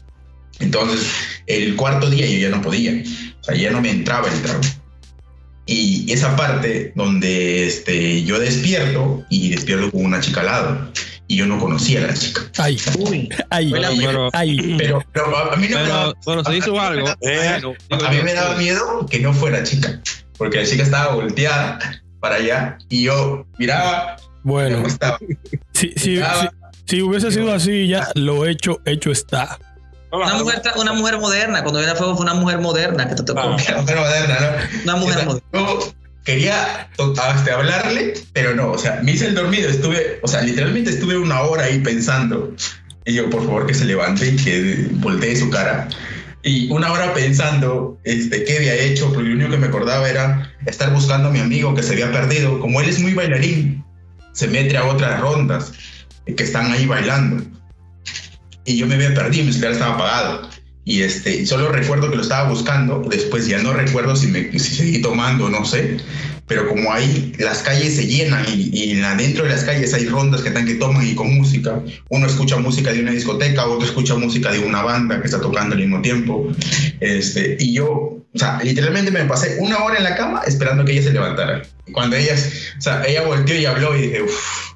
Entonces, 0.59 1.11
el 1.47 1.75
cuarto 1.75 2.09
día 2.09 2.25
yo 2.25 2.37
ya 2.37 2.49
no 2.49 2.61
podía, 2.61 2.93
o 3.41 3.43
sea, 3.43 3.55
ya 3.55 3.71
no 3.71 3.81
me 3.81 3.91
entraba 3.91 4.29
el 4.29 4.41
trago. 4.41 4.61
Y 5.65 6.09
esa 6.09 6.33
parte 6.37 6.93
donde 6.95 7.67
este, 7.67 8.23
yo 8.23 8.39
despierto 8.39 9.25
y 9.29 9.49
despierto 9.49 9.91
con 9.91 10.05
una 10.05 10.21
chica. 10.21 10.89
Y 11.27 11.37
yo 11.37 11.45
no 11.45 11.57
conocía 11.59 12.03
a 12.03 12.07
la 12.07 12.13
chica. 12.13 12.41
Ay, 12.57 12.77
uy, 12.99 13.29
ay, 13.49 13.71
pero, 13.71 14.29
ay. 14.33 14.75
Pero, 14.77 15.01
a 15.51 15.55
mí 15.55 15.67
no 15.69 15.77
me 15.79 15.87
daba, 15.87 16.13
bueno, 16.25 16.43
se 16.43 16.57
hizo 16.57 16.79
algo. 16.79 17.07
eh, 17.21 17.61
a 17.89 18.09
mí 18.11 18.17
me 18.23 18.33
daba 18.33 18.55
miedo 18.57 19.05
que 19.09 19.19
no 19.19 19.33
fuera 19.33 19.63
chica. 19.63 19.99
Porque 20.37 20.57
la 20.57 20.65
chica 20.65 20.83
estaba 20.83 21.15
volteada 21.15 21.79
para 22.19 22.35
allá 22.35 22.77
y 22.89 23.03
yo 23.03 23.45
miraba. 23.57 24.17
Bueno, 24.43 24.77
cómo 24.77 24.87
estaba. 24.87 25.17
si, 25.73 25.93
si, 25.95 26.09
Miraba, 26.11 26.51
si, 26.85 26.95
si 26.97 27.01
hubiese 27.01 27.31
sido 27.31 27.53
así, 27.53 27.87
ya 27.87 28.09
lo 28.15 28.45
hecho, 28.45 28.81
hecho 28.85 29.11
está. 29.11 29.57
Una 30.11 30.35
mujer, 30.35 30.61
una 30.75 30.93
mujer 30.93 31.17
moderna, 31.17 31.63
cuando 31.63 31.79
viene 31.79 31.93
a 31.93 31.95
fuego 31.95 32.15
fue 32.15 32.23
una 32.23 32.35
mujer 32.35 32.59
moderna 32.59 33.09
que 33.09 33.15
te 33.15 33.23
tocó. 33.23 33.39
Ah. 33.39 33.57
Una 33.69 33.81
mujer 33.81 33.97
moderna, 33.97 34.37
¿no? 34.39 34.83
Una 34.83 34.95
mujer 34.97 35.25
moderna. 35.25 35.93
Quería 36.23 36.89
to- 36.95 37.13
a- 37.21 37.35
este, 37.35 37.51
hablarle, 37.51 38.13
pero 38.31 38.55
no, 38.55 38.71
o 38.71 38.77
sea, 38.77 39.01
me 39.03 39.11
hice 39.11 39.27
el 39.27 39.35
dormido, 39.35 39.69
estuve, 39.69 40.19
o 40.21 40.27
sea, 40.27 40.41
literalmente 40.41 40.89
estuve 40.91 41.17
una 41.17 41.41
hora 41.41 41.65
ahí 41.65 41.79
pensando. 41.79 42.55
Y 43.05 43.13
yo, 43.15 43.29
por 43.29 43.43
favor, 43.45 43.67
que 43.67 43.73
se 43.73 43.83
levante 43.85 44.27
y 44.27 44.35
que 44.37 44.87
voltee 44.93 45.35
su 45.35 45.49
cara. 45.49 45.89
Y 46.41 46.69
una 46.71 46.91
hora 46.91 47.13
pensando 47.13 47.97
este, 48.03 48.43
qué 48.45 48.57
había 48.57 48.75
hecho, 48.75 49.11
porque 49.13 49.29
lo 49.29 49.35
único 49.35 49.51
que 49.51 49.57
me 49.57 49.67
acordaba 49.67 50.09
era 50.09 50.53
estar 50.65 50.91
buscando 50.93 51.29
a 51.29 51.31
mi 51.31 51.39
amigo 51.39 51.73
que 51.75 51.83
se 51.83 51.93
había 51.93 52.11
perdido. 52.11 52.59
Como 52.59 52.79
él 52.81 52.89
es 52.89 52.99
muy 52.99 53.13
bailarín, 53.13 53.83
se 54.33 54.47
mete 54.47 54.77
a 54.77 54.85
otras 54.85 55.19
rondas 55.19 55.73
eh, 56.25 56.35
que 56.35 56.43
están 56.43 56.71
ahí 56.71 56.85
bailando. 56.85 57.43
Y 58.65 58.77
yo 58.77 58.87
me 58.87 58.95
había 58.95 59.13
perdido, 59.13 59.45
mi 59.45 59.51
celular 59.51 59.73
estaba 59.73 59.95
apagado. 59.95 60.49
Y 60.85 61.01
este, 61.01 61.45
solo 61.45 61.69
recuerdo 61.71 62.09
que 62.09 62.17
lo 62.17 62.21
estaba 62.21 62.49
buscando, 62.49 63.01
después 63.09 63.47
ya 63.47 63.59
no 63.59 63.71
recuerdo 63.73 64.15
si, 64.15 64.27
me, 64.27 64.51
si 64.59 64.75
seguí 64.75 65.01
tomando, 65.01 65.49
no 65.49 65.63
sé, 65.63 65.97
pero 66.45 66.67
como 66.67 66.91
ahí 66.91 67.31
las 67.39 67.59
calles 67.59 67.95
se 67.95 68.05
llenan 68.05 68.45
y, 68.53 68.69
y 68.77 68.95
la- 68.95 69.15
dentro 69.15 69.45
de 69.45 69.51
las 69.51 69.63
calles 69.63 69.93
hay 69.93 70.05
rondas 70.07 70.41
que 70.41 70.49
están 70.49 70.65
que 70.65 70.73
toman 70.75 71.07
y 71.07 71.15
con 71.15 71.33
música, 71.33 71.81
uno 72.09 72.27
escucha 72.27 72.57
música 72.57 72.91
de 72.91 72.99
una 72.99 73.11
discoteca, 73.11 73.65
otro 73.65 73.87
escucha 73.87 74.15
música 74.15 74.51
de 74.51 74.59
una 74.59 74.81
banda 74.83 75.21
que 75.21 75.25
está 75.27 75.39
tocando 75.39 75.73
al 75.75 75.79
mismo 75.81 76.01
tiempo, 76.01 76.49
este, 76.99 77.55
y 77.59 77.73
yo, 77.73 77.87
o 77.89 78.23
sea, 78.37 78.59
literalmente 78.61 79.09
me 79.09 79.23
pasé 79.23 79.57
una 79.59 79.83
hora 79.85 79.97
en 79.97 80.03
la 80.03 80.15
cama 80.17 80.41
esperando 80.45 80.83
que 80.83 80.91
ella 80.93 81.03
se 81.03 81.13
levantara. 81.13 81.61
Cuando 81.93 82.15
ella, 82.17 82.33
o 82.77 82.81
sea, 82.81 83.03
ella 83.05 83.21
volteó 83.23 83.55
y 83.57 83.65
habló 83.65 83.95
y 83.97 84.01
dije, 84.01 84.21
uff, 84.21 84.72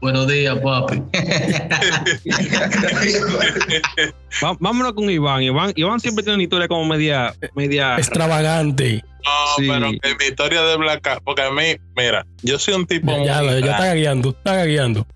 Buenos 0.00 0.28
días, 0.28 0.58
papi. 0.58 1.02
vámonos 4.60 4.92
con 4.92 5.10
Iván. 5.10 5.42
Iván. 5.42 5.72
Iván 5.74 6.00
siempre 6.00 6.22
tiene 6.22 6.34
una 6.34 6.42
historia 6.42 6.68
como 6.68 6.84
media, 6.84 7.34
media. 7.54 7.96
Extravagante. 7.96 9.02
No, 9.24 9.30
Sí. 9.56 9.68
pero 9.68 9.90
que 10.00 10.14
mi 10.18 10.24
historia 10.30 10.62
de 10.62 10.76
Blackout, 10.76 11.22
porque 11.24 11.42
a 11.42 11.50
mí, 11.50 11.76
mira, 11.96 12.26
yo 12.42 12.58
soy 12.58 12.74
un 12.74 12.86
tipo 12.86 13.12
Ya, 13.24 13.42
muy 13.42 13.60
ya, 13.60 13.66
ya 13.66 13.72
está 13.72 13.94
guiando, 13.94 14.30
está 14.30 14.64
guiando. 14.64 15.06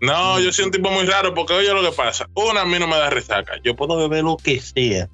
No, 0.00 0.40
yo 0.40 0.52
soy 0.52 0.66
un 0.66 0.70
tipo 0.70 0.90
muy 0.90 1.06
raro 1.06 1.34
porque 1.34 1.54
oye 1.54 1.72
lo 1.72 1.82
que 1.82 1.96
pasa. 1.96 2.26
Una, 2.34 2.62
a 2.62 2.64
mí 2.64 2.78
no 2.78 2.86
me 2.86 2.96
da 2.96 3.10
resaca. 3.10 3.54
Yo 3.64 3.74
puedo 3.74 3.96
beber 3.96 4.24
lo 4.24 4.36
que 4.36 4.60
sea. 4.60 5.08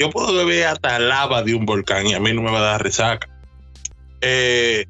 Yo 0.00 0.08
puedo 0.08 0.32
beber 0.32 0.66
hasta 0.66 0.98
lava 0.98 1.42
de 1.42 1.54
un 1.54 1.66
volcán 1.66 2.06
y 2.06 2.14
a 2.14 2.20
mí 2.20 2.32
no 2.32 2.40
me 2.40 2.50
va 2.50 2.60
a 2.60 2.62
dar 2.62 2.82
resaca. 2.82 3.28
Eh, 4.22 4.86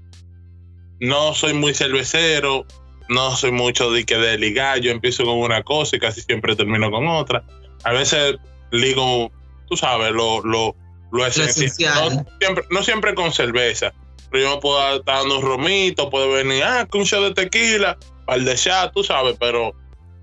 no 1.01 1.35
soy 1.35 1.53
muy 1.53 1.75
cervecero. 1.75 2.65
No 3.09 3.35
soy 3.35 3.51
mucho 3.51 3.91
de 3.91 4.05
que 4.05 4.17
de 4.19 4.39
ligar. 4.39 4.79
Yo 4.79 4.93
empiezo 4.93 5.25
con 5.25 5.39
una 5.39 5.65
cosa 5.65 5.97
y 5.97 5.99
casi 5.99 6.21
siempre 6.21 6.55
termino 6.55 6.93
con 6.93 7.09
otra. 7.09 7.43
A 7.83 7.93
veces 7.93 8.37
ligo, 8.71 9.33
tú 9.69 9.77
sabes, 9.77 10.13
lo, 10.13 10.43
lo, 10.43 10.77
lo 11.11 11.27
esencial. 11.27 11.67
esencial. 11.67 12.17
No, 12.17 12.27
siempre, 12.39 12.65
no 12.71 12.83
siempre 12.85 13.15
con 13.17 13.33
cerveza. 13.33 13.93
Pero 14.31 14.45
yo 14.45 14.55
me 14.55 14.61
puedo 14.61 14.99
estar 14.99 15.17
dando 15.17 15.41
un 15.41 15.45
romito, 15.45 16.09
puedo 16.09 16.31
venir, 16.31 16.63
ah, 16.63 16.87
que 16.89 16.99
un 16.99 17.03
shot 17.03 17.35
de 17.35 17.35
tequila, 17.35 17.99
par 18.27 18.43
de 18.43 18.55
chat, 18.55 18.93
tú 18.95 19.03
sabes, 19.03 19.35
pero 19.41 19.75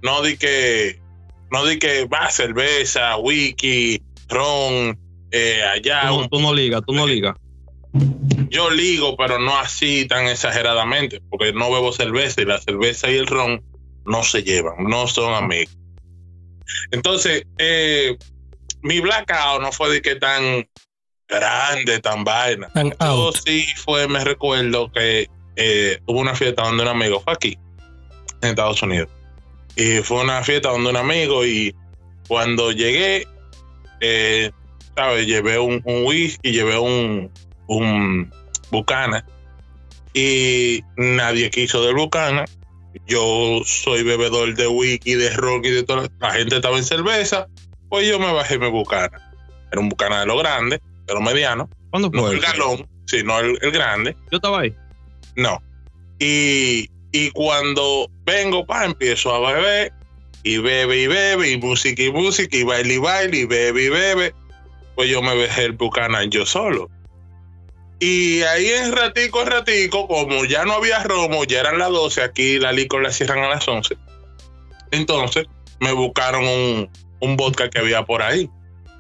no 0.02 0.22
di 0.22 0.38
que, 0.38 1.02
no 1.52 1.66
di 1.66 1.78
que 1.78 2.06
va 2.06 2.32
cerveza, 2.32 3.18
wiki, 3.18 4.02
ron, 4.28 5.00
eh, 5.32 5.62
allá. 5.64 6.02
Tú, 6.02 6.08
no- 6.08 6.18
un- 6.18 6.30
tú 6.30 6.40
no 6.40 6.54
ligas, 6.54 6.82
tú 6.86 6.94
no 6.94 7.06
ligas. 7.08 7.36
yo 8.50 8.70
ligo, 8.70 9.16
pero 9.18 9.40
no 9.40 9.58
así 9.58 10.06
tan 10.08 10.28
exageradamente, 10.28 11.22
porque 11.30 11.52
no 11.54 11.72
bebo 11.72 11.92
cerveza 11.92 12.42
y 12.42 12.46
la 12.46 12.60
cerveza 12.60 13.10
y 13.12 13.16
el 13.18 13.28
ron 13.28 13.62
no 14.06 14.24
se 14.24 14.44
llevan, 14.44 14.76
no 14.88 15.08
son 15.08 15.34
amigos. 15.34 15.76
Entonces, 16.92 17.44
eh, 17.58 18.16
mi 18.82 19.00
blackout 19.00 19.62
no 19.62 19.72
fue 19.72 19.90
de 19.90 20.02
que 20.02 20.16
tan 20.16 20.68
grande, 21.28 22.00
tan 22.00 22.24
vaina. 22.24 22.70
Tan 22.74 22.94
Yo 23.00 23.32
sí 23.34 23.66
fue, 23.78 24.08
me 24.08 24.24
recuerdo 24.24 24.92
que 24.92 25.28
eh, 25.56 26.00
hubo 26.06 26.20
una 26.20 26.36
fiesta 26.36 26.64
donde 26.64 26.84
un 26.84 26.90
amigo 26.90 27.20
fue 27.22 27.34
aquí, 27.34 27.58
en 28.42 28.50
Estados 28.50 28.82
Unidos. 28.84 29.10
Y 29.76 30.00
fue 30.04 30.22
una 30.24 30.44
fiesta 30.44 30.70
donde 30.70 30.90
un 30.90 30.98
amigo 30.98 31.46
y 31.46 31.76
cuando 32.28 32.72
llegué, 32.72 33.28
eh, 34.02 34.52
¿sabes? 34.96 35.28
Llevé 35.28 35.60
un, 35.60 35.82
un 35.86 36.06
whisky, 36.06 36.52
llevé 36.52 36.78
un, 36.78 37.32
un 37.68 38.32
Bucana 38.72 39.26
y 40.14 40.84
nadie 40.96 41.50
quiso 41.50 41.84
del 41.86 41.96
Bucana. 41.96 42.46
Yo 43.06 43.62
soy 43.64 44.04
bebedor 44.04 44.56
de 44.56 44.68
whisky, 44.68 45.14
de 45.14 45.30
ron 45.32 45.64
y 45.64 45.70
de 45.70 45.84
todo. 45.84 46.08
La 46.20 46.32
gente 46.32 46.56
estaba 46.56 46.78
en 46.78 46.84
cerveza, 46.84 47.48
pues 47.90 48.08
yo 48.08 48.20
me 48.20 48.32
bajé 48.34 48.58
mi 48.58 48.70
Bucana. 48.70 49.32
Era 49.72 49.82
un 49.82 49.90
Bucana 49.90 50.22
de 50.22 50.26
lo 50.26 50.38
grande, 50.38 50.82
de 51.06 51.14
lo 51.14 51.22
mediano. 51.22 51.70
¿Cuándo 51.92 52.10
No 52.12 52.32
el 52.32 52.40
galón, 52.40 52.88
sino 53.06 53.40
el, 53.40 53.58
el 53.62 53.72
grande. 53.72 54.16
Yo 54.32 54.38
estaba 54.38 54.62
ahí. 54.62 54.74
No. 55.36 55.62
Y, 56.20 56.90
y 57.12 57.30
cuando 57.32 58.10
vengo, 58.26 58.66
pa, 58.66 58.86
empiezo 58.86 59.34
a 59.34 59.54
beber, 59.54 59.94
y 60.48 60.60
bebe 60.60 60.98
y 60.98 61.08
bebe, 61.08 61.52
y 61.52 61.58
música 61.58 62.02
y 62.02 62.10
música, 62.10 62.56
y 62.56 62.64
baile 62.64 62.94
y 62.94 62.98
baile, 63.00 63.38
y 63.40 63.46
bebe 63.46 63.84
y 63.84 63.90
bebe, 63.90 64.34
pues 64.96 65.10
yo 65.10 65.22
me 65.22 65.36
dejé 65.36 65.66
el 65.66 65.74
Buchanan 65.74 66.32
yo 66.32 66.46
solo. 66.46 66.90
Y 68.00 68.44
ahí 68.44 68.70
en 68.70 68.94
ratico, 68.96 69.42
en 69.42 69.48
ratico, 69.48 70.08
como 70.08 70.46
ya 70.46 70.64
no 70.64 70.74
había 70.74 71.04
romo, 71.04 71.44
ya 71.44 71.60
eran 71.60 71.80
las 71.80 71.90
12, 71.90 72.24
aquí 72.24 72.60
la 72.60 72.72
licor 72.72 73.04
la 73.04 73.12
cierran 73.12 73.40
a 73.40 73.50
las 73.50 73.68
11. 73.68 73.98
Entonces 74.92 75.48
me 75.82 75.92
buscaron 75.92 76.46
un, 76.46 76.90
un 77.20 77.36
vodka 77.36 77.70
que 77.70 77.80
había 77.80 78.06
por 78.06 78.22
ahí, 78.22 78.50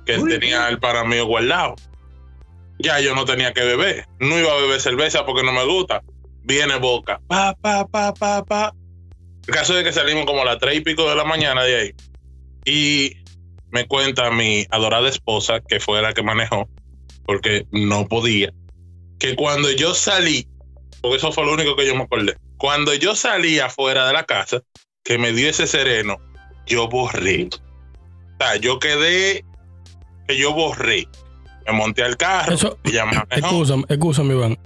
que 0.05 0.17
Uy. 0.17 0.29
tenía 0.29 0.67
el 0.67 0.79
para 0.79 1.05
mí 1.05 1.17
guardado. 1.21 1.75
Ya 2.79 2.99
yo 2.99 3.15
no 3.15 3.23
tenía 3.23 3.53
que 3.53 3.63
beber, 3.63 4.05
no 4.19 4.37
iba 4.37 4.51
a 4.51 4.61
beber 4.61 4.81
cerveza 4.81 5.25
porque 5.25 5.43
no 5.43 5.53
me 5.53 5.63
gusta. 5.63 6.03
Viene 6.43 6.75
boca, 6.77 7.21
pa, 7.27 7.55
pa, 7.61 7.87
pa, 7.87 8.13
pa, 8.13 8.43
pa. 8.43 8.73
El 9.47 9.53
caso 9.53 9.77
es 9.77 9.83
que 9.83 9.93
salimos 9.93 10.25
como 10.25 10.41
a 10.41 10.45
las 10.45 10.59
tres 10.59 10.77
y 10.77 10.81
pico 10.81 11.09
de 11.09 11.15
la 11.15 11.23
mañana 11.23 11.63
de 11.63 11.75
ahí. 11.79 11.91
Y 12.65 13.13
me 13.71 13.85
cuenta 13.87 14.29
mi 14.31 14.65
adorada 14.71 15.07
esposa, 15.09 15.61
que 15.61 15.79
fue 15.79 16.01
la 16.01 16.13
que 16.13 16.23
manejó, 16.23 16.67
porque 17.25 17.65
no 17.71 18.07
podía, 18.07 18.51
que 19.19 19.35
cuando 19.35 19.71
yo 19.71 19.93
salí, 19.93 20.47
porque 21.01 21.17
eso 21.17 21.31
fue 21.31 21.45
lo 21.45 21.53
único 21.53 21.75
que 21.75 21.85
yo 21.87 21.95
me 21.95 22.03
acordé, 22.03 22.35
cuando 22.57 22.93
yo 22.93 23.15
salí 23.15 23.59
afuera 23.59 24.07
de 24.07 24.13
la 24.13 24.23
casa, 24.25 24.61
que 25.03 25.17
me 25.17 25.31
dio 25.31 25.49
ese 25.49 25.67
sereno, 25.67 26.17
yo 26.65 26.89
borré. 26.89 27.47
O 27.53 28.43
sea, 28.43 28.55
yo 28.57 28.79
quedé, 28.79 29.45
que 30.27 30.37
yo 30.37 30.53
borré. 30.53 31.07
Me 31.65 31.73
monté 31.73 32.03
al 32.03 32.17
carro, 32.17 32.53
Eso- 32.53 32.77
ella 32.83 33.05
manejó. 33.05 33.25
Excúsame, 33.31 33.83
excúsame, 33.89 34.33
Iván. 34.33 34.57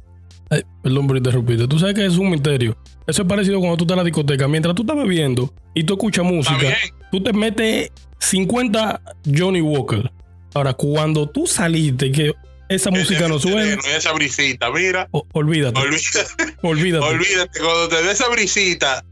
Ay, 0.49 0.63
perdón 0.83 1.07
por 1.07 1.17
interrumpirte. 1.17 1.67
Tú 1.67 1.79
sabes 1.79 1.95
que 1.95 2.05
es 2.05 2.17
un 2.17 2.29
misterio. 2.31 2.75
Eso 3.11 3.21
es 3.23 3.27
parecido 3.27 3.59
cuando 3.59 3.75
tú 3.77 3.83
estás 3.83 3.95
en 3.95 3.97
la 3.99 4.03
discoteca. 4.05 4.47
Mientras 4.47 4.73
tú 4.73 4.83
estás 4.83 4.95
bebiendo 4.95 5.53
y 5.73 5.83
tú 5.83 5.93
escuchas 5.95 6.23
música, 6.25 6.75
tú 7.11 7.21
te 7.21 7.33
metes 7.33 7.91
50 8.19 9.01
Johnny 9.37 9.59
Walker. 9.61 10.09
Ahora, 10.53 10.73
cuando 10.73 11.29
tú 11.29 11.45
saliste, 11.45 12.11
que 12.11 12.33
esa 12.69 12.89
música 12.89 13.27
no 13.27 13.37
suena, 13.37 13.77
esa 13.95 14.13
brisita, 14.13 14.71
mira, 14.71 15.07
o- 15.11 15.25
olvídate, 15.33 15.77
olvídate. 15.79 16.57
olvídate. 16.61 17.05
Olvídate, 17.05 17.59
cuando 17.59 17.89
te 17.89 18.01
dé 18.01 18.11
esa 18.11 18.29
brisita, 18.29 19.03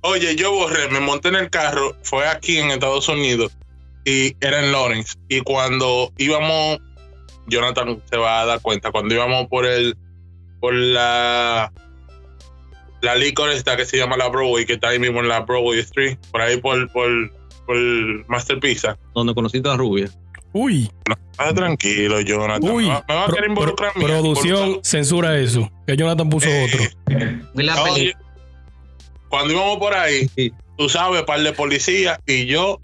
oye, 0.00 0.34
yo 0.36 0.52
borré, 0.52 0.88
me 0.88 1.00
monté 1.00 1.28
en 1.28 1.34
el 1.36 1.50
carro, 1.50 1.96
fue 2.02 2.26
aquí 2.26 2.56
en 2.56 2.70
Estados 2.70 3.08
Unidos, 3.10 3.52
y 4.06 4.34
era 4.40 4.64
en 4.64 4.72
Lawrence. 4.72 5.16
Y 5.28 5.40
cuando 5.42 6.12
íbamos, 6.16 6.78
Jonathan 7.46 8.02
se 8.10 8.16
va 8.16 8.40
a 8.40 8.46
dar 8.46 8.60
cuenta, 8.62 8.90
cuando 8.90 9.14
íbamos 9.14 9.48
por 9.48 9.66
el, 9.66 9.94
por 10.60 10.72
la, 10.74 11.70
la 13.02 13.14
licor 13.14 13.50
esta 13.50 13.76
que 13.76 13.84
se 13.84 13.96
llama 13.96 14.16
la 14.16 14.28
Broadway, 14.28 14.64
que 14.66 14.74
está 14.74 14.88
ahí 14.88 14.98
mismo 14.98 15.20
en 15.20 15.28
la 15.28 15.40
Broadway 15.40 15.78
Street, 15.80 16.18
por 16.30 16.40
ahí 16.42 16.56
por, 16.58 16.90
por, 16.92 17.08
por 17.66 17.76
Master 18.28 18.58
Pizza. 18.60 18.98
Donde 19.14 19.34
conociste 19.34 19.68
a 19.68 19.76
Rubia. 19.76 20.10
Uy. 20.52 20.90
Ah, 21.36 21.52
tranquilo, 21.54 22.20
Jonathan. 22.20 22.68
Uy. 22.70 22.84
Me 22.86 22.90
va, 22.94 23.04
me 23.08 23.14
va 23.14 23.24
a 23.26 23.28
querer 23.28 23.50
involucrar 23.50 23.92
a 23.94 23.98
mí. 23.98 24.04
producción, 24.04 24.80
censura 24.82 25.38
eso. 25.38 25.70
Que 25.86 25.96
Jonathan 25.96 26.28
puso 26.30 26.48
Eh, 26.48 26.64
otro. 26.64 26.84
La 27.54 27.82
Oye, 27.84 28.14
cuando 29.28 29.52
íbamos 29.52 29.76
por 29.78 29.94
ahí, 29.94 30.28
Sí. 30.34 30.52
tú 30.76 30.88
sabes, 30.88 31.22
par 31.24 31.40
de 31.40 31.52
policías 31.52 32.18
y 32.26 32.46
yo 32.46 32.80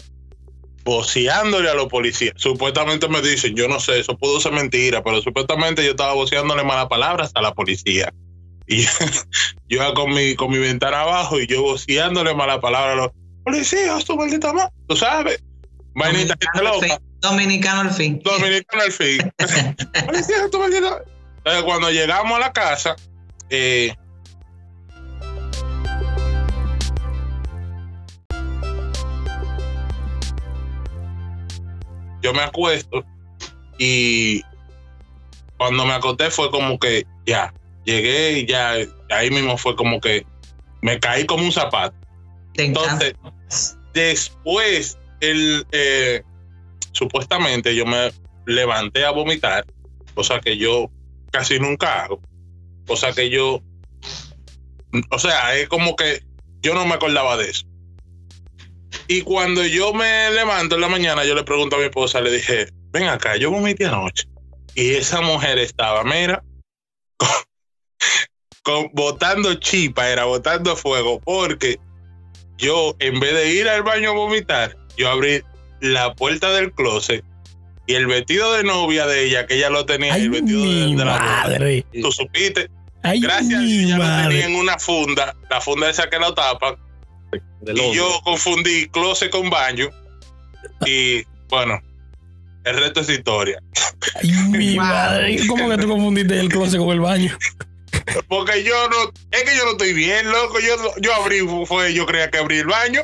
voceándole 0.85 1.69
a 1.69 1.73
los 1.73 1.87
policías. 1.87 2.33
Supuestamente 2.37 3.07
me 3.09 3.21
dicen, 3.21 3.55
yo 3.55 3.67
no 3.67 3.79
sé, 3.79 3.99
eso 3.99 4.15
pudo 4.17 4.39
ser 4.39 4.51
mentira, 4.51 5.03
pero 5.03 5.21
supuestamente 5.21 5.83
yo 5.83 5.91
estaba 5.91 6.13
voceándole 6.13 6.63
malas 6.63 6.85
palabras 6.87 7.31
a 7.33 7.41
la 7.41 7.53
policía. 7.53 8.13
Y 8.67 8.85
yo 9.67 9.93
con 9.95 10.13
mi, 10.13 10.35
con 10.35 10.51
mi 10.51 10.57
ventana 10.57 11.01
abajo 11.01 11.39
y 11.39 11.47
yo 11.47 11.61
voceándole 11.61 12.33
malas 12.33 12.59
palabras 12.59 12.93
a 12.93 12.95
los 12.95 13.11
policías, 13.43 14.03
tu 14.05 14.15
maldita 14.15 14.51
madre. 14.53 14.71
Tú 14.87 14.95
sabes, 14.95 15.43
vainita 15.93 16.35
Dominicano 16.35 16.59
al 16.59 16.63
loca. 16.65 16.87
fin. 16.87 17.05
Dominicano 17.21 17.81
al 17.81 17.91
fin. 17.91 18.21
Dominicano 18.23 18.83
al 18.83 18.91
fin. 18.91 19.33
Policía, 20.05 20.49
tu 20.51 20.59
maldita 20.59 20.89
madre. 20.89 21.05
Entonces, 21.37 21.63
cuando 21.63 21.91
llegamos 21.91 22.37
a 22.37 22.39
la 22.39 22.53
casa, 22.53 22.95
eh, 23.49 23.93
yo 32.21 32.33
me 32.33 32.41
acuesto 32.41 33.05
y 33.77 34.41
cuando 35.57 35.85
me 35.85 35.93
acosté 35.93 36.31
fue 36.31 36.49
como 36.49 36.79
que 36.79 37.05
ya, 37.25 37.53
llegué 37.85 38.39
y 38.39 38.45
ya, 38.45 38.75
ahí 39.09 39.29
mismo 39.29 39.57
fue 39.57 39.75
como 39.75 39.99
que 40.01 40.25
me 40.81 40.99
caí 40.99 41.25
como 41.25 41.43
un 41.43 41.51
zapato. 41.51 41.95
Te 42.53 42.65
encanta. 42.65 43.07
Entonces, 43.07 43.77
después, 43.93 44.97
el, 45.21 45.65
eh, 45.71 46.21
supuestamente 46.91 47.75
yo 47.75 47.85
me 47.85 48.11
levanté 48.45 49.05
a 49.05 49.11
vomitar, 49.11 49.65
cosa 50.13 50.39
que 50.39 50.57
yo 50.57 50.91
casi 51.31 51.59
nunca 51.59 52.03
hago, 52.03 52.21
cosa 52.87 53.13
que 53.13 53.29
yo, 53.29 53.61
o 55.11 55.19
sea, 55.19 55.55
es 55.55 55.67
como 55.67 55.95
que 55.95 56.23
yo 56.61 56.73
no 56.73 56.85
me 56.85 56.95
acordaba 56.95 57.37
de 57.37 57.49
eso. 57.49 57.65
Y 59.07 59.21
cuando 59.21 59.63
yo 59.65 59.93
me 59.93 60.31
levanto 60.31 60.75
en 60.75 60.81
la 60.81 60.87
mañana, 60.87 61.25
yo 61.25 61.35
le 61.35 61.43
pregunto 61.43 61.75
a 61.75 61.79
mi 61.79 61.85
esposa, 61.85 62.21
le 62.21 62.31
dije, 62.31 62.67
ven 62.91 63.07
acá, 63.07 63.35
yo 63.35 63.51
vomité 63.51 63.85
anoche. 63.85 64.27
Y 64.73 64.91
esa 64.91 65.21
mujer 65.21 65.59
estaba, 65.59 66.03
mira, 66.03 66.43
con, 68.65 68.89
botando 68.93 69.53
chipa, 69.53 70.09
era 70.09 70.25
botando 70.25 70.75
fuego, 70.75 71.19
porque 71.19 71.79
yo, 72.57 72.95
en 72.99 73.19
vez 73.19 73.33
de 73.35 73.53
ir 73.53 73.69
al 73.69 73.83
baño 73.83 74.09
a 74.09 74.13
vomitar, 74.13 74.75
yo 74.97 75.07
abrí 75.09 75.41
la 75.81 76.15
puerta 76.15 76.51
del 76.51 76.73
closet 76.73 77.23
y 77.85 77.93
el 77.93 78.07
vestido 78.07 78.53
de 78.53 78.63
novia 78.63 79.05
de 79.05 79.25
ella, 79.25 79.45
que 79.45 79.57
ella 79.57 79.69
lo 79.69 79.85
tenía, 79.85 80.15
Ay, 80.15 80.23
el 80.23 80.29
vestido 80.31 80.61
de, 80.61 80.67
mi 80.67 80.95
de 80.95 81.05
la 81.05 81.19
madre. 81.19 81.85
tú 82.01 82.11
supiste, 82.11 82.67
Ay, 83.03 83.19
gracias, 83.19 83.61
mi 83.61 83.83
ella 83.83 83.97
lo 83.97 84.03
tenía 84.03 84.17
madre. 84.23 84.43
en 84.45 84.55
una 84.55 84.79
funda, 84.79 85.35
la 85.49 85.61
funda 85.61 85.89
esa 85.91 86.09
que 86.09 86.17
lo 86.17 86.33
tapa, 86.33 86.75
y 87.67 87.95
yo 87.95 88.19
confundí 88.23 88.87
closet 88.89 89.29
con 89.29 89.49
baño 89.51 89.89
y 90.87 91.23
bueno, 91.49 91.79
el 92.63 92.77
resto 92.77 93.01
es 93.01 93.09
historia. 93.09 93.59
Ay, 94.15 94.31
mi 94.49 94.75
madre. 94.77 95.45
¿Cómo 95.47 95.69
que 95.69 95.77
tú 95.77 95.87
confundiste 95.87 96.39
el 96.39 96.49
closet 96.49 96.79
con 96.79 96.89
el 96.89 96.99
baño? 97.01 97.37
Porque 98.27 98.63
yo 98.63 98.89
no, 98.89 99.11
es 99.31 99.43
que 99.43 99.57
yo 99.57 99.65
no 99.65 99.71
estoy 99.71 99.93
bien, 99.93 100.29
loco. 100.29 100.59
Yo, 100.59 100.75
yo 101.01 101.13
abrí, 101.15 101.39
fue, 101.65 101.93
yo 101.93 102.05
creía 102.05 102.29
que 102.29 102.37
abrí 102.37 102.57
el 102.57 102.67
baño. 102.67 103.01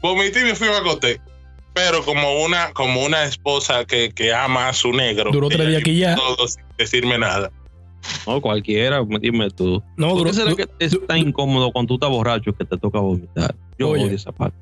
Vomité 0.00 0.40
y 0.40 0.44
me 0.44 0.54
fui 0.54 0.68
a 0.68 0.78
acostar. 0.78 1.20
Pero 1.74 2.04
como 2.04 2.44
una, 2.44 2.72
como 2.72 3.02
una 3.04 3.24
esposa 3.24 3.84
que, 3.84 4.10
que 4.10 4.32
ama 4.32 4.68
a 4.68 4.72
su 4.72 4.92
negro. 4.92 5.30
Duró 5.32 5.48
tres 5.48 5.66
días 5.68 5.80
aquí 5.80 5.98
ya. 5.98 6.14
Todo 6.14 6.46
sin 6.46 6.62
decirme 6.78 7.18
nada. 7.18 7.50
No, 8.26 8.40
cualquiera, 8.40 9.00
dime 9.20 9.50
tú. 9.50 9.82
No, 9.96 10.10
¿Por 10.10 10.26
qué 10.26 10.34
será 10.34 10.54
que 10.54 10.68
es 10.78 10.98
tan 11.06 11.18
incómodo 11.18 11.72
cuando 11.72 11.88
tú 11.88 11.94
estás 11.94 12.10
borracho 12.10 12.52
que 12.52 12.64
te 12.64 12.76
toca 12.76 13.00
vomitar? 13.00 13.54
Yo 13.78 13.90
Oye. 13.90 14.04
odio 14.04 14.16
esa 14.16 14.30
parte. 14.30 14.56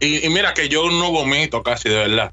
Y, 0.00 0.24
y 0.24 0.28
mira 0.28 0.54
que 0.54 0.68
yo 0.68 0.90
no 0.90 1.10
vomito 1.10 1.62
casi, 1.62 1.88
de 1.88 1.96
verdad. 1.96 2.32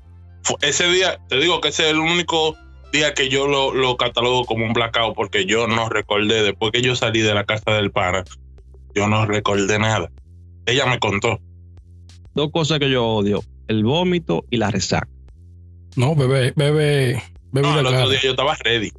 Ese 0.61 0.87
día, 0.89 1.19
te 1.29 1.37
digo 1.39 1.61
que 1.61 1.69
ese 1.69 1.85
es 1.85 1.91
el 1.91 1.99
único 1.99 2.55
día 2.93 3.13
que 3.13 3.27
yo 3.27 3.47
lo, 3.47 3.73
lo 3.73 3.97
catalogo 3.97 4.45
como 4.45 4.65
un 4.65 4.71
blackout 4.71 5.15
porque 5.15 5.45
yo 5.45 5.67
no 5.67 5.89
recordé, 5.89 6.43
después 6.43 6.71
que 6.71 6.81
yo 6.81 6.95
salí 6.95 7.21
de 7.21 7.33
la 7.33 7.43
casa 7.43 7.71
del 7.71 7.91
pana, 7.91 8.23
yo 8.95 9.07
no 9.09 9.25
recordé 9.25 9.79
nada. 9.79 10.09
Ella 10.65 10.85
me 10.85 10.99
contó. 10.99 11.39
Dos 12.35 12.51
cosas 12.51 12.79
que 12.79 12.89
yo 12.89 13.05
odio: 13.05 13.43
el 13.67 13.83
vómito 13.83 14.45
y 14.49 14.57
la 14.57 14.71
resaca. 14.71 15.09
No, 15.95 16.15
bebé, 16.15 16.53
bebé, 16.55 17.21
bebé 17.51 17.67
No, 17.67 17.79
el 17.79 17.85
otro 17.85 18.09
día 18.09 18.19
yo 18.23 18.31
estaba 18.31 18.55
ready. 18.63 18.91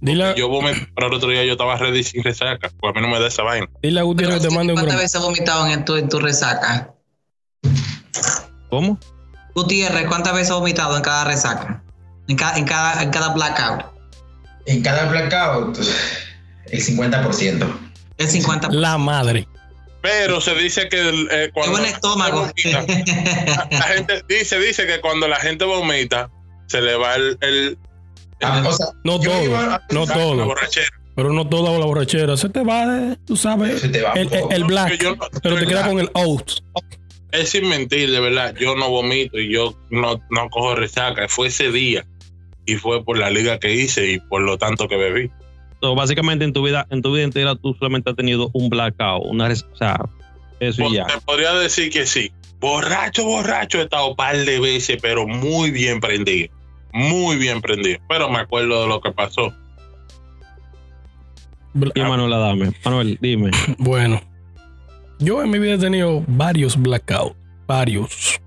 Dile, 0.00 0.34
Yo 0.36 0.48
vomité, 0.48 0.88
pero 0.94 1.08
el 1.08 1.14
otro 1.14 1.28
día 1.30 1.44
yo 1.44 1.52
estaba 1.52 1.76
ready 1.76 2.04
sin 2.04 2.22
resaca. 2.22 2.70
Pues 2.78 2.94
a 2.94 2.98
mí 2.98 3.04
no 3.04 3.12
me 3.12 3.18
da 3.18 3.26
esa 3.26 3.42
vaina. 3.42 3.68
dile 3.82 4.00
a 4.00 4.02
Gutiérrez 4.04 4.40
que 4.40 4.48
te 4.48 4.54
mande 4.54 4.72
un 4.72 4.78
¿Cuántas 4.78 4.98
veces 4.98 5.16
has 5.16 5.22
vomitado 5.22 5.66
en 5.66 5.84
tu, 5.84 5.96
en 5.96 6.08
tu 6.08 6.18
resaca? 6.18 6.94
¿Cómo? 8.70 8.98
Gutiérrez, 9.54 10.06
¿cuántas 10.06 10.34
veces 10.34 10.50
has 10.50 10.58
vomitado 10.58 10.96
en 10.96 11.02
cada 11.02 11.24
resaca? 11.24 11.82
En 12.28 12.36
cada, 12.36 12.58
en 12.58 12.64
cada, 12.64 13.02
en 13.02 13.10
cada 13.10 13.28
blackout. 13.34 13.84
En 14.66 14.82
cada 14.82 15.06
blackout, 15.06 15.78
el 16.70 16.82
50%. 16.84 17.78
El 18.18 18.26
50%. 18.28 18.70
La 18.72 18.98
madre. 18.98 19.46
Pero 20.02 20.40
se 20.40 20.54
dice 20.54 20.88
que 20.88 21.00
el, 21.08 21.28
eh, 21.30 21.46
Qué 21.46 21.50
cuando 21.52 21.72
la 21.78 21.84
gente 21.84 21.94
estómago. 21.96 22.40
vomita, 22.40 22.84
la 23.70 23.82
gente 23.82 24.22
dice, 24.28 24.58
dice 24.58 24.86
que 24.86 25.00
cuando 25.00 25.26
la 25.28 25.36
gente 25.36 25.64
vomita, 25.64 26.30
se 26.66 26.80
le 26.80 26.94
va 26.96 27.14
el, 27.16 27.36
el- 27.40 27.78
Ah, 28.42 28.62
o 28.66 28.72
sea, 28.72 28.86
No 29.02 29.18
todo, 29.18 29.56
a 29.56 29.80
no 29.90 30.06
todo. 30.06 30.54
Pero 31.16 31.32
no 31.32 31.48
toda 31.48 31.78
la 31.78 31.86
borrachera. 31.86 32.36
Se 32.36 32.50
te 32.50 32.62
va, 32.62 32.86
de- 32.86 33.16
tú 33.26 33.34
sabes. 33.36 33.80
Se 33.80 33.88
te 33.88 34.02
va 34.02 34.12
El, 34.12 34.28
el, 34.50 34.64
black. 34.64 35.02
No- 35.02 35.16
pero 35.42 35.56
te 35.56 35.66
queda 35.66 35.88
con 35.88 35.98
el 35.98 36.10
out. 36.14 36.50
Es 37.32 37.50
sin 37.50 37.68
mentir, 37.68 38.10
de 38.10 38.20
verdad. 38.20 38.54
Yo 38.60 38.76
no 38.76 38.90
vomito 38.90 39.38
y 39.38 39.52
yo 39.52 39.74
no, 39.90 40.20
no 40.30 40.48
cojo 40.50 40.74
resaca. 40.74 41.26
Fue 41.28 41.48
ese 41.48 41.70
día 41.72 42.04
y 42.66 42.74
fue 42.74 43.02
por 43.04 43.18
la 43.18 43.30
liga 43.30 43.58
que 43.58 43.72
hice 43.74 44.12
y 44.12 44.18
por 44.18 44.42
lo 44.42 44.58
tanto 44.58 44.88
que 44.88 44.96
bebí. 44.96 45.30
So, 45.80 45.94
básicamente 45.94 46.44
en 46.44 46.52
tu 46.52 46.62
vida, 46.62 46.86
en 46.90 47.02
tu 47.02 47.12
vida 47.12 47.24
entera, 47.24 47.54
tú 47.54 47.74
solamente 47.74 48.10
has 48.10 48.16
tenido 48.16 48.50
un 48.52 48.68
blackout, 48.68 49.24
una 49.26 49.48
o 49.48 49.76
sea, 49.76 49.98
eso 50.60 50.82
y 50.82 50.84
Pues, 50.84 50.96
ya. 50.96 51.06
Te 51.06 51.20
podría 51.20 51.54
decir 51.54 51.90
que 51.90 52.06
sí. 52.06 52.32
Borracho, 52.58 53.24
borracho, 53.24 53.78
he 53.78 53.82
estado 53.82 54.10
un 54.10 54.16
par 54.16 54.36
de 54.36 54.58
veces, 54.58 54.98
pero 55.00 55.26
muy 55.26 55.70
bien 55.70 56.00
prendido. 56.00 56.52
Muy 56.92 57.36
bien 57.36 57.60
prendido. 57.60 57.98
Pero 58.08 58.30
me 58.30 58.38
acuerdo 58.38 58.82
de 58.82 58.88
lo 58.88 59.00
que 59.00 59.12
pasó. 59.12 59.52
Y 61.94 62.00
Manuel 62.00 62.32
Adame. 62.32 62.72
Manuel, 62.84 63.18
dime. 63.20 63.50
Bueno, 63.78 64.22
yo 65.18 65.42
en 65.42 65.50
mi 65.50 65.58
vida 65.58 65.74
he 65.74 65.78
tenido 65.78 66.24
varios 66.26 66.76
blackouts. 66.76 67.36
Varios. 67.66 68.40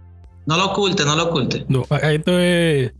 No 0.45 0.57
lo 0.57 0.67
oculte, 0.67 1.05
no 1.05 1.15
lo 1.15 1.25
oculte. 1.25 1.65
No, 1.67 1.85
esto 2.01 2.39
es. 2.39 2.91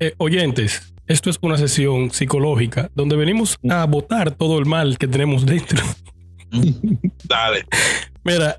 Eh, 0.00 0.14
oyentes, 0.18 0.92
esto 1.06 1.30
es 1.30 1.38
una 1.42 1.56
sesión 1.58 2.10
psicológica 2.10 2.90
donde 2.94 3.14
venimos 3.16 3.58
a 3.68 3.84
botar 3.84 4.30
todo 4.32 4.58
el 4.58 4.66
mal 4.66 4.98
que 4.98 5.06
tenemos 5.06 5.46
dentro. 5.46 5.80
Dale. 7.24 7.64
Mira, 8.24 8.58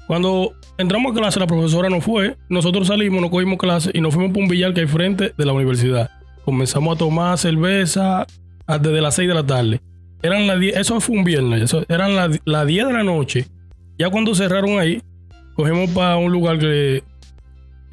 Cuando 0.07 0.53
entramos 0.77 1.13
a 1.13 1.19
clase, 1.19 1.39
la 1.39 1.47
profesora 1.47 1.89
no 1.89 2.01
fue. 2.01 2.35
Nosotros 2.49 2.87
salimos, 2.87 3.21
nos 3.21 3.31
cogimos 3.31 3.57
clase 3.57 3.91
y 3.93 4.01
nos 4.01 4.13
fuimos 4.13 4.31
para 4.33 4.43
un 4.43 4.49
billar 4.49 4.73
que 4.73 4.81
hay 4.81 4.87
frente 4.87 5.33
de 5.37 5.45
la 5.45 5.53
universidad. 5.53 6.11
Comenzamos 6.43 6.95
a 6.95 6.99
tomar 6.99 7.37
cerveza 7.37 8.27
desde 8.67 9.01
las 9.01 9.15
6 9.15 9.27
de 9.27 9.33
la 9.33 9.45
tarde. 9.45 9.81
Eran 10.21 10.47
las 10.47 10.59
10, 10.59 10.77
eso 10.77 10.99
fue 10.99 11.17
un 11.17 11.23
viernes, 11.23 11.61
eso, 11.61 11.83
eran 11.89 12.15
las 12.15 12.39
las 12.45 12.67
10 12.67 12.87
de 12.87 12.93
la 12.93 13.03
noche. 13.03 13.47
Ya 13.97 14.09
cuando 14.09 14.33
cerraron 14.35 14.79
ahí, 14.79 15.01
cogimos 15.55 15.89
para 15.89 16.17
un 16.17 16.31
lugar 16.31 16.59
que 16.59 17.03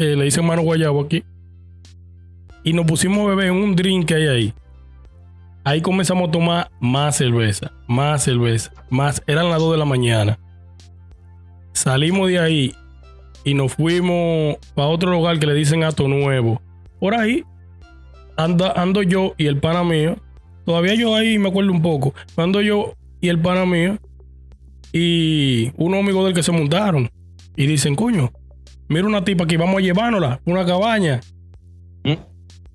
eh, 0.00 0.16
le 0.16 0.24
dicen 0.24 0.46
mano 0.46 0.62
guayabo 0.62 1.02
aquí. 1.02 1.22
Y 2.64 2.72
nos 2.72 2.86
pusimos 2.86 3.18
a 3.18 3.28
beber 3.28 3.48
en 3.48 3.56
un 3.56 3.76
drink 3.76 4.06
que 4.06 4.14
hay 4.14 4.26
ahí. 4.28 4.54
Ahí 5.62 5.82
comenzamos 5.82 6.28
a 6.28 6.32
tomar 6.32 6.70
más 6.80 7.16
cerveza, 7.16 7.70
más 7.86 8.24
cerveza, 8.24 8.72
más. 8.88 9.22
Eran 9.26 9.50
las 9.50 9.58
2 9.58 9.72
de 9.72 9.78
la 9.78 9.84
mañana. 9.84 10.38
Salimos 11.74 12.28
de 12.28 12.38
ahí 12.38 12.74
y 13.44 13.52
nos 13.52 13.74
fuimos 13.74 14.56
para 14.74 14.88
otro 14.88 15.10
lugar 15.10 15.38
que 15.38 15.46
le 15.46 15.54
dicen 15.54 15.84
Ato 15.84 16.08
Nuevo. 16.08 16.62
Por 16.98 17.14
ahí 17.14 17.44
anda, 18.38 18.72
ando 18.72 19.02
yo 19.02 19.34
y 19.36 19.46
el 19.46 19.58
pana 19.58 19.84
mío. 19.84 20.16
Todavía 20.64 20.94
yo 20.94 21.14
ahí 21.14 21.38
me 21.38 21.50
acuerdo 21.50 21.72
un 21.72 21.82
poco. 21.82 22.14
Ando 22.36 22.62
yo 22.62 22.94
y 23.20 23.28
el 23.28 23.38
pana 23.38 23.66
mío 23.66 23.98
y 24.94 25.72
unos 25.76 26.00
amigos 26.00 26.24
del 26.24 26.34
que 26.34 26.42
se 26.42 26.52
montaron 26.52 27.10
y 27.54 27.66
dicen, 27.66 27.94
coño, 27.94 28.32
mira 28.90 29.06
una 29.06 29.24
tipa 29.24 29.46
que 29.46 29.56
vamos 29.56 29.78
a 29.78 29.80
llevárnosla, 29.80 30.40
una 30.44 30.66
cabaña. 30.66 31.20
¿Mm? 32.04 32.14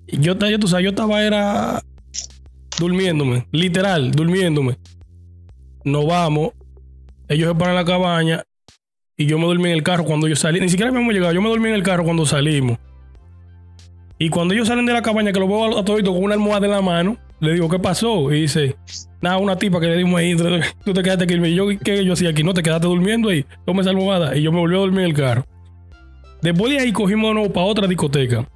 Y 0.08 0.20
yo, 0.20 0.34
yo, 0.34 0.60
tú 0.60 0.68
sabes, 0.68 0.86
yo 0.86 0.90
estaba 0.90 1.22
era 1.22 1.84
durmiéndome, 2.80 3.48
literal, 3.52 4.12
durmiéndome. 4.12 4.78
Nos 5.84 6.08
vamos, 6.08 6.54
ellos 7.28 7.50
se 7.50 7.56
paran 7.56 7.76
en 7.76 7.82
la 7.82 7.86
cabaña 7.86 8.44
y 9.18 9.26
yo 9.26 9.38
me 9.38 9.46
dormí 9.46 9.70
en 9.70 9.76
el 9.76 9.84
carro 9.84 10.06
cuando 10.06 10.28
yo 10.28 10.36
salí. 10.36 10.60
Ni 10.60 10.70
siquiera 10.70 10.92
me 10.92 11.02
hemos 11.02 11.14
llegado, 11.14 11.34
yo 11.34 11.42
me 11.42 11.50
dormí 11.50 11.70
en 11.70 11.76
el 11.76 11.84
carro 11.84 12.04
cuando 12.06 12.26
salimos. 12.26 12.80
Y 14.18 14.30
cuando 14.30 14.54
ellos 14.54 14.70
salen 14.70 14.86
de 14.86 14.94
la 14.94 15.02
cabaña, 15.02 15.34
que 15.34 15.40
lo 15.40 15.48
veo 15.48 15.78
a 15.78 15.84
todito 15.84 16.14
con 16.14 16.24
una 16.24 16.36
almohada 16.36 16.66
en 16.66 16.72
la 16.72 16.82
mano, 16.82 17.18
le 17.42 17.54
digo, 17.54 17.68
¿qué 17.68 17.80
pasó? 17.80 18.32
Y 18.32 18.44
dice, 18.44 18.78
nada, 19.22 19.38
una 19.38 19.58
tipa 19.58 19.82
que 19.82 19.88
le 19.88 19.98
dimos 19.98 20.18
ahí, 20.18 20.36
tú 20.86 20.94
te 20.94 21.04
quedaste 21.04 21.26
aquí. 21.26 21.34
Y 21.34 21.56
yo, 21.56 21.68
¿qué 21.84 22.06
yo 22.06 22.14
hacía 22.14 22.30
aquí? 22.30 22.42
No, 22.42 22.54
te 22.54 22.64
quedaste 22.64 22.88
durmiendo 22.88 23.28
ahí, 23.28 23.46
toma 23.66 23.82
esa 23.82 23.90
almohada. 23.90 24.38
Y 24.38 24.44
yo 24.44 24.54
me 24.54 24.60
volví 24.60 24.76
a 24.76 24.80
dormir 24.80 25.02
en 25.02 25.08
el 25.08 25.14
carro. 25.14 25.46
Después 26.46 26.72
de 26.72 26.80
ahí 26.80 26.92
cogimos 26.92 27.30
de 27.30 27.34
nuevo 27.34 27.52
para 27.52 27.66
otra 27.66 27.88
discoteca. 27.88 28.48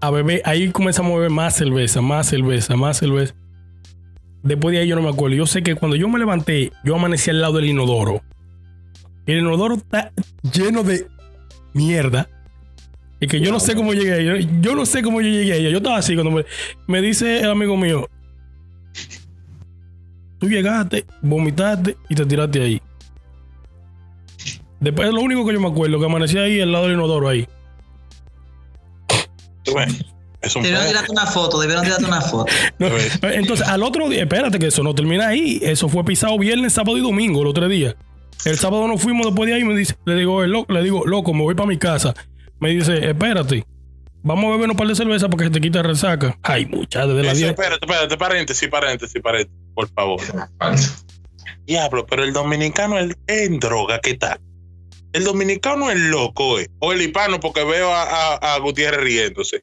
A 0.00 0.10
beber, 0.10 0.40
ahí 0.46 0.70
comenzamos 0.70 1.12
a 1.12 1.16
beber 1.16 1.30
más 1.30 1.54
cerveza, 1.54 2.00
más 2.00 2.28
cerveza, 2.28 2.76
más 2.76 2.96
cerveza. 2.96 3.34
Después 4.42 4.72
de 4.72 4.80
ahí 4.80 4.88
yo 4.88 4.96
no 4.96 5.02
me 5.02 5.10
acuerdo. 5.10 5.36
Yo 5.36 5.44
sé 5.44 5.62
que 5.62 5.74
cuando 5.74 5.96
yo 5.96 6.08
me 6.08 6.18
levanté, 6.18 6.72
yo 6.82 6.94
amanecí 6.94 7.28
al 7.28 7.42
lado 7.42 7.58
del 7.58 7.66
inodoro. 7.66 8.22
El 9.26 9.40
inodoro 9.40 9.74
está 9.74 10.10
lleno 10.50 10.82
de 10.82 11.08
mierda. 11.74 12.26
Y 13.20 13.26
que 13.26 13.40
yo 13.40 13.52
no 13.52 13.60
sé 13.60 13.74
cómo 13.74 13.92
llegué 13.92 14.14
ahí. 14.14 14.48
Yo, 14.62 14.74
no 14.74 14.86
sé 14.86 15.02
cómo 15.02 15.20
yo 15.20 15.28
llegué 15.28 15.52
ahí. 15.52 15.70
Yo 15.70 15.76
estaba 15.76 15.98
así 15.98 16.14
cuando 16.14 16.42
me, 16.86 17.02
dice 17.02 17.40
el 17.40 17.50
amigo 17.50 17.76
mío. 17.76 18.08
Tú 20.38 20.48
llegaste, 20.48 21.04
vomitaste 21.20 21.98
y 22.08 22.14
te 22.14 22.24
tiraste 22.24 22.62
ahí. 22.62 22.82
Después 24.80 25.12
lo 25.12 25.20
único 25.20 25.46
que 25.46 25.54
yo 25.54 25.60
me 25.60 25.68
acuerdo, 25.68 25.98
que 25.98 26.06
amanecí 26.06 26.38
ahí 26.38 26.60
al 26.60 26.72
lado 26.72 26.84
del 26.84 26.94
inodoro 26.94 27.28
ahí. 27.28 27.48
Debieron 29.64 30.86
tirarte 30.88 31.10
una 31.10 31.26
foto, 31.26 31.60
debieron 31.60 31.84
tirarte 31.84 32.04
una 32.04 32.20
foto. 32.20 32.52
entonces, 33.22 33.66
al 33.66 33.82
otro 33.82 34.08
día, 34.08 34.22
espérate 34.22 34.58
que 34.58 34.66
eso 34.68 34.82
no 34.82 34.94
termina 34.94 35.28
ahí. 35.28 35.58
Eso 35.62 35.88
fue 35.88 36.04
pisado 36.04 36.38
viernes, 36.38 36.72
sábado 36.72 36.96
y 36.96 37.00
domingo, 37.00 37.42
el 37.42 37.48
otro 37.48 37.68
día. 37.68 37.96
El 38.44 38.56
sábado 38.56 38.86
nos 38.86 39.02
fuimos 39.02 39.26
después 39.26 39.48
de 39.48 39.56
ahí 39.56 39.64
me 39.64 39.74
dice, 39.74 39.96
le 40.04 40.14
digo, 40.14 40.44
le 40.44 40.82
digo, 40.82 41.04
loco, 41.04 41.34
me 41.34 41.42
voy 41.42 41.56
para 41.56 41.66
mi 41.66 41.76
casa 41.76 42.14
me 42.60 42.70
dice, 42.70 43.08
espérate, 43.08 43.64
vamos 44.22 44.46
a 44.46 44.56
beber 44.56 44.70
un 44.70 44.76
par 44.76 44.86
de 44.86 44.94
cerveza 44.94 45.28
porque 45.28 45.44
se 45.44 45.50
te 45.50 45.60
quita 45.60 45.82
resaca. 45.82 46.38
Ay, 46.42 46.66
muchachos, 46.66 47.16
de 47.16 47.22
la 47.22 47.32
vida. 47.32 47.50
Espérate, 47.50 47.84
espérate, 47.84 48.16
paréntesis, 48.16 48.68
paréntesis, 48.68 49.22
paréntesis, 49.22 49.60
por 49.74 49.88
favor. 49.90 50.20
Diablo, 51.66 52.06
pero 52.06 52.24
el 52.24 52.32
dominicano 52.32 52.98
es 52.98 53.16
en 53.26 53.60
droga, 53.60 54.00
¿qué 54.00 54.14
tal? 54.14 54.40
El 55.12 55.24
dominicano 55.24 55.90
es 55.90 55.98
loco, 55.98 56.58
¿eh? 56.58 56.68
O 56.80 56.92
el 56.92 57.02
hispano, 57.02 57.40
porque 57.40 57.64
veo 57.64 57.92
a, 57.92 58.34
a, 58.34 58.58
Gutiérrez 58.58 59.00
riéndose. 59.00 59.62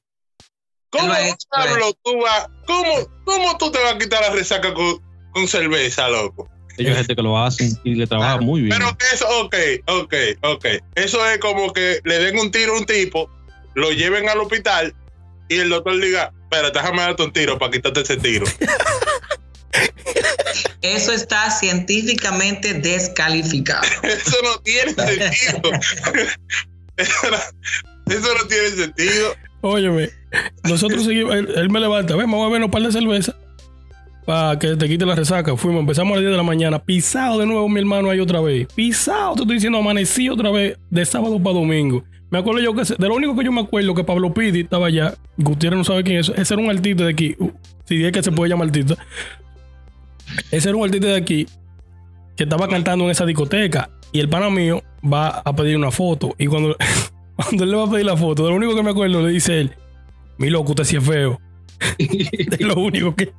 ¿Cómo, 0.90 1.14
tú 2.04 2.22
vas, 2.22 2.48
cómo, 2.66 2.94
¿Cómo 3.26 3.58
tú 3.58 3.72
te 3.72 3.84
vas 3.84 3.96
a 3.96 3.98
quitar 3.98 4.22
la 4.22 4.30
resaca 4.30 4.74
con, 4.74 5.02
con 5.34 5.48
cerveza, 5.48 6.08
loco? 6.10 6.50
Hay 6.78 6.86
gente 6.86 7.16
que 7.16 7.22
lo 7.22 7.38
hacen 7.38 7.78
y 7.84 7.96
le 7.96 8.08
trabaja 8.08 8.40
muy 8.40 8.62
bien. 8.62 8.78
Pero 8.78 8.98
que 8.98 9.06
eso, 9.14 9.28
ok, 9.42 9.56
ok, 9.88 10.14
ok. 10.44 10.66
Eso 10.96 11.26
es 11.30 11.38
como 11.40 11.72
que 11.72 12.00
le 12.04 12.20
den 12.20 12.38
un 12.38 12.52
tiro 12.52 12.74
a 12.74 12.80
un 12.80 12.86
tipo, 12.86 13.30
lo 13.76 13.92
lleven 13.92 14.30
al 14.30 14.40
hospital 14.40 14.94
y 15.48 15.58
el 15.58 15.70
doctor 15.70 16.00
diga, 16.00 16.34
espérate, 16.44 16.80
déjame 16.80 17.02
darte 17.02 17.24
un 17.24 17.32
tiro 17.32 17.58
para 17.58 17.72
quitarte 17.72 18.02
ese 18.02 18.18
tiro. 18.18 18.46
Eso 20.94 21.12
está 21.12 21.50
científicamente 21.50 22.74
descalificado. 22.76 23.82
Eso 24.04 24.38
no 24.44 24.60
tiene 24.62 24.94
sentido. 24.94 25.72
eso, 28.08 28.34
no, 28.38 28.48
tiene 28.48 28.70
sentido. 28.70 29.36
Óyeme, 29.62 30.10
nosotros 30.64 31.06
seguimos, 31.06 31.34
él, 31.34 31.70
me 31.70 31.80
levanta, 31.80 32.16
ven, 32.16 32.30
vamos 32.30 32.48
a 32.48 32.54
ver 32.54 32.64
un 32.64 32.70
par 32.70 32.84
de 32.84 32.92
cerveza 32.92 33.36
para 34.26 34.60
que 34.60 34.76
te 34.76 34.88
quite 34.88 35.06
la 35.06 35.16
resaca. 35.16 35.58
Fuimos, 35.58 35.82
empezamos 35.82 36.14
a 36.14 36.16
las 36.16 36.22
10 36.22 36.32
de 36.32 36.38
la 36.38 36.44
mañana. 36.44 36.80
Pisado 36.80 37.40
de 37.40 37.48
nuevo 37.48 37.68
mi 37.68 37.80
hermano 37.80 38.10
ahí 38.10 38.20
otra 38.20 38.42
vez. 38.42 38.68
Pisado, 38.76 39.36
te 39.36 39.42
estoy 39.42 39.56
diciendo, 39.56 39.80
amanecí 39.80 40.30
otra 40.30 40.52
vez 40.52 40.78
de 40.90 41.06
sábado 41.06 41.42
para 41.42 41.56
domingo. 41.56 42.04
Me 42.30 42.40
acuerdo 42.40 42.62
yo 42.62 42.74
que 42.74 42.84
de 42.84 43.08
lo 43.08 43.16
único 43.16 43.36
que 43.36 43.46
yo 43.46 43.52
me 43.52 43.62
acuerdo 43.62 43.94
que 43.94 44.04
Pablo 44.04 44.34
Pidi 44.34 44.62
estaba 44.62 44.88
allá. 44.88 45.16
Gutiérrez 45.38 45.78
no 45.78 45.84
sabe 45.84 46.04
quién 46.04 46.18
es. 46.18 46.30
Ese 46.30 46.54
era 46.54 46.64
un 46.64 46.70
artista 46.70 47.06
de 47.06 47.12
aquí. 47.12 47.36
Uh, 47.40 47.52
si 47.86 48.04
es 48.04 48.12
que 48.12 48.24
se 48.24 48.32
puede 48.32 48.50
llamar 48.50 48.68
artista. 48.68 48.96
Ese 50.52 50.70
era 50.70 50.78
un 50.78 50.86
artista 50.86 51.08
de 51.08 51.16
aquí 51.16 51.46
que 52.36 52.44
estaba 52.44 52.68
cantando 52.68 53.06
en 53.06 53.12
esa 53.12 53.26
discoteca. 53.26 53.90
Y 54.12 54.20
el 54.20 54.30
pana 54.30 54.50
mío 54.50 54.82
va 55.02 55.42
a 55.44 55.56
pedir 55.56 55.76
una 55.76 55.92
foto. 55.92 56.36
Y 56.38 56.48
cuando, 56.48 56.76
cuando 57.36 57.64
él 57.64 57.72
le 57.72 57.78
va 57.78 57.86
a 57.86 57.92
pedir 57.92 58.06
la 58.06 58.18
foto, 58.18 58.44
de 58.44 58.50
lo 58.50 58.56
único 58.56 58.76
que 58.76 58.84
me 58.84 58.92
acuerdo, 58.92 59.22
le 59.26 59.34
dice 59.34 59.62
él: 59.62 59.72
Mi 60.38 60.50
loco, 60.50 60.72
usted 60.72 60.84
sí 60.84 60.98
es 60.98 61.04
feo. 61.04 61.40
de 61.98 62.66
lo 62.66 62.76
único 62.76 63.16
que 63.16 63.34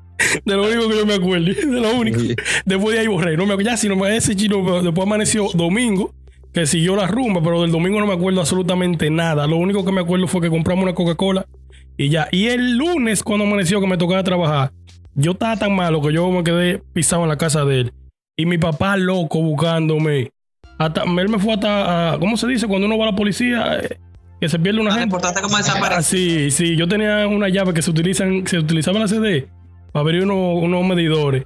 de 0.45 0.57
lo 0.57 0.65
único 0.65 0.89
que 0.89 0.97
yo 0.97 1.07
me 1.07 1.15
acuerdo. 1.15 1.47
De 1.47 1.81
lo 1.81 1.95
único. 1.95 2.19
Después 2.65 2.95
de 2.95 3.01
ahí 3.01 3.07
borré. 3.07 3.37
No 3.37 3.47
me 3.47 3.63
ya 3.63 3.77
si 3.77 3.89
no 3.89 3.97
me 3.97 4.17
ese 4.17 4.35
chino. 4.35 4.83
Después 4.83 5.07
amaneció 5.07 5.49
domingo. 5.55 6.15
Que 6.53 6.67
siguió 6.67 6.97
la 6.97 7.07
rumba. 7.07 7.43
Pero 7.43 7.63
del 7.63 7.73
domingo 7.73 8.01
no 8.01 8.07
me 8.07 8.15
acuerdo 8.15 8.41
absolutamente 8.41 9.11
nada. 9.11 9.47
Lo 9.47 9.57
único 9.57 9.85
que 9.85 9.93
me 9.93 10.01
acuerdo 10.01 10.27
fue 10.27 10.41
que 10.41 10.51
compramos 10.51 10.85
una 10.85 10.95
Coca-Cola. 10.95 11.47
Y 11.97 12.09
ya. 12.09 12.29
Y 12.33 12.47
el 12.47 12.77
lunes, 12.77 13.23
cuando 13.23 13.45
amaneció 13.45 13.81
que 13.81 13.87
me 13.87 13.97
tocaba 13.97 14.23
trabajar. 14.23 14.73
Yo 15.19 15.33
estaba 15.33 15.57
tan 15.57 15.75
malo 15.75 16.03
que 16.03 16.13
yo 16.13 16.31
me 16.31 16.45
quedé 16.45 16.79
pisado 16.93 17.23
en 17.23 17.31
la 17.31 17.39
casa 17.39 17.65
de 17.65 17.81
él. 17.81 17.93
Y 18.37 18.45
mi 18.45 18.59
papá 18.59 18.99
loco 18.99 19.41
buscándome. 19.41 20.31
Hasta, 20.79 21.05
él 21.05 21.29
me 21.31 21.39
fue 21.39 21.55
hasta. 21.55 22.17
¿Cómo 22.21 22.37
se 22.37 22.47
dice? 22.47 22.69
Cuando 22.69 22.87
uno 22.87 22.99
va 22.99 23.07
a 23.09 23.11
la 23.11 23.17
policía. 23.17 23.79
Eh, 23.83 23.99
que 24.39 24.51
se 24.51 24.59
pierde 24.59 24.81
una 24.81 24.91
gente. 24.91 25.05
importante 25.05 25.41
como 25.41 25.57
desaparece. 25.57 25.95
Ah, 25.99 26.03
sí, 26.03 26.51
sí. 26.51 26.77
Yo 26.77 26.87
tenía 26.87 27.27
una 27.27 27.49
llave 27.49 27.73
que 27.73 27.81
se 27.81 27.91
utilizan, 27.91 28.47
se 28.47 28.59
utilizaba 28.59 28.99
en 28.99 29.03
la 29.03 29.09
CD 29.09 29.49
para 29.91 30.03
abrir 30.03 30.25
unos, 30.31 30.85
medidores. 30.85 31.45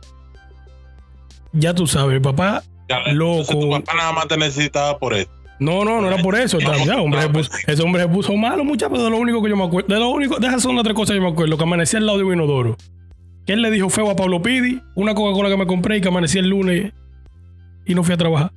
Ya 1.53 1.73
tú 1.73 1.87
sabes, 1.87 2.21
papá, 2.21 2.65
loco. 3.13 3.53
Tu 3.53 3.71
papá 3.71 3.95
nada 3.95 4.13
más 4.13 4.27
te 4.27 4.37
necesitaba 4.37 4.99
por 4.99 5.15
eso. 5.15 5.31
No, 5.61 5.85
no, 5.85 6.01
no 6.01 6.09
era 6.09 6.21
por 6.21 6.35
eso. 6.35 6.59
hombre, 6.59 7.21
ese 7.69 7.83
hombre 7.85 8.03
se 8.03 8.09
puso 8.09 8.35
malo, 8.35 8.65
muchachos, 8.65 8.99
de 8.99 9.11
lo 9.11 9.19
único 9.19 9.41
que 9.41 9.51
yo 9.51 9.57
me 9.57 9.65
acuerdo. 9.65 9.95
De 9.95 10.01
lo 10.01 10.09
único, 10.09 10.41
de 10.41 10.49
esas 10.49 10.63
son 10.63 10.75
las 10.75 10.83
tres 10.83 10.97
cosas 10.97 11.13
que 11.13 11.19
yo 11.19 11.23
me 11.23 11.31
acuerdo. 11.31 11.57
Que 11.57 11.63
amanecía 11.63 12.01
al 12.01 12.07
lado 12.07 12.19
de 12.19 12.25
un 12.25 12.33
inodoro. 12.33 12.77
Que 13.47 13.55
él 13.55 13.63
le 13.63 13.71
dijo 13.71 13.91
feo 13.91 14.11
a 14.11 14.17
Pablo 14.17 14.43
Pidi, 14.43 14.81
una 14.95 15.15
Coca-Cola 15.15 15.49
que 15.49 15.57
me 15.57 15.67
compré 15.67 15.97
y 15.97 16.01
que 16.01 16.09
amanecí 16.09 16.39
el 16.39 16.49
lunes 16.49 16.93
y 17.87 17.95
no 17.95 18.05
fui 18.05 18.15
a 18.15 18.17
trabajar. 18.17 18.53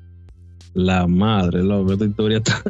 La 0.73 1.07
madre, 1.07 1.63
loco, 1.63 1.93
esta 1.93 2.05
historia 2.05 2.37
está. 2.37 2.61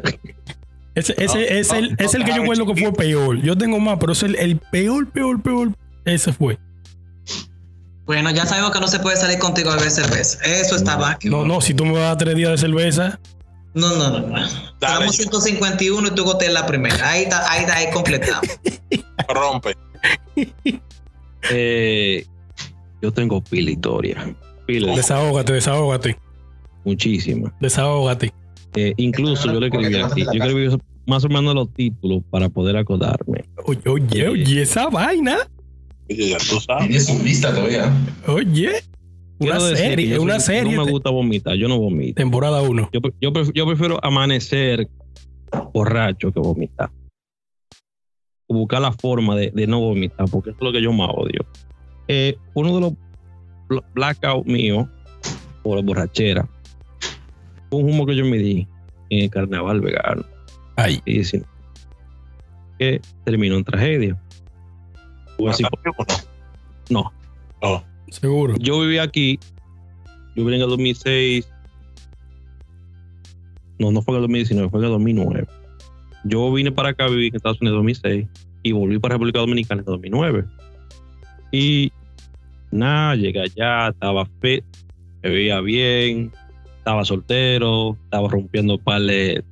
Ese, 0.94 1.12
ese, 1.18 1.58
es 1.58 1.72
el, 1.72 1.96
es 1.98 2.14
el 2.14 2.24
que 2.24 2.30
yo 2.30 2.42
recuerdo 2.42 2.66
que 2.66 2.80
fue 2.80 2.92
peor. 2.92 3.42
Yo 3.42 3.58
tengo 3.58 3.80
más, 3.80 3.98
pero 3.98 4.12
es 4.12 4.22
el, 4.22 4.36
el 4.36 4.58
peor, 4.58 5.10
peor, 5.10 5.42
peor. 5.42 5.72
Ese 6.04 6.32
fue. 6.32 6.56
Bueno, 8.06 8.30
ya 8.30 8.46
sabemos 8.46 8.70
que 8.70 8.80
no 8.80 8.86
se 8.86 9.00
puede 9.00 9.16
salir 9.16 9.38
contigo 9.38 9.70
a 9.70 9.76
beber 9.76 9.90
cerveza. 9.90 10.38
Eso 10.44 10.76
está 10.76 10.96
mal. 10.96 11.18
No, 11.24 11.44
no, 11.44 11.60
si 11.60 11.74
tú 11.74 11.84
me 11.84 11.92
vas 11.92 12.02
a 12.02 12.06
dar 12.06 12.18
tres 12.18 12.36
días 12.36 12.50
de 12.52 12.58
cerveza. 12.58 13.18
No, 13.72 13.96
no, 13.96 14.10
no. 14.10 14.26
no. 14.28 14.48
Damos 14.78 15.16
151 15.16 16.06
y 16.06 16.10
tú 16.12 16.24
goteas 16.24 16.52
la 16.52 16.66
primera. 16.66 17.10
Ahí 17.10 17.22
está, 17.24 17.50
ahí 17.50 17.62
está, 17.62 17.76
ahí 17.76 17.90
completado. 17.92 18.42
Rompe. 19.28 19.76
Eh, 21.50 22.24
yo 23.02 23.12
tengo 23.12 23.42
pila 23.42 23.70
historia. 23.70 24.34
Desahógate, 24.66 25.52
desahógate. 25.52 26.16
Muchísima. 26.84 27.54
Desahógate. 27.60 28.32
Eh, 28.76 28.94
incluso 28.96 29.52
yo 29.52 29.60
le 29.60 29.66
escribí 29.66 29.96
aquí. 29.96 30.24
Yo 30.24 30.32
escribí 30.32 30.78
más 31.06 31.24
o 31.24 31.28
menos 31.28 31.54
los 31.54 31.72
títulos 31.72 32.22
para 32.30 32.48
poder 32.48 32.76
acordarme. 32.76 33.44
Oye, 33.66 33.80
oye, 33.86 34.28
oye, 34.28 34.62
esa 34.62 34.88
vaina. 34.88 35.36
Ya 36.08 36.38
tú 36.38 36.60
sabes. 36.60 36.86
Tienes 36.86 37.06
su 37.06 37.22
lista 37.22 37.54
todavía. 37.54 37.92
Oye. 38.26 38.72
Una 39.38 39.60
serie, 39.60 40.18
una 40.18 40.40
serie. 40.40 40.74
No 40.76 40.84
me 40.84 40.90
gusta 40.90 41.10
vomitar, 41.10 41.56
yo 41.56 41.68
no 41.68 41.78
vomito. 41.78 42.14
Temporada 42.14 42.62
1. 42.62 42.90
Yo, 42.92 43.00
yo, 43.52 43.66
prefiero 43.66 43.98
amanecer 44.02 44.88
borracho 45.72 46.32
que 46.32 46.40
vomitar. 46.40 46.90
Buscar 48.48 48.80
la 48.80 48.92
forma 48.92 49.36
de, 49.36 49.50
de, 49.50 49.66
no 49.66 49.80
vomitar, 49.80 50.28
porque 50.30 50.50
eso 50.50 50.58
es 50.60 50.64
lo 50.64 50.72
que 50.72 50.82
yo 50.82 50.92
más 50.92 51.10
odio. 51.12 51.44
Eh, 52.08 52.36
uno 52.54 52.74
de 52.74 52.80
los 53.68 53.82
blackouts 53.94 54.46
míos, 54.46 54.86
por 55.62 55.82
borrachera, 55.82 56.46
fue 57.70 57.80
un 57.80 57.90
humo 57.90 58.06
que 58.06 58.14
yo 58.16 58.24
me 58.24 58.36
di 58.36 58.66
en 59.10 59.24
el 59.24 59.30
carnaval 59.30 59.80
vegano. 59.80 60.24
Ay. 60.76 61.00
Y 61.06 61.22
que 62.78 63.00
terminó 63.24 63.56
en 63.56 63.64
tragedia. 63.64 64.20
Así 65.48 65.64
por- 65.64 66.06
no, 66.90 67.12
Seguro. 68.08 68.54
yo 68.58 68.80
viví 68.80 68.98
aquí, 68.98 69.38
yo 70.36 70.44
vine 70.44 70.56
en 70.56 70.62
el 70.62 70.68
2006. 70.68 71.48
No, 73.78 73.90
no 73.90 74.02
fue 74.02 74.12
en 74.14 74.16
el 74.16 74.22
2019, 74.22 74.70
fue 74.70 74.78
en 74.80 74.84
el 74.84 74.90
2009. 74.92 75.46
Yo 76.24 76.52
vine 76.52 76.72
para 76.72 76.90
acá, 76.90 77.06
viví 77.08 77.28
en 77.28 77.36
Estados 77.36 77.60
Unidos 77.60 77.74
en 77.74 77.78
2006 77.84 78.26
y 78.62 78.72
volví 78.72 78.98
para 78.98 79.14
República 79.14 79.40
Dominicana 79.40 79.80
en 79.80 79.84
2009. 79.86 80.44
Y 81.52 81.92
nada, 82.70 83.14
llegué 83.14 83.40
allá, 83.42 83.88
estaba 83.88 84.26
fit, 84.40 84.64
me 85.22 85.30
veía 85.30 85.60
bien, 85.60 86.32
estaba 86.78 87.04
soltero, 87.04 87.96
estaba 88.04 88.28
rompiendo 88.28 88.78
par 88.78 89.02
de 89.02 89.44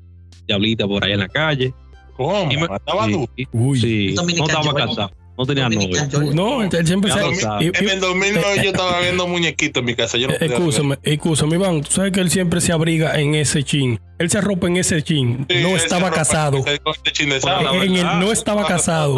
diablitas 0.47 0.87
por 0.87 1.05
ahí 1.05 1.13
en 1.13 1.21
la 1.21 1.29
calle. 1.29 1.73
¿Cómo? 2.17 2.51
Y 2.51 2.57
me- 2.57 2.65
¿Estaba 2.65 3.07
sí, 3.07 3.27
Uy. 3.53 3.81
sí, 3.81 4.15
no 4.17 4.23
estaba 4.47 4.75
casado, 4.75 5.11
no 5.38 5.47
tenía 5.47 5.68
Joy. 5.68 6.35
No, 6.35 6.62
él, 6.62 6.87
siempre 6.87 7.11
se. 7.11 7.21
En 7.61 7.88
el 7.88 8.01
2009 8.01 8.45
yo 8.62 8.71
estaba 8.71 9.01
viendo 9.01 9.27
muñequitos 9.27 9.81
en 9.81 9.85
mi 9.87 9.95
casa. 9.95 10.18
Yo 10.18 10.29
no 10.29 10.35
Eh, 10.35 10.38
Escúchame, 10.42 10.99
escúchame, 11.03 11.57
Iván. 11.57 11.83
Tú 11.83 11.90
sabes 11.90 12.12
que 12.12 12.21
él 12.21 12.31
siempre 12.31 12.61
se 12.61 12.73
abriga 12.73 13.18
en 13.18 13.35
ese 13.35 13.62
chin. 13.62 13.99
Él 14.18 14.31
se 14.31 14.38
arropa 14.38 14.66
en 14.66 14.77
ese 14.77 15.03
chin. 15.03 15.47
Sí, 15.49 15.62
no 15.62 15.68
estaba 15.71 16.11
casado. 16.11 16.59
este 16.66 17.40
sábana. 17.40 17.85
En 17.85 17.97
el 17.97 18.05
no 18.21 18.31
estaba 18.33 18.66
casado. 18.66 19.14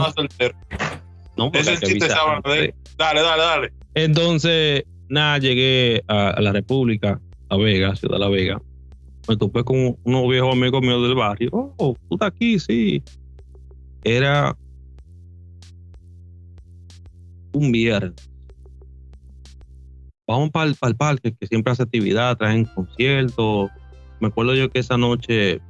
No, 1.36 1.50
hay 1.52 1.62
que 1.64 1.86
chin 1.86 1.98
de 1.98 2.08
sábana. 2.08 2.40
de- 2.44 2.74
Dale, 2.96 3.22
dale, 3.22 3.42
dale. 3.42 3.72
Entonces, 3.94 4.84
nada, 5.08 5.38
llegué 5.38 6.02
a, 6.06 6.30
a 6.30 6.40
la 6.40 6.52
República, 6.52 7.20
a 7.48 7.56
Vega, 7.56 7.96
Ciudad 7.96 8.14
de 8.14 8.20
La 8.20 8.28
Vega. 8.28 8.62
Me 9.28 9.36
topé 9.36 9.64
con 9.64 9.96
unos 10.04 10.28
viejos 10.28 10.52
amigos 10.52 10.80
míos 10.82 11.02
del 11.02 11.14
barrio. 11.16 11.50
Oh, 11.76 11.96
tú 12.08 12.14
estás 12.14 12.28
aquí, 12.28 12.58
sí. 12.60 13.02
Era 14.04 14.56
un 17.54 17.72
viernes. 17.72 18.12
Vamos 20.26 20.50
para 20.50 20.66
el, 20.70 20.96
parque, 20.96 21.34
que 21.38 21.46
siempre 21.46 21.72
hace 21.72 21.82
actividad, 21.82 22.36
traen 22.36 22.64
conciertos. 22.64 23.70
Me 24.20 24.28
acuerdo 24.28 24.54
yo 24.54 24.70
que 24.70 24.78
esa 24.78 24.96
noche 24.96 25.60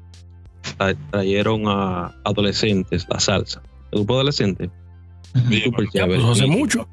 tra- 0.78 0.96
trajeron 1.10 1.64
a 1.66 2.14
adolescentes 2.24 3.04
la 3.08 3.18
salsa. 3.18 3.62
El 3.90 4.00
grupo 4.00 4.14
adolescente. 4.14 4.70
Bien, 5.48 5.64
Súper 5.64 5.86
Ya, 5.86 6.02
chévere. 6.04 6.22
pues 6.22 6.38
hace 6.40 6.46
mucho. 6.46 6.88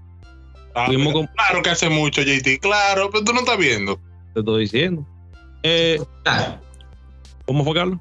Ah, 0.73 0.85
fuimos 0.87 1.07
pero 1.13 1.19
con- 1.19 1.35
Claro 1.35 1.61
que 1.61 1.69
hace 1.69 1.89
mucho, 1.89 2.21
JT. 2.23 2.59
Claro, 2.59 3.09
pero 3.11 3.23
tú 3.23 3.33
no 3.33 3.39
estás 3.41 3.57
viendo. 3.57 3.99
Te 4.33 4.39
estoy 4.39 4.61
diciendo. 4.61 5.05
Eh, 5.63 5.99
Ah, 6.25 6.57
¿Cómo 7.45 7.63
fue, 7.63 7.75
Carlos? 7.75 7.99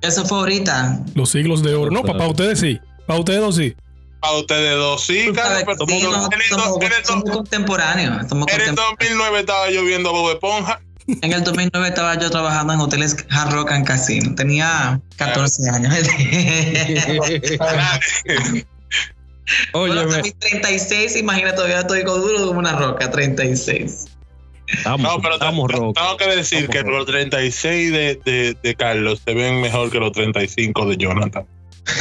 Eso 0.00 0.24
fue 0.24 0.38
ahorita. 0.38 1.04
Los 1.14 1.30
siglos 1.30 1.62
de 1.62 1.74
oro. 1.74 1.90
No, 1.90 2.02
para 2.02 2.28
ustedes 2.28 2.60
sí. 2.60 2.78
Para 3.06 3.18
ustedes 3.20 3.40
dos 3.40 3.56
sí. 3.56 3.74
A 4.20 4.32
ustedes 4.32 4.74
dos, 4.76 5.04
sí, 5.06 5.30
pero 5.32 5.46
en 5.48 5.68
el 5.68 5.76
somos, 5.78 5.92
en 6.32 6.40
el 6.40 7.02
do- 7.02 7.04
somos 7.04 7.30
contemporáneos. 7.30 8.26
somos 8.28 8.48
en 8.52 8.60
el 8.60 8.66
contemporáneos. 8.66 8.96
2009 8.98 9.40
estaba 9.40 9.70
yo 9.70 9.84
viendo 9.84 10.10
Bob 10.12 10.32
Esponja. 10.32 10.80
En 11.22 11.32
el 11.32 11.42
2009 11.44 11.88
estaba 11.88 12.18
yo 12.18 12.28
trabajando 12.30 12.72
en 12.74 12.80
hoteles 12.80 13.16
Hard 13.30 13.52
Rock 13.52 13.70
and 13.72 13.86
Casino. 13.86 14.34
Tenía 14.34 15.00
14 15.16 15.70
años. 15.70 15.94
Oye, 19.72 19.94
Bueno, 19.94 20.10
me- 20.10 20.16
a 20.16 20.22
mis 20.22 20.34
36, 20.38 21.16
imagínate, 21.16 21.56
todavía 21.56 21.80
estoy 21.80 22.04
con 22.04 22.20
duro 22.20 22.46
como 22.48 22.58
una 22.58 22.72
roca, 22.76 23.10
36. 23.10 24.06
estamos, 24.66 25.00
No, 25.00 25.20
pero 25.22 25.34
estamos 25.34 25.68
te- 25.68 25.76
rock. 25.76 25.96
tengo 25.96 26.16
que 26.18 26.26
decir 26.36 26.58
Estamos 26.64 26.76
que 26.76 26.82
rock. 26.82 26.98
los 26.98 27.06
36 27.06 27.92
de, 27.92 28.20
de, 28.24 28.56
de 28.62 28.74
Carlos 28.74 29.22
se 29.24 29.32
ven 29.32 29.60
mejor 29.62 29.90
que 29.90 29.98
los 29.98 30.12
35 30.12 30.84
de 30.86 30.96
Jonathan. 30.98 31.46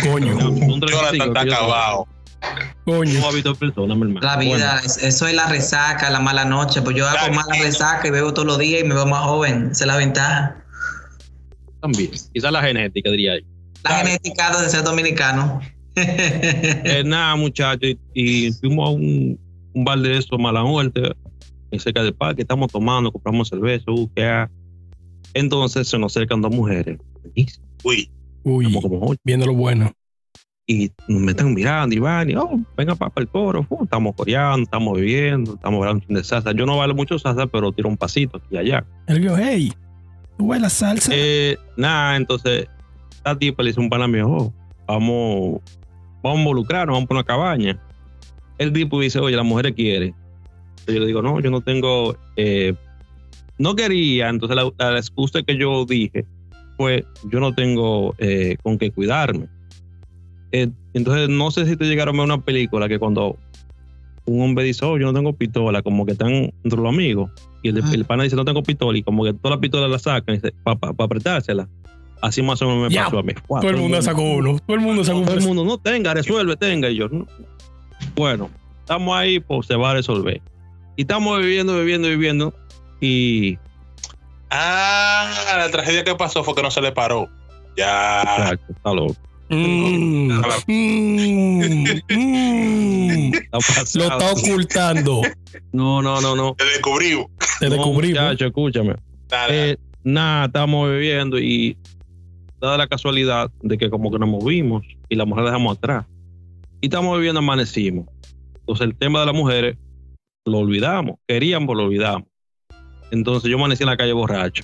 Coño, 0.03 0.35
Un 0.37 0.79
35, 0.79 0.87
Jonathan 0.87 1.27
está 1.27 1.41
acabado. 1.41 2.07
coño. 2.85 3.19
No 3.19 3.27
ha 3.27 3.31
visto 3.31 3.55
personas, 3.55 3.97
mi 3.97 4.03
hermano. 4.03 4.19
La 4.21 4.37
vida, 4.37 4.79
es- 4.83 4.97
eso 4.97 5.27
es 5.27 5.33
la 5.33 5.47
resaca, 5.47 6.09
la 6.09 6.19
mala 6.19 6.45
noche. 6.45 6.81
Pues 6.81 6.95
yo 6.95 7.07
hago 7.07 7.17
Claro. 7.17 7.33
mala 7.33 7.61
resaca 7.63 8.07
y 8.07 8.11
bebo 8.11 8.33
todos 8.33 8.47
los 8.47 8.57
días 8.59 8.81
y 8.81 8.87
me 8.87 8.93
veo 8.95 9.05
más 9.05 9.23
joven. 9.23 9.69
Esa 9.71 9.83
es 9.83 9.87
la 9.87 9.97
ventaja. 9.97 10.63
También. 11.81 12.11
Quizás 12.33 12.51
la 12.51 12.61
genética, 12.61 13.09
diría 13.11 13.39
yo. 13.39 13.45
La 13.83 13.89
Claro. 13.91 14.05
genética 14.07 14.61
de 14.61 14.69
ser 14.69 14.83
dominicano. 14.83 15.59
Eh, 15.95 17.03
nada, 17.05 17.35
muchachos, 17.35 17.81
y, 17.81 17.97
y 18.47 18.51
fuimos 18.53 18.87
a 18.87 18.91
un, 18.91 19.39
un 19.73 19.85
bar 19.85 19.99
de 19.99 20.17
eso, 20.17 20.37
mala 20.37 20.63
muerte, 20.63 21.01
en 21.71 21.79
cerca 21.79 22.03
del 22.03 22.13
parque, 22.13 22.43
estamos 22.43 22.71
tomando, 22.71 23.11
compramos 23.11 23.49
cerveza, 23.49 23.85
uh. 23.91 24.09
Entonces 25.33 25.87
se 25.87 25.97
nos 25.97 26.15
acercan 26.15 26.41
dos 26.41 26.51
mujeres, 26.51 26.97
Uy, 27.83 28.09
Uy, 28.43 28.73
como, 28.81 29.13
viendo 29.23 29.45
lo 29.45 29.53
bueno. 29.53 29.91
y 30.69 30.91
me 31.07 31.31
están 31.31 31.53
mirando 31.53 31.95
y 31.95 31.99
van, 31.99 32.29
y 32.29 32.35
oh, 32.35 32.59
venga 32.75 32.93
para 32.93 33.13
el 33.15 33.29
coro, 33.29 33.65
uh, 33.69 33.83
estamos 33.85 34.13
coreando, 34.15 34.63
estamos 34.63 34.97
bebiendo, 34.97 35.53
estamos 35.53 35.79
hablando 35.79 36.05
de 36.09 36.23
salsa. 36.23 36.51
Yo 36.51 36.65
no 36.65 36.75
bailo 36.77 36.93
mucho 36.93 37.17
salsa, 37.17 37.47
pero 37.47 37.71
tiro 37.71 37.87
un 37.87 37.95
pasito 37.95 38.37
aquí 38.37 38.47
y 38.51 38.57
allá. 38.57 38.85
Él 39.07 39.21
dijo, 39.21 39.35
hey, 39.37 39.71
¿tú 40.37 40.47
bailas 40.47 40.73
salsa? 40.73 41.11
Eh, 41.15 41.57
nada, 41.77 42.17
entonces, 42.17 42.67
esta 43.11 43.37
tipa 43.39 43.63
le 43.63 43.69
dice 43.69 43.79
a 43.79 43.83
un 43.83 43.89
pana 43.89 44.09
mío, 44.09 44.29
oh, 44.29 44.53
vamos, 44.85 45.61
vamos 46.21 46.37
a 46.37 46.41
involucrarnos, 46.41 46.95
vamos 46.95 47.07
por 47.07 47.15
una 47.15 47.23
cabaña. 47.23 47.81
El 48.57 48.73
tipo 48.73 48.99
dice, 48.99 49.19
oye, 49.19 49.37
las 49.37 49.45
mujeres 49.45 49.73
quieren. 49.73 50.13
Entonces 50.69 50.95
yo 50.95 50.99
le 50.99 51.07
digo, 51.07 51.21
no, 51.21 51.39
yo 51.39 51.49
no 51.49 51.61
tengo, 51.61 52.17
eh, 52.35 52.73
no 53.57 53.73
quería. 53.73 54.27
Entonces 54.27 54.57
la, 54.57 54.91
la 54.91 54.97
excusa 54.97 55.41
que 55.43 55.57
yo 55.57 55.85
dije 55.85 56.25
fue, 56.77 57.05
yo 57.29 57.39
no 57.39 57.53
tengo 57.53 58.15
eh, 58.19 58.57
con 58.63 58.77
qué 58.77 58.91
cuidarme. 58.91 59.47
Eh, 60.51 60.69
entonces 60.93 61.27
no 61.29 61.51
sé 61.51 61.65
si 61.65 61.75
te 61.75 61.85
llegaron 61.85 62.15
a 62.15 62.19
ver 62.19 62.25
una 62.31 62.41
película 62.43 62.87
que 62.87 62.99
cuando 62.99 63.37
un 64.25 64.41
hombre 64.41 64.63
dice, 64.65 64.85
oh, 64.85 64.97
yo 64.97 65.05
no 65.07 65.13
tengo 65.13 65.33
pistola, 65.33 65.81
como 65.81 66.05
que 66.05 66.11
están 66.13 66.31
entre 66.63 66.79
los 66.79 66.87
amigos. 66.87 67.31
Y 67.63 67.69
el, 67.69 67.81
Ah. 67.83 67.89
el 67.93 68.05
pana 68.05 68.23
dice, 68.23 68.35
no 68.35 68.45
tengo 68.45 68.61
pistola, 68.63 68.97
y 68.97 69.03
como 69.03 69.23
que 69.23 69.33
todas 69.33 69.51
las 69.55 69.59
pistolas 69.59 69.89
la 69.89 69.99
sacan 69.99 70.39
para 70.63 70.77
apretársela. 70.97 71.67
Así 72.21 72.41
más 72.41 72.61
o 72.61 72.67
menos 72.67 72.89
me 72.89 72.95
Ya, 72.95 73.05
pasó 73.05 73.19
a 73.19 73.23
mí. 73.23 73.33
Wow, 73.47 73.61
todo 73.61 73.69
el 73.71 73.77
mundo 73.77 74.01
sacó 74.01 74.21
uno. 74.21 74.57
Todo 74.65 74.75
el 74.75 74.81
mundo 74.81 75.03
sacó 75.03 75.21
todo 75.21 75.33
el 75.33 75.39
uno. 75.39 75.47
mundo, 75.47 75.65
no 75.65 75.77
tenga, 75.77 76.13
resuelve, 76.13 76.55
tenga. 76.57 76.89
Y 76.89 76.95
yo, 76.95 77.07
no. 77.09 77.25
bueno, 78.15 78.49
estamos 78.79 79.15
ahí, 79.15 79.39
pues 79.39 79.67
se 79.67 79.75
va 79.75 79.91
a 79.91 79.93
resolver. 79.93 80.41
Y 80.95 81.01
estamos 81.03 81.39
viviendo, 81.39 81.77
viviendo, 81.77 82.07
viviendo. 82.09 82.53
Y 82.99 83.57
Ah, 84.49 85.55
la 85.57 85.71
tragedia 85.71 86.03
que 86.03 86.15
pasó 86.15 86.43
fue 86.43 86.55
que 86.55 86.63
no 86.63 86.71
se 86.71 86.81
le 86.81 86.91
paró. 86.91 87.27
Ya. 87.75 88.21
Exacto, 88.21 88.73
está 88.73 88.93
loco. 88.93 89.15
Mm, 89.49 90.41
mm, 90.67 91.83
mm. 92.09 93.31
Lo 93.95 94.03
está 94.03 94.31
ocultando. 94.31 95.21
No, 95.71 96.01
no, 96.01 96.19
no, 96.21 96.35
no. 96.35 96.55
Te 96.55 96.65
descubrimos. 96.65 97.27
Te 97.59 97.69
No, 97.69 97.75
descubrimos. 97.75 98.21
muchacho, 98.21 98.45
escúchame. 98.47 98.95
Eh, 99.49 99.77
nada, 100.03 100.45
estamos 100.45 100.89
viviendo 100.89 101.39
y 101.39 101.77
dada 102.59 102.77
la 102.77 102.87
casualidad 102.87 103.51
de 103.61 103.77
que 103.77 103.89
como 103.89 104.11
que 104.11 104.19
nos 104.19 104.27
movimos 104.29 104.83
y 105.09 105.15
la 105.15 105.25
mujer 105.25 105.45
la 105.45 105.51
dejamos 105.51 105.77
atrás. 105.77 106.05
Y 106.81 106.87
estamos 106.87 107.15
viviendo, 107.17 107.39
amanecimos. 107.39 108.07
Entonces 108.59 108.87
el 108.87 108.95
tema 108.97 109.21
de 109.21 109.25
las 109.27 109.35
mujeres 109.35 109.77
lo 110.45 110.59
olvidamos. 110.59 111.15
Queríamos, 111.27 111.75
lo 111.75 111.83
olvidamos. 111.83 112.26
Entonces 113.11 113.49
yo 113.49 113.57
amanecí 113.57 113.83
en 113.83 113.89
la 113.89 113.97
calle 113.97 114.13
borracho. 114.13 114.63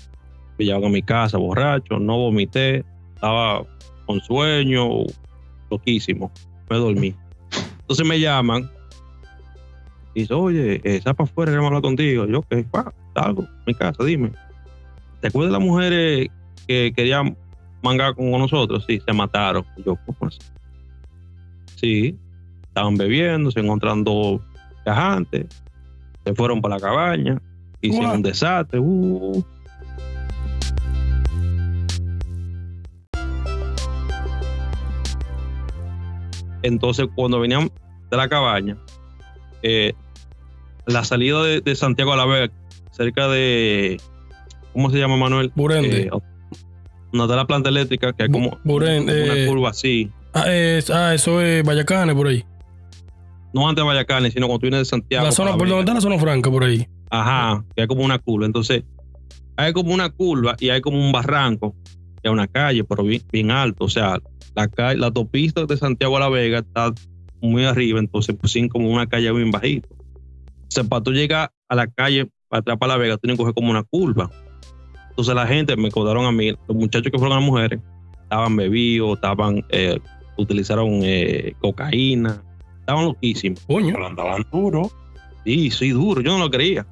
Me 0.58 0.66
llevaban 0.66 0.90
a 0.90 0.94
mi 0.94 1.02
casa 1.02 1.38
borracho, 1.38 2.00
no 2.00 2.18
vomité, 2.18 2.84
estaba 3.16 3.66
con 4.06 4.20
sueño, 4.22 4.88
loquísimo. 5.72 6.32
Me 6.70 6.78
dormí. 6.78 7.16
Entonces 7.82 8.06
me 8.06 8.20
llaman 8.20 8.70
y 10.14 10.22
dice, 10.22 10.34
oye, 10.34 11.02
sal 11.02 11.16
para 11.16 11.30
afuera, 11.30 11.52
queremos 11.52 11.68
hablar 11.68 11.82
contigo. 11.82 12.26
Yo, 12.28 12.44
¿qué? 12.44 12.64
Pa, 12.64 12.94
salgo, 13.16 13.48
mi 13.66 13.74
casa, 13.74 14.04
dime. 14.04 14.32
¿Te 15.22 15.28
acuerdas 15.28 15.52
de 15.52 15.58
las 15.58 15.66
mujeres 15.66 16.28
que 16.68 16.94
querían 16.96 17.38
mangar 17.82 18.14
con 18.16 18.30
nosotros? 18.32 18.86
Sí, 18.88 19.02
se 19.06 19.14
mataron. 19.14 19.66
Yo, 19.86 19.98
¿cómo 20.06 20.30
así? 20.30 20.40
Sí, 21.76 22.18
estaban 22.64 22.96
bebiendo, 22.96 23.52
se 23.52 23.60
encontraron 23.60 24.04
dos 24.04 24.42
viajantes, 24.86 25.48
se 26.26 26.36
fueron 26.36 26.62
para 26.62 26.76
la 26.76 26.82
cabaña, 26.82 27.42
hicieron 27.88 28.12
un 28.12 28.22
desastre. 28.22 28.80
uh. 28.80 29.44
Entonces, 36.62 37.08
cuando 37.16 37.40
venían 37.40 37.70
de 38.10 38.18
la 38.18 38.30
cabaña, 38.30 38.78
eh, 39.62 39.94
la 40.86 41.04
salida 41.04 41.44
de, 41.44 41.62
de 41.62 41.76
Santiago 41.76 42.14
a 42.14 42.18
la 42.18 42.26
Vega, 42.26 42.54
cerca 42.92 43.28
de, 43.28 44.00
¿cómo 44.72 44.90
se 44.90 44.98
llama 44.98 45.18
Manuel? 45.18 45.52
Burende. 45.56 46.04
Eh, 46.04 46.10
está 47.14 47.36
la 47.36 47.46
planta 47.46 47.70
eléctrica, 47.70 48.14
que 48.14 48.24
es 48.26 48.30
como, 48.32 48.58
Burende, 48.64 49.14
como 49.14 49.26
una 49.34 49.42
eh, 49.42 49.48
curva 49.48 49.70
así. 49.72 50.10
Ah, 50.34 50.52
es- 50.52 50.90
ah, 50.90 51.14
eso 51.14 51.42
es 51.42 51.64
Vallacanes 51.66 52.16
por 52.16 52.28
ahí. 52.28 52.44
No 53.54 53.68
antes 53.70 53.84
de 53.84 53.88
Vallacane, 53.88 54.32
sino 54.32 54.48
cuando 54.48 54.60
tú 54.60 54.64
vienes 54.64 54.80
de 54.80 54.86
Santiago. 54.86 55.26
La 55.26 55.32
zona, 55.32 55.52
por 55.56 55.68
donde 55.68 55.82
está 55.82 55.94
la 55.94 56.02
zona 56.02 56.18
franca 56.18 56.50
por 56.50 56.64
ahí. 56.64 56.88
Ajá, 57.14 57.64
que 57.76 57.84
hay 57.84 57.88
como 57.88 58.04
una 58.04 58.18
curva. 58.18 58.48
Entonces, 58.48 58.84
hay 59.56 59.72
como 59.72 59.94
una 59.94 60.10
curva 60.10 60.56
y 60.60 60.70
hay 60.70 60.82
como 60.82 60.98
un 60.98 61.12
barranco. 61.12 61.76
es 62.24 62.32
una 62.32 62.48
calle, 62.48 62.84
pero 62.84 63.04
bien, 63.04 63.22
bien 63.32 63.52
alto. 63.52 63.86
O 63.86 63.90
sea, 63.90 64.18
la, 64.56 64.68
calle, 64.68 65.00
la 65.00 65.08
autopista 65.08 65.64
de 65.64 65.78
Santiago 65.78 66.18
a 66.18 66.22
La 66.22 66.30
Vega 66.30 66.60
está 66.60 66.92
muy 67.40 67.66
arriba, 67.66 68.00
entonces 68.00 68.36
pues 68.40 68.54
sin 68.54 68.68
como 68.68 68.90
una 68.90 69.06
calle 69.06 69.32
bien 69.32 69.52
bajita. 69.52 69.88
O 69.92 70.70
sea, 70.70 70.86
para 70.86 71.04
tú 71.04 71.12
llegar 71.12 71.52
a 71.70 71.76
la 71.76 71.86
calle, 71.86 72.32
para 72.50 72.62
atrás 72.62 72.78
para 72.80 72.94
La 72.94 72.98
Vega, 72.98 73.18
tienes 73.18 73.38
que 73.38 73.44
coger 73.44 73.54
como 73.54 73.70
una 73.70 73.84
curva. 73.84 74.32
Entonces 75.10 75.36
la 75.36 75.46
gente 75.46 75.76
me 75.76 75.92
contaron 75.92 76.26
a 76.26 76.32
mí, 76.32 76.50
los 76.68 76.76
muchachos 76.76 77.12
que 77.12 77.20
fueron 77.20 77.38
las 77.38 77.46
mujeres, 77.46 77.80
estaban 78.24 78.56
bebidos, 78.56 79.18
estaban, 79.18 79.64
eh, 79.70 80.00
utilizaron 80.38 81.02
eh, 81.04 81.54
cocaína, 81.62 82.44
estaban 82.80 83.06
loquísimos. 83.06 83.60
Coño. 83.68 83.94
Pero 83.94 84.08
andaban 84.08 84.44
duro. 84.52 84.90
Sí, 85.46 85.70
sí, 85.70 85.90
duro, 85.90 86.22
yo 86.22 86.32
no 86.32 86.46
lo 86.46 86.50
creía. 86.50 86.88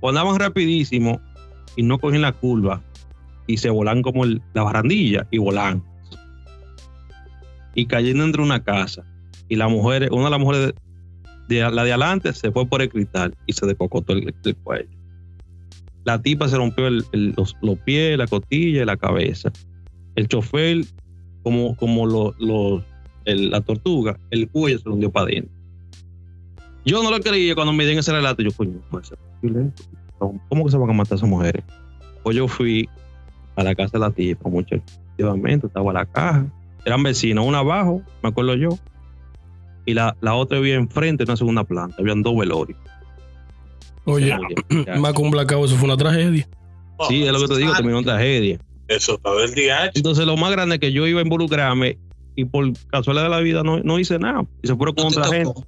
O 0.00 0.08
andaban 0.08 0.38
rapidísimo 0.38 1.20
y 1.76 1.82
no 1.82 1.98
cogían 1.98 2.22
la 2.22 2.32
curva 2.32 2.82
y 3.46 3.56
se 3.58 3.70
volan 3.70 4.02
como 4.02 4.24
la 4.24 4.62
barandilla 4.62 5.26
y 5.30 5.38
volan. 5.38 5.82
Y 7.74 7.86
cayendo 7.86 8.24
entre 8.24 8.42
una 8.42 8.62
casa. 8.62 9.04
Y 9.48 9.56
la 9.56 9.68
mujer, 9.68 10.08
una 10.12 10.24
de 10.24 10.30
las 10.30 10.40
mujeres 10.40 10.74
de, 11.48 11.60
la 11.70 11.84
de 11.84 11.92
adelante 11.92 12.32
se 12.32 12.50
fue 12.50 12.66
por 12.66 12.82
el 12.82 12.88
cristal 12.88 13.34
y 13.46 13.52
se 13.52 13.66
descocotó 13.66 14.12
el, 14.12 14.34
cuello. 14.64 14.88
La 16.04 16.20
tipa 16.20 16.48
se 16.48 16.56
rompió 16.56 16.88
los, 16.90 17.56
los, 17.60 17.78
pies, 17.80 18.18
la 18.18 18.26
costilla 18.26 18.82
y 18.82 18.86
la 18.86 18.96
cabeza. 18.96 19.52
El 20.14 20.28
chofer, 20.28 20.84
como, 21.42 21.76
como 21.76 22.06
lo, 22.06 22.84
la 23.24 23.60
tortuga, 23.60 24.18
el 24.30 24.48
cuello 24.48 24.78
se 24.78 24.88
hundió 24.88 25.10
para 25.10 25.26
adentro. 25.26 25.54
Yo 26.84 27.02
no 27.02 27.10
lo 27.10 27.18
creía 27.20 27.54
cuando 27.56 27.72
me 27.72 27.84
dieron 27.84 27.98
ese 27.98 28.12
relato. 28.12 28.42
Yo, 28.42 28.52
coño, 28.52 28.80
¿cómo 30.18 30.64
que 30.64 30.70
se 30.70 30.76
van 30.76 30.90
a 30.90 30.92
matar 30.92 31.16
esas 31.16 31.28
mujeres? 31.28 31.64
Pues 32.22 32.36
yo 32.36 32.48
fui 32.48 32.88
a 33.56 33.62
la 33.62 33.74
casa 33.74 33.92
de 33.92 33.98
la 34.00 34.10
tipa, 34.10 34.48
mucho 34.48 34.74
efectivamente, 34.74 35.66
estaba 35.66 35.92
la 35.92 36.06
caja. 36.06 36.46
Eran 36.84 37.02
vecinos, 37.02 37.46
una 37.46 37.58
abajo, 37.58 38.02
me 38.22 38.28
acuerdo 38.28 38.54
yo, 38.54 38.70
y 39.86 39.94
la, 39.94 40.16
la 40.20 40.34
otra 40.34 40.58
vivía 40.58 40.76
enfrente 40.76 41.24
en 41.24 41.30
una 41.30 41.36
segunda 41.36 41.64
planta. 41.64 41.96
Habían 41.98 42.22
dos 42.22 42.36
velorios. 42.36 42.78
Oye, 44.04 44.36
más 44.98 45.12
con 45.14 45.26
un 45.26 45.30
blackout, 45.32 45.66
eso 45.66 45.76
fue 45.76 45.86
una 45.86 45.96
tragedia. 45.96 46.48
Sí, 47.08 47.24
es 47.24 47.32
lo 47.32 47.40
que 47.40 47.48
te 47.48 47.56
digo, 47.56 47.72
terminó 47.74 47.98
en 47.98 48.04
tragedia. 48.04 48.58
Eso 48.88 49.14
está 49.14 49.34
del 49.34 49.54
día. 49.54 49.90
Entonces, 49.94 50.26
lo 50.26 50.36
más 50.36 50.52
grande 50.52 50.76
es 50.76 50.80
que 50.80 50.92
yo 50.92 51.06
iba 51.06 51.20
a 51.20 51.22
involucrarme 51.22 51.98
y 52.36 52.44
por 52.44 52.72
casualidad 52.88 53.24
de 53.24 53.30
la 53.30 53.40
vida 53.40 53.62
no, 53.62 53.80
no 53.80 53.98
hice 53.98 54.18
nada. 54.18 54.44
Y 54.62 54.68
se 54.68 54.76
fueron 54.76 54.94
con 54.94 55.06
otra 55.06 55.24
gente. 55.24 55.60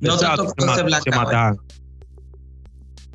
No 0.00 0.14
Exacto, 0.14 0.48
se, 0.56 1.00
se 1.02 1.10
mataron. 1.10 1.58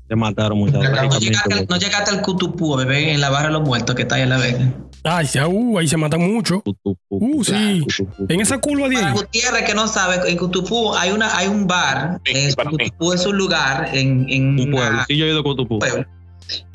Se 0.08 0.16
mataron 0.16 0.60
muchas 0.60 0.76
no, 0.76 1.20
llegaste, 1.20 1.66
no 1.68 1.78
llegaste 1.78 2.12
al 2.12 2.22
Cutupú, 2.22 2.76
bebé, 2.76 3.12
en 3.12 3.22
la 3.22 3.30
barra 3.30 3.47
de 3.47 3.53
los 3.53 3.64
muertos 3.64 3.95
que 3.95 4.03
está 4.03 4.16
ahí 4.16 4.22
en 4.22 4.30
la 4.30 4.38
Vega. 4.38 4.72
Ay, 5.03 5.28
ya, 5.28 5.47
uh, 5.47 5.80
ahí 5.80 5.88
se 5.88 5.97
matan 5.97 6.22
mucho. 6.22 6.64
Uh, 7.10 7.43
sí. 7.43 7.86
En 8.30 8.41
esa 8.41 8.60
curva 8.60 8.88
de 8.88 8.97
ahí. 8.97 9.14
Gutiérrez 9.14 9.64
que 9.64 9.74
no 9.74 9.88
sabe, 9.88 10.30
en 10.30 10.38
Cutupú 10.38 10.93
hay 10.95 11.12
una, 11.12 11.36
hay 11.36 11.47
un 11.47 11.66
bar. 11.66 12.22
Sí, 12.26 12.49
Cutupú 12.56 13.14
es 13.14 13.26
un 13.26 13.38
lugar 13.38 13.89
en, 13.93 14.28
en 14.30 14.60
un 14.60 14.72
pueblo. 14.72 14.99
Sí, 15.08 15.18
yo 15.18 15.26
he 15.26 15.30
ido 15.30 15.39
a 15.39 15.43
Cutupú. 15.43 15.80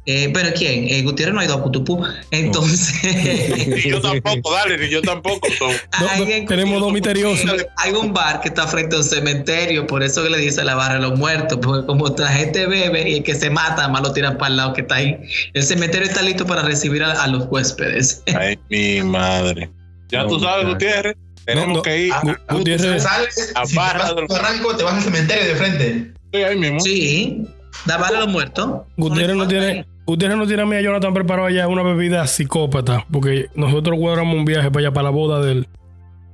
Eh, 0.07 0.31
pero 0.33 0.51
¿quién? 0.55 0.89
Eh, 0.89 1.03
Gutiérrez 1.03 1.35
no 1.35 1.41
ha 1.41 1.45
ido 1.45 1.55
a 1.55 1.63
Cutupú. 1.63 2.05
Entonces. 2.31 3.85
yo 3.85 4.01
tampoco, 4.01 4.53
dale, 4.53 4.79
ni 4.79 4.89
yo 4.89 5.03
tampoco. 5.03 5.47
tenemos 6.49 6.81
dos 6.81 6.93
misteriosos. 6.93 7.67
Hay 7.77 7.93
un 7.93 8.13
bar 8.13 8.41
que 8.41 8.49
está 8.49 8.67
frente 8.67 8.97
a 8.97 8.99
un 8.99 9.05
cementerio, 9.05 9.87
por 9.87 10.03
eso 10.03 10.23
que 10.23 10.31
le 10.31 10.39
dice 10.39 10.65
la 10.65 10.75
barra 10.75 10.95
de 10.95 11.01
los 11.01 11.19
muertos, 11.19 11.59
porque 11.63 11.87
como 11.87 12.09
la 12.09 12.29
gente 12.29 12.67
bebe 12.67 13.09
y 13.09 13.17
el 13.19 13.23
que 13.23 13.35
se 13.35 13.51
mata, 13.51 13.87
más 13.89 14.03
lo 14.03 14.13
tiran 14.13 14.37
para 14.39 14.51
el 14.51 14.57
lado 14.57 14.73
que 14.73 14.81
está 14.81 14.97
ahí. 14.97 15.19
El 15.55 15.63
cementerio 15.63 16.09
está 16.09 16.23
listo 16.23 16.47
para 16.47 16.63
recibir 16.63 17.05
a, 17.05 17.27
los 17.29 17.47
huéspedes. 17.49 18.23
Ay, 18.35 18.59
mi 18.69 19.03
madre. 19.03 19.71
Ya 20.09 20.27
tú 20.27 20.41
sabes, 20.41 20.67
Gutiérrez. 20.67 21.17
Tenemos 21.45 21.83
que 21.83 22.07
ir. 22.07 22.13
a, 22.13 22.23
Gutiérrez. 22.53 23.03
Sales, 23.03 23.53
a 23.55 23.65
barra 23.75 24.13
de 24.15 24.23
los... 24.23 24.77
te 24.77 24.83
vas 24.83 24.95
al 24.95 25.03
cementerio 25.03 25.47
de 25.47 25.55
frente. 25.55 26.15
Sí, 26.33 26.43
ahí 26.43 26.57
mismo. 26.57 26.81
Sí. 26.81 27.47
Da 27.85 27.97
a 27.97 28.13
los 28.13 28.29
muertos. 28.29 28.83
Gutiérrez 28.97 29.37
no 29.37 29.49
tiene, 29.49 29.87
Gutiérrez 30.07 30.37
no 30.37 30.47
tiene 30.47 30.63
a 30.63 30.67
mí 30.67 30.77
a 30.77 30.81
Jonathan 30.81 31.15
preparado 31.15 31.49
allá 31.49 31.67
una 31.69 31.83
bebida 31.83 32.27
psicópata, 32.27 33.07
porque 33.11 33.49
nosotros 33.55 33.99
cuadramos 33.99 34.37
un 34.37 34.45
viaje 34.45 34.71
para 34.71 34.87
allá, 34.87 34.93
para 34.93 35.05
la 35.05 35.11
boda 35.11 35.41
del. 35.41 35.67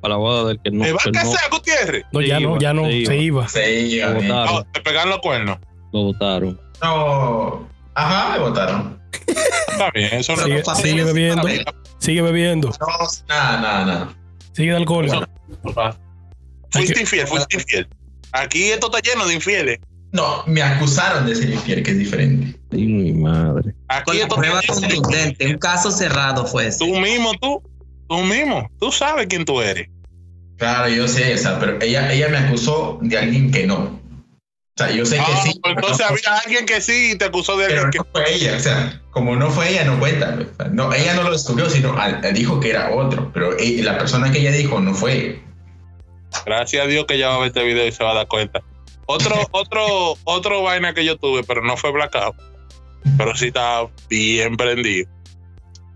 Para 0.00 0.14
la 0.14 0.18
boda 0.18 0.48
del 0.48 0.60
que 0.60 0.70
no. 0.70 0.84
¿Me 0.84 0.92
va 0.92 1.00
a 1.04 1.10
casar, 1.10 1.50
Gutiérrez? 1.50 2.04
No, 2.12 2.20
ya 2.20 2.40
no, 2.40 2.58
ya 2.58 2.72
no, 2.72 2.84
se 2.84 3.16
iba. 3.16 3.48
Se 3.48 3.80
iba. 3.80 4.08
Lo 4.08 4.22
votaron. 4.22 4.72
te 4.72 4.80
pegaron 4.80 5.10
los 5.10 5.18
cuernos. 5.20 5.58
Lo 5.92 6.02
votaron. 6.04 6.60
No. 6.82 7.68
Ajá, 7.94 8.32
me 8.32 8.38
votaron. 8.40 9.00
Está 9.26 9.90
bien, 9.94 10.12
eso 10.12 10.36
no 10.36 10.42
sigue, 10.42 10.62
sigue 10.74 11.04
bebiendo. 11.04 11.48
Sigue 11.98 12.22
bebiendo. 12.22 12.70
No, 12.80 12.86
nada, 13.28 13.60
nada, 13.60 13.84
nada. 13.84 14.16
Sigue 14.52 14.70
de 14.70 14.76
alcohol. 14.76 15.08
fuiste 16.70 17.00
infiel, 17.00 17.26
fuiste 17.26 17.56
infiel. 17.56 17.88
Aquí 18.32 18.70
esto 18.70 18.86
está 18.86 19.00
lleno 19.00 19.26
de 19.26 19.34
infieles. 19.34 19.78
No, 20.16 20.42
me 20.46 20.62
acusaron 20.62 21.26
de 21.26 21.34
ser 21.34 21.50
infiel, 21.50 21.82
que 21.82 21.90
es 21.90 21.98
diferente. 21.98 22.58
Ay, 22.72 22.86
mi 22.86 23.12
madre. 23.12 23.74
Aquí 23.88 24.18
Con 24.26 24.40
prueba 24.40 24.62
contundente, 24.66 25.46
un 25.46 25.58
caso 25.58 25.90
cerrado 25.90 26.46
fue 26.46 26.68
ese. 26.68 26.78
Tú 26.78 26.98
mismo, 26.98 27.34
tú, 27.34 27.62
tú 28.08 28.16
mismo, 28.22 28.66
tú 28.80 28.90
sabes 28.90 29.26
quién 29.26 29.44
tú 29.44 29.60
eres. 29.60 29.88
Claro, 30.56 30.88
yo 30.88 31.06
sé, 31.06 31.34
esa, 31.34 31.60
pero 31.60 31.78
ella, 31.82 32.10
ella 32.10 32.30
me 32.30 32.38
acusó 32.38 32.98
de 33.02 33.18
alguien 33.18 33.50
que 33.50 33.66
no. 33.66 33.76
O 33.78 34.78
sea, 34.78 34.90
yo 34.90 35.04
sé 35.04 35.16
que 35.16 35.22
ah, 35.22 35.42
sí. 35.44 35.60
Pues 35.62 35.74
entonces 35.76 36.06
había 36.06 36.38
alguien 36.42 36.64
que 36.64 36.80
sí 36.80 37.10
y 37.12 37.18
te 37.18 37.26
acusó 37.26 37.58
de 37.58 37.66
alguien 37.66 37.90
que 37.90 37.98
no 37.98 38.06
fue 38.10 38.34
ella. 38.34 38.56
O 38.56 38.60
sea, 38.60 39.02
como 39.10 39.36
no 39.36 39.50
fue 39.50 39.68
ella, 39.68 39.84
no 39.84 39.98
cuenta. 39.98 40.34
no, 40.72 40.94
ella 40.94 41.12
no 41.12 41.24
lo 41.24 41.32
descubrió, 41.32 41.68
sino 41.68 41.94
dijo 42.32 42.58
que 42.60 42.70
era 42.70 42.90
otro. 42.90 43.30
Pero 43.34 43.50
la 43.58 43.98
persona 43.98 44.32
que 44.32 44.38
ella 44.38 44.52
dijo 44.52 44.80
no 44.80 44.94
fue. 44.94 45.42
Gracias 46.46 46.86
a 46.86 46.88
Dios 46.88 47.04
que 47.06 47.18
ya 47.18 47.28
va 47.28 47.34
a 47.34 47.38
ver 47.40 47.48
este 47.48 47.64
video 47.64 47.86
y 47.86 47.92
se 47.92 48.02
va 48.02 48.12
a 48.12 48.14
dar 48.14 48.28
cuenta. 48.28 48.62
Otro, 49.06 49.36
otro, 49.52 50.18
otro 50.24 50.62
vaina 50.62 50.92
que 50.92 51.04
yo 51.04 51.16
tuve, 51.16 51.44
pero 51.44 51.62
no 51.62 51.76
fue 51.76 51.92
blackout, 51.92 52.36
pero 53.16 53.36
sí 53.36 53.46
estaba 53.46 53.88
bien 54.08 54.56
prendido. 54.56 55.08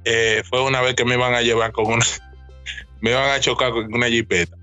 Eh, 0.05 0.43
fue 0.49 0.63
una 0.63 0.81
vez 0.81 0.95
que 0.95 1.05
me 1.05 1.15
iban 1.15 1.35
a 1.35 1.43
llevar 1.43 1.73
con 1.73 1.87
una, 1.87 2.05
me 3.01 3.11
iban 3.11 3.31
a 3.31 3.41
chocar 3.41 3.73
con 3.73 3.93
una 3.93 4.09
jipeta. 4.09 4.57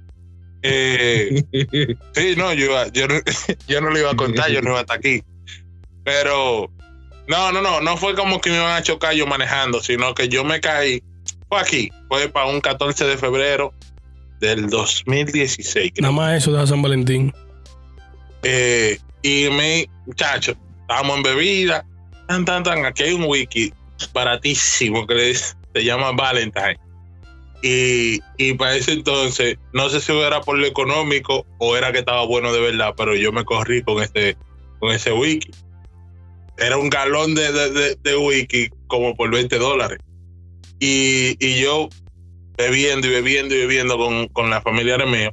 Eh, 0.64 1.44
sí, 2.14 2.36
no, 2.38 2.54
yo, 2.54 2.72
yo, 2.92 3.08
yo 3.68 3.82
no 3.82 3.90
lo 3.90 4.00
iba 4.00 4.12
a 4.12 4.16
contar, 4.16 4.50
yo 4.50 4.62
no 4.62 4.72
iba 4.72 4.80
hasta 4.80 4.96
aquí. 4.96 5.22
Pero 6.04 6.72
no, 7.28 7.52
no, 7.52 7.62
no, 7.62 7.82
no 7.82 7.98
fue 7.98 8.16
como 8.16 8.40
que 8.40 8.50
me 8.50 8.56
iban 8.56 8.76
a 8.76 8.82
chocar 8.82 9.14
yo 9.14 9.28
manejando, 9.28 9.82
sino 9.82 10.16
que 10.16 10.30
yo 10.30 10.46
me 10.46 10.62
caí. 10.62 11.04
Fue 11.50 11.60
aquí, 11.60 11.90
fue 12.08 12.30
para 12.30 12.48
un 12.48 12.62
14 12.62 13.06
de 13.06 13.18
febrero 13.18 13.74
del 14.40 14.70
2016. 14.70 15.94
Nada 16.00 16.14
más 16.14 16.38
eso 16.38 16.54
de 16.54 16.66
San 16.66 16.82
Valentín. 16.82 17.34
Eh, 18.44 19.00
y 19.22 19.50
me, 19.50 19.90
muchachos, 20.06 20.56
estábamos 20.82 21.18
en 21.18 21.24
bebida, 21.24 21.86
tan, 22.28 22.46
tan, 22.46 22.64
tan, 22.64 22.86
aquí 22.86 23.04
hay 23.04 23.14
un 23.14 23.26
wiki 23.26 23.74
baratísimo 24.14 25.06
que 25.08 25.34
se 25.74 25.84
llama 25.84 26.12
Valentine. 26.12 26.78
Y, 27.64 28.20
y 28.38 28.54
para 28.54 28.76
ese 28.76 28.94
entonces, 28.94 29.58
no 29.74 29.90
sé 29.90 30.00
si 30.00 30.12
era 30.12 30.42
por 30.42 30.58
lo 30.58 30.68
económico 30.68 31.46
o 31.58 31.76
era 31.76 31.92
que 31.92 32.00
estaba 32.00 32.24
bueno 32.26 32.54
de 32.54 32.62
verdad, 32.62 32.94
pero 32.96 33.16
yo 33.16 33.32
me 33.32 33.44
corrí 33.44 33.82
con 33.82 34.02
este, 34.02 34.38
con 34.80 34.92
ese 34.92 35.12
wiki. 35.12 35.50
Era 36.58 36.78
un 36.78 36.90
galón 36.90 37.36
de, 37.36 37.96
de, 38.02 38.18
wiki 38.18 38.70
como 38.88 39.16
por 39.16 39.32
20 39.32 39.58
dólares. 39.58 40.00
Y, 40.80 41.36
y, 41.40 41.60
yo 41.60 41.90
bebiendo 42.58 43.08
y 43.08 43.10
bebiendo 43.10 43.56
y 43.56 43.60
bebiendo 43.60 43.98
con, 43.98 44.28
con 44.30 44.50
la 44.50 44.62
familiares. 44.62 45.32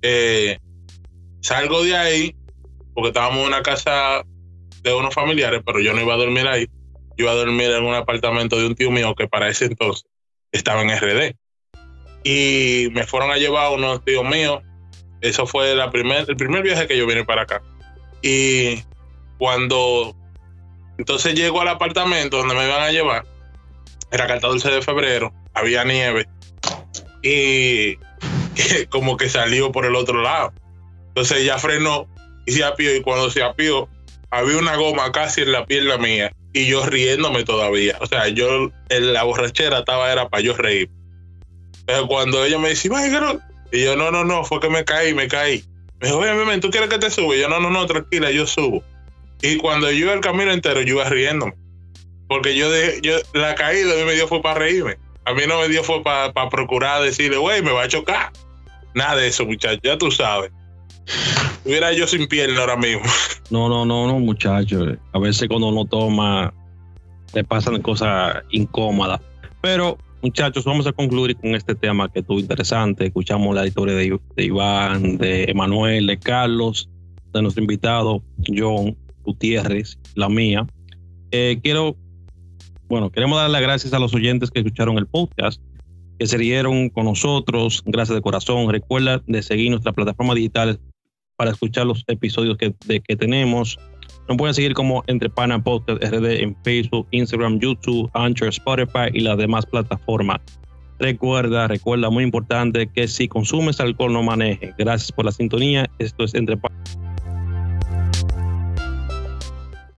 Eh, 0.00 0.58
Salgo 1.44 1.84
de 1.84 1.94
ahí, 1.94 2.34
porque 2.94 3.08
estábamos 3.08 3.40
en 3.42 3.48
una 3.48 3.62
casa 3.62 4.22
de 4.82 4.94
unos 4.94 5.14
familiares, 5.14 5.60
pero 5.62 5.78
yo 5.78 5.92
no 5.92 6.00
iba 6.00 6.14
a 6.14 6.16
dormir 6.16 6.48
ahí. 6.48 6.66
Yo 7.18 7.24
iba 7.26 7.32
a 7.32 7.34
dormir 7.34 7.70
en 7.70 7.84
un 7.84 7.94
apartamento 7.94 8.56
de 8.56 8.66
un 8.66 8.74
tío 8.74 8.90
mío 8.90 9.14
que 9.14 9.28
para 9.28 9.48
ese 9.48 9.66
entonces 9.66 10.06
estaba 10.52 10.80
en 10.80 10.88
RD. 10.88 11.36
Y 12.24 12.88
me 12.92 13.04
fueron 13.04 13.30
a 13.30 13.36
llevar 13.36 13.72
unos 13.72 14.02
tíos 14.06 14.24
míos. 14.24 14.62
Eso 15.20 15.46
fue 15.46 15.74
la 15.74 15.90
primer, 15.90 16.24
el 16.30 16.36
primer 16.36 16.62
viaje 16.62 16.86
que 16.86 16.96
yo 16.96 17.06
vine 17.06 17.24
para 17.24 17.42
acá. 17.42 17.62
Y 18.22 18.82
cuando 19.36 20.16
entonces 20.96 21.34
llego 21.34 21.60
al 21.60 21.68
apartamento 21.68 22.38
donde 22.38 22.54
me 22.54 22.66
iban 22.66 22.80
a 22.80 22.90
llevar, 22.90 23.26
era 24.10 24.24
el 24.24 24.30
14 24.30 24.70
de 24.70 24.80
febrero, 24.80 25.34
había 25.52 25.84
nieve 25.84 26.26
y 27.22 27.96
como 28.88 29.18
que 29.18 29.28
salió 29.28 29.70
por 29.72 29.84
el 29.84 29.94
otro 29.94 30.22
lado. 30.22 30.54
Entonces 31.14 31.38
ella 31.38 31.58
frenó 31.58 32.08
y 32.44 32.52
se 32.52 32.64
apió 32.64 32.94
y 32.94 33.02
cuando 33.02 33.30
se 33.30 33.42
apió 33.42 33.88
había 34.30 34.58
una 34.58 34.74
goma 34.74 35.12
casi 35.12 35.42
en 35.42 35.52
la 35.52 35.64
pierna 35.64 35.96
mía 35.96 36.32
y 36.52 36.66
yo 36.66 36.84
riéndome 36.84 37.44
todavía. 37.44 37.96
O 38.00 38.06
sea, 38.06 38.28
yo 38.28 38.72
la 38.88 39.22
borrachera 39.22 39.78
estaba 39.78 40.10
era 40.10 40.28
para 40.28 40.42
yo 40.42 40.56
reír. 40.56 40.90
Pero 41.86 42.08
cuando 42.08 42.44
ella 42.44 42.58
me 42.58 42.70
dice, 42.70 42.88
y 43.72 43.82
yo 43.82 43.96
no, 43.96 44.10
no, 44.10 44.24
no, 44.24 44.44
fue 44.44 44.58
que 44.60 44.68
me 44.68 44.84
caí, 44.84 45.14
me 45.14 45.28
caí. 45.28 45.64
Me 46.00 46.08
dijo, 46.08 46.18
oye, 46.18 46.58
¿tú 46.58 46.70
quieres 46.70 46.88
que 46.88 46.98
te 46.98 47.10
suba? 47.10 47.36
Y 47.36 47.40
yo 47.40 47.48
no, 47.48 47.60
no, 47.60 47.70
no, 47.70 47.86
tranquila, 47.86 48.30
yo 48.30 48.46
subo. 48.46 48.82
Y 49.42 49.56
cuando 49.58 49.90
yo 49.90 49.98
iba 49.98 50.12
el 50.12 50.20
camino 50.20 50.52
entero, 50.52 50.80
yo 50.80 50.94
iba 50.94 51.08
riéndome. 51.08 51.54
Porque 52.28 52.56
yo, 52.56 52.70
de, 52.70 53.00
yo 53.02 53.16
la 53.34 53.54
caída 53.54 53.92
a 53.92 53.96
mí 53.96 54.04
me 54.04 54.14
dio 54.14 54.26
fue 54.26 54.42
para 54.42 54.60
reírme. 54.60 54.96
A 55.24 55.34
mí 55.34 55.42
no 55.46 55.60
me 55.60 55.68
dio 55.68 55.84
fue 55.84 56.02
para 56.02 56.32
procurar 56.48 57.02
decirle, 57.02 57.36
güey, 57.36 57.62
me 57.62 57.72
va 57.72 57.82
a 57.82 57.88
chocar. 57.88 58.32
Nada 58.94 59.16
de 59.16 59.28
eso, 59.28 59.44
muchachos, 59.44 59.80
ya 59.82 59.98
tú 59.98 60.10
sabes. 60.10 60.50
Hubiera 61.64 61.92
yo 61.92 62.06
sin 62.06 62.26
pierna 62.26 62.60
ahora 62.60 62.76
mismo. 62.76 63.02
No, 63.50 63.68
no, 63.68 63.84
no, 63.84 64.06
no, 64.06 64.18
muchachos. 64.18 64.96
A 65.12 65.18
veces 65.18 65.48
cuando 65.48 65.68
uno 65.68 65.84
toma, 65.84 66.52
le 67.34 67.44
pasan 67.44 67.80
cosas 67.82 68.42
incómodas. 68.50 69.20
Pero, 69.60 69.98
muchachos, 70.22 70.64
vamos 70.64 70.86
a 70.86 70.92
concluir 70.92 71.36
con 71.36 71.54
este 71.54 71.74
tema 71.74 72.10
que 72.10 72.20
estuvo 72.20 72.38
interesante. 72.38 73.06
Escuchamos 73.06 73.54
la 73.54 73.66
historia 73.66 73.94
de, 73.94 74.18
de 74.36 74.44
Iván, 74.44 75.18
de 75.18 75.44
Emanuel, 75.44 76.06
de 76.06 76.18
Carlos, 76.18 76.88
de 77.32 77.42
nuestro 77.42 77.62
invitado, 77.62 78.22
John 78.46 78.96
Gutiérrez, 79.24 79.98
la 80.14 80.28
mía. 80.28 80.66
Eh, 81.30 81.58
quiero, 81.62 81.96
bueno, 82.88 83.10
queremos 83.10 83.38
dar 83.38 83.50
las 83.50 83.62
gracias 83.62 83.92
a 83.92 83.98
los 83.98 84.14
oyentes 84.14 84.50
que 84.50 84.60
escucharon 84.60 84.98
el 84.98 85.06
podcast, 85.06 85.60
que 86.18 86.26
se 86.26 86.36
rieron 86.36 86.90
con 86.90 87.06
nosotros. 87.06 87.82
Gracias 87.86 88.14
de 88.14 88.22
corazón. 88.22 88.70
Recuerda 88.70 89.22
de 89.26 89.42
seguir 89.42 89.70
nuestras 89.70 89.94
plataformas 89.94 90.36
digitales 90.36 90.78
para 91.36 91.50
escuchar 91.50 91.86
los 91.86 92.04
episodios 92.06 92.56
que, 92.56 92.74
que 93.00 93.16
tenemos. 93.16 93.78
Nos 94.28 94.38
pueden 94.38 94.54
seguir 94.54 94.74
como 94.74 95.04
Entre 95.06 95.28
Pana 95.28 95.62
Podcast 95.62 96.02
RD 96.02 96.42
en 96.42 96.56
Facebook, 96.64 97.06
Instagram, 97.10 97.58
YouTube, 97.60 98.10
Anchor, 98.14 98.48
Spotify 98.48 99.10
y 99.12 99.20
las 99.20 99.36
demás 99.36 99.66
plataformas. 99.66 100.40
Recuerda, 100.98 101.68
recuerda, 101.68 102.08
muy 102.08 102.24
importante 102.24 102.86
que 102.86 103.08
si 103.08 103.28
consumes 103.28 103.80
alcohol 103.80 104.12
no 104.12 104.22
maneje. 104.22 104.72
Gracias 104.78 105.12
por 105.12 105.24
la 105.24 105.32
sintonía. 105.32 105.90
Esto 105.98 106.24
es 106.24 106.34
Entre 106.34 106.56
Pana. 106.56 107.03